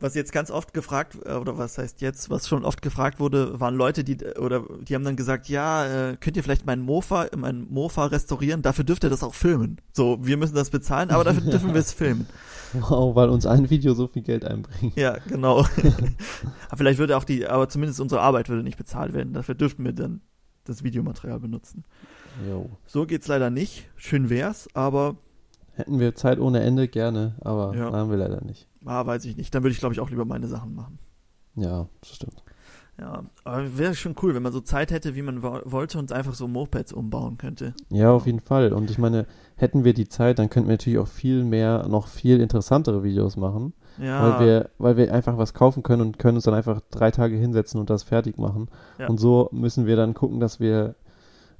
Was 0.00 0.16
jetzt 0.16 0.32
ganz 0.32 0.50
oft 0.50 0.74
gefragt, 0.74 1.16
äh, 1.24 1.34
oder 1.34 1.58
was 1.58 1.78
heißt 1.78 2.00
jetzt, 2.00 2.28
was 2.28 2.48
schon 2.48 2.64
oft 2.64 2.82
gefragt 2.82 3.20
wurde, 3.20 3.60
waren 3.60 3.76
Leute, 3.76 4.02
die, 4.02 4.16
oder 4.36 4.64
die 4.80 4.96
haben 4.96 5.04
dann 5.04 5.14
gesagt, 5.14 5.48
ja, 5.48 6.10
äh, 6.10 6.16
könnt 6.16 6.36
ihr 6.36 6.42
vielleicht 6.42 6.66
meinen 6.66 6.82
Mofa, 6.82 7.28
mein 7.36 7.68
Mofa 7.70 8.06
restaurieren, 8.06 8.62
dafür 8.62 8.82
dürft 8.82 9.04
ihr 9.04 9.10
das 9.10 9.22
auch 9.22 9.34
filmen. 9.34 9.80
So, 9.92 10.18
wir 10.20 10.36
müssen 10.36 10.56
das 10.56 10.70
bezahlen, 10.70 11.10
aber 11.10 11.22
dafür 11.22 11.42
dürfen 11.52 11.72
wir 11.72 11.80
es 11.80 11.92
filmen. 11.92 12.26
Wow, 12.72 13.14
weil 13.14 13.28
uns 13.28 13.46
ein 13.46 13.70
Video 13.70 13.94
so 13.94 14.08
viel 14.08 14.22
Geld 14.22 14.44
einbringt. 14.44 14.96
Ja, 14.96 15.18
genau. 15.28 15.58
aber 16.68 16.76
vielleicht 16.76 16.98
würde 16.98 17.16
auch 17.16 17.24
die, 17.24 17.46
aber 17.46 17.68
zumindest 17.68 18.00
unsere 18.00 18.22
Arbeit 18.22 18.48
würde 18.48 18.64
nicht 18.64 18.78
bezahlt 18.78 19.12
werden, 19.12 19.34
dafür 19.34 19.54
dürften 19.54 19.84
wir 19.84 19.92
dann 19.92 20.20
das 20.64 20.82
Videomaterial 20.82 21.38
benutzen. 21.38 21.84
Jo. 22.48 22.70
So 22.86 23.06
geht's 23.06 23.28
leider 23.28 23.50
nicht. 23.50 23.88
Schön 23.96 24.30
wär's, 24.30 24.68
aber, 24.74 25.16
Hätten 25.74 25.98
wir 26.00 26.14
Zeit 26.14 26.38
ohne 26.38 26.60
Ende 26.60 26.86
gerne, 26.88 27.34
aber 27.40 27.74
Ja. 27.74 27.92
haben 27.92 28.10
wir 28.10 28.18
leider 28.18 28.44
nicht. 28.44 28.68
ah, 28.84 29.06
weiß 29.06 29.24
ich 29.24 29.36
nicht. 29.36 29.54
Dann 29.54 29.62
würde 29.62 29.72
ich, 29.72 29.78
glaube 29.78 29.94
ich, 29.94 30.00
auch 30.00 30.10
lieber 30.10 30.24
meine 30.24 30.46
Sachen 30.48 30.74
machen. 30.74 30.98
Ja, 31.54 31.86
das 32.00 32.14
stimmt. 32.14 32.42
Ja, 33.00 33.24
aber 33.44 33.78
wäre 33.78 33.94
schon 33.94 34.14
cool, 34.22 34.34
wenn 34.34 34.42
man 34.42 34.52
so 34.52 34.60
Zeit 34.60 34.90
hätte, 34.90 35.14
wie 35.16 35.22
man 35.22 35.42
wo 35.42 35.58
wollte 35.64 35.98
und 35.98 36.12
einfach 36.12 36.34
so 36.34 36.46
Mopeds 36.46 36.92
umbauen 36.92 37.38
könnte. 37.38 37.74
Ja, 37.88 38.12
auf 38.12 38.26
jeden 38.26 38.40
Fall. 38.40 38.72
Und 38.74 38.90
ich 38.90 38.98
meine, 38.98 39.26
hätten 39.56 39.82
wir 39.84 39.94
die 39.94 40.08
Zeit, 40.08 40.38
dann 40.38 40.50
könnten 40.50 40.68
wir 40.68 40.74
natürlich 40.74 40.98
auch 40.98 41.08
viel 41.08 41.42
mehr, 41.42 41.88
noch 41.88 42.06
viel 42.06 42.38
interessantere 42.40 43.02
Videos 43.02 43.36
machen, 43.38 43.72
Ja, 43.98 44.38
weil 44.38 44.46
wir, 44.46 44.70
weil 44.78 44.96
wir 44.98 45.12
einfach 45.14 45.38
was 45.38 45.54
kaufen 45.54 45.82
können 45.82 46.02
und 46.02 46.18
können 46.18 46.36
uns 46.36 46.44
dann 46.44 46.54
einfach 46.54 46.82
drei 46.90 47.10
Tage 47.10 47.34
hinsetzen 47.36 47.80
und 47.80 47.88
das 47.88 48.02
fertig 48.02 48.36
machen. 48.36 48.68
Ja. 48.98 49.08
Und 49.08 49.18
so 49.18 49.48
müssen 49.52 49.86
wir 49.86 49.96
dann 49.96 50.12
gucken, 50.12 50.38
dass 50.38 50.60
wir 50.60 50.94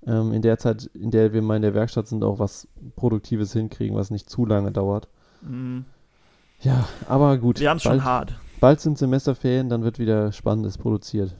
ähm, 0.06 0.32
in 0.32 0.42
der 0.42 0.58
Zeit, 0.58 0.86
in 0.94 1.10
der 1.10 1.32
wir 1.32 1.42
mal 1.42 1.56
in 1.56 1.62
der 1.62 1.74
Werkstatt 1.74 2.06
sind, 2.08 2.24
auch 2.24 2.38
was 2.38 2.66
Produktives 2.96 3.52
hinkriegen, 3.52 3.96
was 3.96 4.10
nicht 4.10 4.28
zu 4.28 4.44
lange 4.46 4.72
dauert. 4.72 5.08
Mhm. 5.42 5.84
Ja, 6.60 6.86
aber 7.08 7.38
gut. 7.38 7.58
Wir 7.60 7.70
haben 7.70 7.78
es 7.78 7.82
schon 7.82 8.04
hart. 8.04 8.34
Bald 8.60 8.80
sind 8.80 8.96
Semesterferien, 8.98 9.68
dann 9.68 9.82
wird 9.82 9.98
wieder 9.98 10.30
Spannendes 10.32 10.78
produziert. 10.78 11.34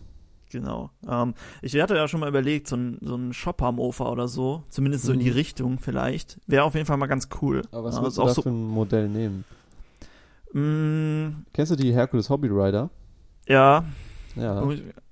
Genau. 0.51 0.91
Ähm, 1.09 1.35
ich 1.63 1.81
hatte 1.81 1.95
ja 1.97 2.09
schon 2.09 2.21
mal 2.21 2.29
überlegt, 2.29 2.67
so 2.69 2.77
ein, 2.77 2.99
so 3.01 3.15
ein 3.15 3.33
Shop 3.33 3.63
am 3.63 3.79
Ofer 3.79 4.11
oder 4.13 4.29
so, 4.29 4.65
zumindest 4.69 5.05
so 5.05 5.13
in 5.13 5.21
die 5.21 5.31
Mhm. 5.31 5.37
Richtung 5.37 5.79
vielleicht, 5.79 6.39
wäre 6.47 6.65
auf 6.65 6.75
jeden 6.75 6.85
Fall 6.87 6.97
mal 6.99 7.07
ganz 7.07 7.29
cool. 7.41 7.63
Aber 7.71 7.85
was 7.85 7.97
würdest 7.97 8.19
ist 8.19 8.19
du 8.19 8.27
da 8.27 8.35
so- 8.35 8.43
für 8.43 8.49
ein 8.51 8.67
Modell 8.67 9.09
nehmen? 9.09 9.45
Mm, 10.53 11.45
Kennst 11.55 11.73
du 11.73 11.77
die 11.77 11.95
Hercules 11.95 12.29
Hobby 12.29 12.49
Rider? 12.49 12.91
ja, 13.49 13.85
Ja. 14.37 14.69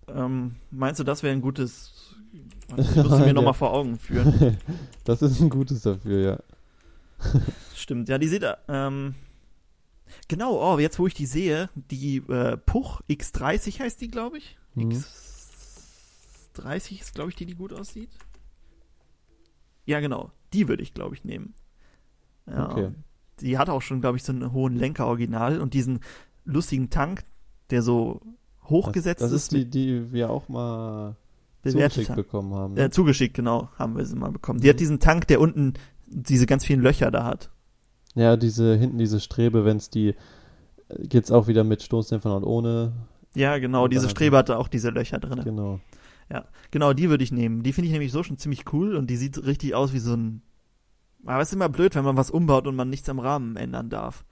ähm, 0.08 0.56
meinst 0.70 1.00
du, 1.00 1.04
das 1.04 1.22
wäre 1.22 1.32
ein 1.32 1.40
gutes. 1.40 1.92
Warte, 2.68 2.82
Ich 2.82 2.96
muss 2.96 3.16
sie 3.16 3.22
mir 3.22 3.34
nochmal 3.34 3.54
vor 3.54 3.72
Augen 3.72 3.98
führen. 3.98 4.56
das 5.04 5.22
ist 5.22 5.40
ein 5.40 5.50
gutes 5.50 5.82
dafür, 5.82 6.20
ja. 6.20 6.38
Stimmt, 7.74 8.08
ja, 8.08 8.18
die 8.18 8.28
sieht. 8.28 8.44
Ähm, 8.68 9.14
genau, 10.28 10.74
oh, 10.74 10.78
jetzt 10.78 10.98
wo 10.98 11.06
ich 11.06 11.14
die 11.14 11.26
sehe, 11.26 11.68
die 11.74 12.18
äh, 12.28 12.56
Puch 12.56 13.00
X30 13.10 13.80
heißt 13.80 14.00
die, 14.00 14.08
glaube 14.08 14.38
ich. 14.38 14.56
Mhm. 14.74 15.02
X30 16.54 17.00
ist, 17.00 17.14
glaube 17.14 17.30
ich, 17.30 17.36
die, 17.36 17.46
die 17.46 17.54
gut 17.54 17.72
aussieht. 17.72 18.10
Ja, 19.84 20.00
genau. 20.00 20.30
Die 20.52 20.68
würde 20.68 20.82
ich, 20.82 20.94
glaube 20.94 21.14
ich, 21.14 21.24
nehmen. 21.24 21.54
Ja, 22.46 22.70
Okay. 22.70 22.90
Die 23.40 23.56
hat 23.56 23.70
auch 23.70 23.80
schon, 23.80 24.02
glaube 24.02 24.18
ich, 24.18 24.22
so 24.22 24.32
einen 24.32 24.52
hohen 24.52 24.76
Lenker 24.76 25.06
original 25.06 25.62
und 25.62 25.72
diesen 25.72 26.00
lustigen 26.44 26.90
Tank, 26.90 27.24
der 27.70 27.80
so 27.80 28.20
hochgesetzt 28.64 29.22
das, 29.22 29.30
das 29.30 29.44
ist, 29.44 29.52
ist 29.52 29.52
die, 29.52 29.70
die 29.70 30.12
wir 30.12 30.28
auch 30.28 30.50
mal 30.50 31.16
bewertet 31.62 31.92
zugeschickt 31.92 32.08
haben. 32.10 32.16
bekommen 32.16 32.54
haben. 32.54 32.74
Ne? 32.74 32.84
Äh, 32.84 32.90
zugeschickt, 32.90 33.34
genau, 33.34 33.68
haben 33.78 33.96
wir 33.96 34.04
sie 34.04 34.16
mal 34.16 34.30
bekommen. 34.32 34.60
Die 34.60 34.66
Mhm. 34.66 34.70
hat 34.70 34.80
diesen 34.80 35.00
Tank, 35.00 35.26
der 35.28 35.40
unten 35.40 35.74
diese 36.06 36.46
ganz 36.46 36.64
vielen 36.64 36.80
Löcher 36.80 37.10
da 37.10 37.24
hat. 37.24 37.50
Ja, 38.14 38.36
diese, 38.36 38.76
hinten 38.76 38.98
diese 38.98 39.20
Strebe, 39.20 39.64
wenn 39.64 39.76
es 39.76 39.90
die, 39.90 40.08
äh, 40.88 41.06
geht's 41.06 41.30
auch 41.30 41.46
wieder 41.46 41.62
mit 41.64 41.82
Stoßdämpfern 41.82 42.32
und 42.32 42.44
ohne. 42.44 42.92
Ja, 43.34 43.58
genau, 43.58 43.86
diese 43.86 44.08
Strebe 44.08 44.36
hatte 44.36 44.58
auch 44.58 44.66
diese 44.68 44.90
Löcher 44.90 45.18
drin. 45.20 45.40
Genau. 45.44 45.80
Genau, 46.70 46.92
die 46.92 47.10
würde 47.10 47.24
ich 47.24 47.32
nehmen. 47.32 47.64
Die 47.64 47.72
finde 47.72 47.86
ich 47.86 47.92
nämlich 47.92 48.12
so 48.12 48.22
schon 48.22 48.38
ziemlich 48.38 48.72
cool 48.72 48.94
und 48.94 49.10
die 49.10 49.16
sieht 49.16 49.44
richtig 49.44 49.74
aus 49.74 49.92
wie 49.92 49.98
so 49.98 50.14
ein. 50.14 50.42
Aber 51.26 51.40
es 51.42 51.48
ist 51.48 51.54
immer 51.54 51.68
blöd, 51.68 51.96
wenn 51.96 52.04
man 52.04 52.16
was 52.16 52.30
umbaut 52.30 52.68
und 52.68 52.76
man 52.76 52.88
nichts 52.88 53.08
am 53.08 53.18
Rahmen 53.18 53.56
ändern 53.56 53.90
darf. 53.90 54.24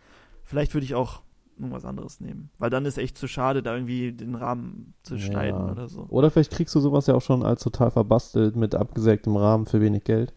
Vielleicht 0.44 0.74
würde 0.74 0.84
ich 0.84 0.94
auch 0.94 1.22
irgendwas 1.59 1.84
anderes 1.84 2.20
nehmen. 2.20 2.50
Weil 2.59 2.70
dann 2.70 2.84
ist 2.86 2.98
echt 2.98 3.18
zu 3.18 3.26
schade, 3.28 3.62
da 3.62 3.74
irgendwie 3.74 4.12
den 4.12 4.34
Rahmen 4.34 4.94
zu 5.02 5.14
Ja. 5.16 5.20
schneiden 5.20 5.70
oder 5.70 5.88
so. 5.88 6.06
Oder 6.09 6.30
vielleicht 6.30 6.52
kriegst 6.52 6.74
du 6.74 6.80
sowas 6.80 7.06
ja 7.06 7.14
auch 7.14 7.22
schon 7.22 7.42
als 7.42 7.62
total 7.62 7.90
verbastelt 7.90 8.56
mit 8.56 8.74
abgesägtem 8.74 9.36
Rahmen 9.36 9.66
für 9.66 9.80
wenig 9.80 10.04
Geld. 10.04 10.32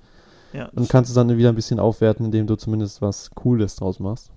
Ja, 0.53 0.69
Und 0.76 0.89
kannst 0.89 1.09
es 1.09 1.15
dann 1.15 1.38
wieder 1.38 1.49
ein 1.49 1.55
bisschen 1.55 1.80
aufwerten, 1.80 2.26
indem 2.26 2.45
du 2.47 2.55
zumindest 2.55 3.01
was 3.01 3.30
Cooles 3.32 3.76
draus 3.78 3.99
machst. 3.99 4.32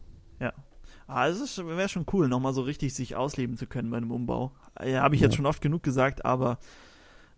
Ah, 1.06 1.28
es 1.28 1.58
wäre 1.58 1.88
schon 1.90 2.06
cool, 2.14 2.28
nochmal 2.28 2.54
so 2.54 2.62
richtig 2.62 2.94
sich 2.94 3.14
ausleben 3.14 3.58
zu 3.58 3.66
können 3.66 3.90
bei 3.90 3.98
einem 3.98 4.10
Umbau. 4.10 4.52
Ja, 4.82 5.02
habe 5.02 5.14
ich 5.14 5.20
jetzt 5.20 5.32
Ja. 5.32 5.36
schon 5.36 5.44
oft 5.46 5.60
genug 5.60 5.82
gesagt, 5.82 6.24
aber 6.24 6.56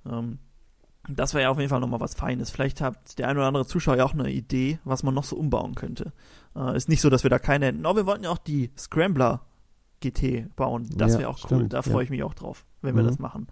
ähm, 0.09 0.39
das 1.09 1.35
wäre 1.35 1.45
ja 1.45 1.51
auf 1.51 1.59
jeden 1.59 1.69
Fall 1.71 1.81
nochmal 1.81 2.01
was 2.01 2.15
Feines. 2.15 2.51
Vielleicht 2.51 2.81
hat 2.81 3.19
der 3.19 3.29
ein 3.29 3.37
oder 3.37 3.47
andere 3.47 3.67
Zuschauer 3.67 3.97
ja 3.97 4.05
auch 4.05 4.15
eine 4.15 4.31
Idee, 4.31 4.79
was 4.85 5.03
man 5.03 5.15
noch 5.15 5.25
so 5.25 5.37
umbauen 5.37 5.75
könnte. 5.75 6.13
Äh, 6.57 6.77
ist 6.77 6.89
nicht 6.89 7.01
so, 7.01 7.11
dass 7.11 7.23
wir 7.23 7.31
da 7.31 7.39
keine 7.39 7.67
hätten. 7.67 7.87
Oh, 7.87 7.95
wir 7.97 8.07
wollten 8.07 8.25
ja 8.25 8.31
auch 8.31 8.39
die 8.39 8.71
Scrambler 8.77 9.43
GT 10.01 10.55
bauen. 10.57 10.89
Das 10.97 11.13
Ja, 11.15 11.19
wäre 11.21 11.29
auch 11.31 11.39
cool. 11.45 11.59
stimmt, 11.59 11.73
Da 11.73 11.83
freue 11.83 11.97
ja. 11.97 12.01
ich 12.03 12.11
mich 12.11 12.23
auch 12.23 12.35
drauf, 12.35 12.65
wenn 12.83 12.95
wir 12.97 13.03
Mhm. 13.03 13.07
das 13.09 13.19
machen. 13.19 13.47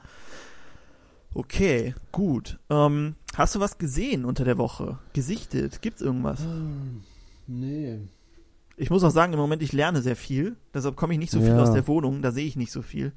Okay, 1.34 1.94
gut. 2.12 2.58
Ähm, 2.70 3.16
hast 3.36 3.54
du 3.54 3.60
was 3.60 3.78
gesehen 3.78 4.24
unter 4.24 4.44
der 4.44 4.56
Woche? 4.58 4.98
Gesichtet? 5.14 5.82
Gibt's 5.82 6.00
irgendwas? 6.00 6.44
Nee. 7.46 7.98
Ich 8.76 8.90
muss 8.90 9.02
auch 9.04 9.10
sagen, 9.10 9.32
im 9.32 9.38
Moment, 9.38 9.62
ich 9.62 9.72
lerne 9.72 10.00
sehr 10.02 10.16
viel. 10.16 10.56
Deshalb 10.72 10.96
komme 10.96 11.12
ich 11.12 11.18
nicht 11.18 11.32
so 11.32 11.40
viel 11.40 11.48
Ja. 11.48 11.62
aus 11.62 11.72
der 11.72 11.86
Wohnung. 11.88 12.22
Da 12.22 12.30
sehe 12.30 12.46
ich 12.46 12.56
nicht 12.56 12.72
so 12.72 12.82
viel. 12.82 13.12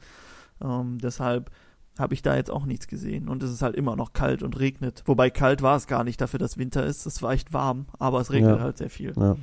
Ähm, 0.62 0.98
deshalb 1.00 1.52
habe 2.00 2.14
ich 2.14 2.22
da 2.22 2.36
jetzt 2.36 2.52
auch 2.52 2.66
nichts 2.66 2.88
gesehen. 2.88 3.28
Und 3.30 3.44
es 3.44 3.52
ist 3.52 3.62
halt 3.62 3.76
immer 3.76 3.96
noch 3.96 4.14
kalt 4.14 4.44
und 4.44 4.60
regnet. 4.60 5.04
Wobei 5.06 5.30
kalt 5.30 5.62
war 5.62 5.76
es 5.76 5.88
gar 5.88 6.04
nicht 6.04 6.20
dafür, 6.22 6.40
dass 6.40 6.58
Winter 6.58 6.86
ist. 6.86 7.06
Es 7.06 7.22
war 7.22 7.32
echt 7.34 7.54
warm, 7.54 7.86
aber 8.00 8.20
es 8.22 8.32
regnet 8.32 8.58
Ja. 8.58 8.64
halt 8.64 8.78
sehr 8.78 8.90
viel. 8.90 9.14
Ja. 9.16 9.36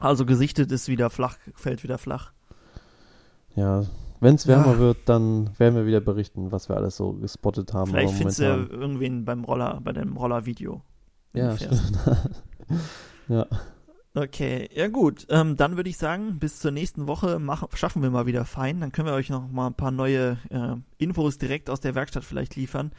Also 0.00 0.26
gesichtet 0.26 0.72
ist 0.72 0.88
wieder 0.88 1.10
flach, 1.10 1.36
fällt 1.54 1.82
wieder 1.82 1.98
flach. 1.98 2.32
Ja. 3.54 3.84
Wenn 4.20 4.36
es 4.36 4.46
wärmer 4.46 4.72
Ja. 4.74 4.78
wird, 4.78 4.98
dann 5.06 5.50
werden 5.58 5.74
wir 5.74 5.86
wieder 5.86 6.00
berichten, 6.00 6.50
was 6.50 6.68
wir 6.68 6.76
alles 6.76 6.96
so 6.96 7.12
gespottet 7.12 7.72
haben. 7.74 7.90
Vielleicht 7.90 8.14
findest 8.14 8.38
du 8.38 8.44
ja 8.44 8.56
irgendwen 8.56 9.24
beim 9.24 9.44
Roller, 9.44 9.80
bei 9.82 9.92
dem 9.92 10.16
Roller-Video. 10.16 10.82
Ja, 11.34 11.56
stimmt. 11.56 11.92
ja. 13.28 13.46
Okay, 14.16 14.68
ja 14.72 14.86
gut. 14.86 15.26
Ähm, 15.28 15.56
dann 15.56 15.76
würde 15.76 15.90
ich 15.90 15.98
sagen, 15.98 16.38
bis 16.38 16.60
zur 16.60 16.70
nächsten 16.70 17.08
Woche 17.08 17.40
machen, 17.40 17.68
schaffen 17.74 18.00
wir 18.00 18.10
mal 18.10 18.26
wieder 18.26 18.44
fein. 18.44 18.80
Dann 18.80 18.92
können 18.92 19.08
wir 19.08 19.14
euch 19.14 19.28
noch 19.28 19.48
mal 19.50 19.66
ein 19.66 19.74
paar 19.74 19.90
neue 19.90 20.38
äh, 20.50 20.76
Infos 20.98 21.36
direkt 21.36 21.68
aus 21.68 21.80
der 21.80 21.96
Werkstatt 21.96 22.24
vielleicht 22.24 22.54
liefern. 22.54 22.92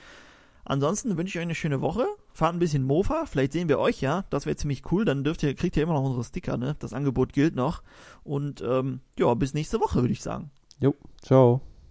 Ansonsten 0.65 1.15
wünsche 1.17 1.29
ich 1.29 1.37
euch 1.37 1.43
eine 1.43 1.55
schöne 1.55 1.79
Woche. 1.79 2.05
Fahrt 2.33 2.55
ein 2.55 2.59
bisschen 2.59 2.83
Mofa. 2.83 3.25
Vielleicht 3.27 3.53
sehen 3.53 3.69
wir 3.69 3.79
euch 3.79 4.01
ja. 4.01 4.25
Das 4.29 4.45
wäre 4.45 4.57
ziemlich 4.57 4.91
cool. 4.91 5.05
Dann 5.05 5.23
dürft 5.23 5.43
ihr, 5.43 5.53
kriegt 5.53 5.77
ihr 5.77 5.83
immer 5.83 5.93
noch 5.93 6.03
unsere 6.03 6.23
Sticker, 6.23 6.57
ne? 6.57 6.75
Das 6.79 6.91
Angebot 6.91 7.31
gilt 7.31 7.55
noch. 7.55 7.81
Und 8.23 8.61
ähm, 8.61 8.99
ja, 9.17 9.33
bis 9.35 9.53
nächste 9.53 9.79
Woche, 9.79 10.01
würde 10.01 10.13
ich 10.13 10.21
sagen. 10.21 10.49
Jo, 10.81 10.95
ciao. 11.21 11.61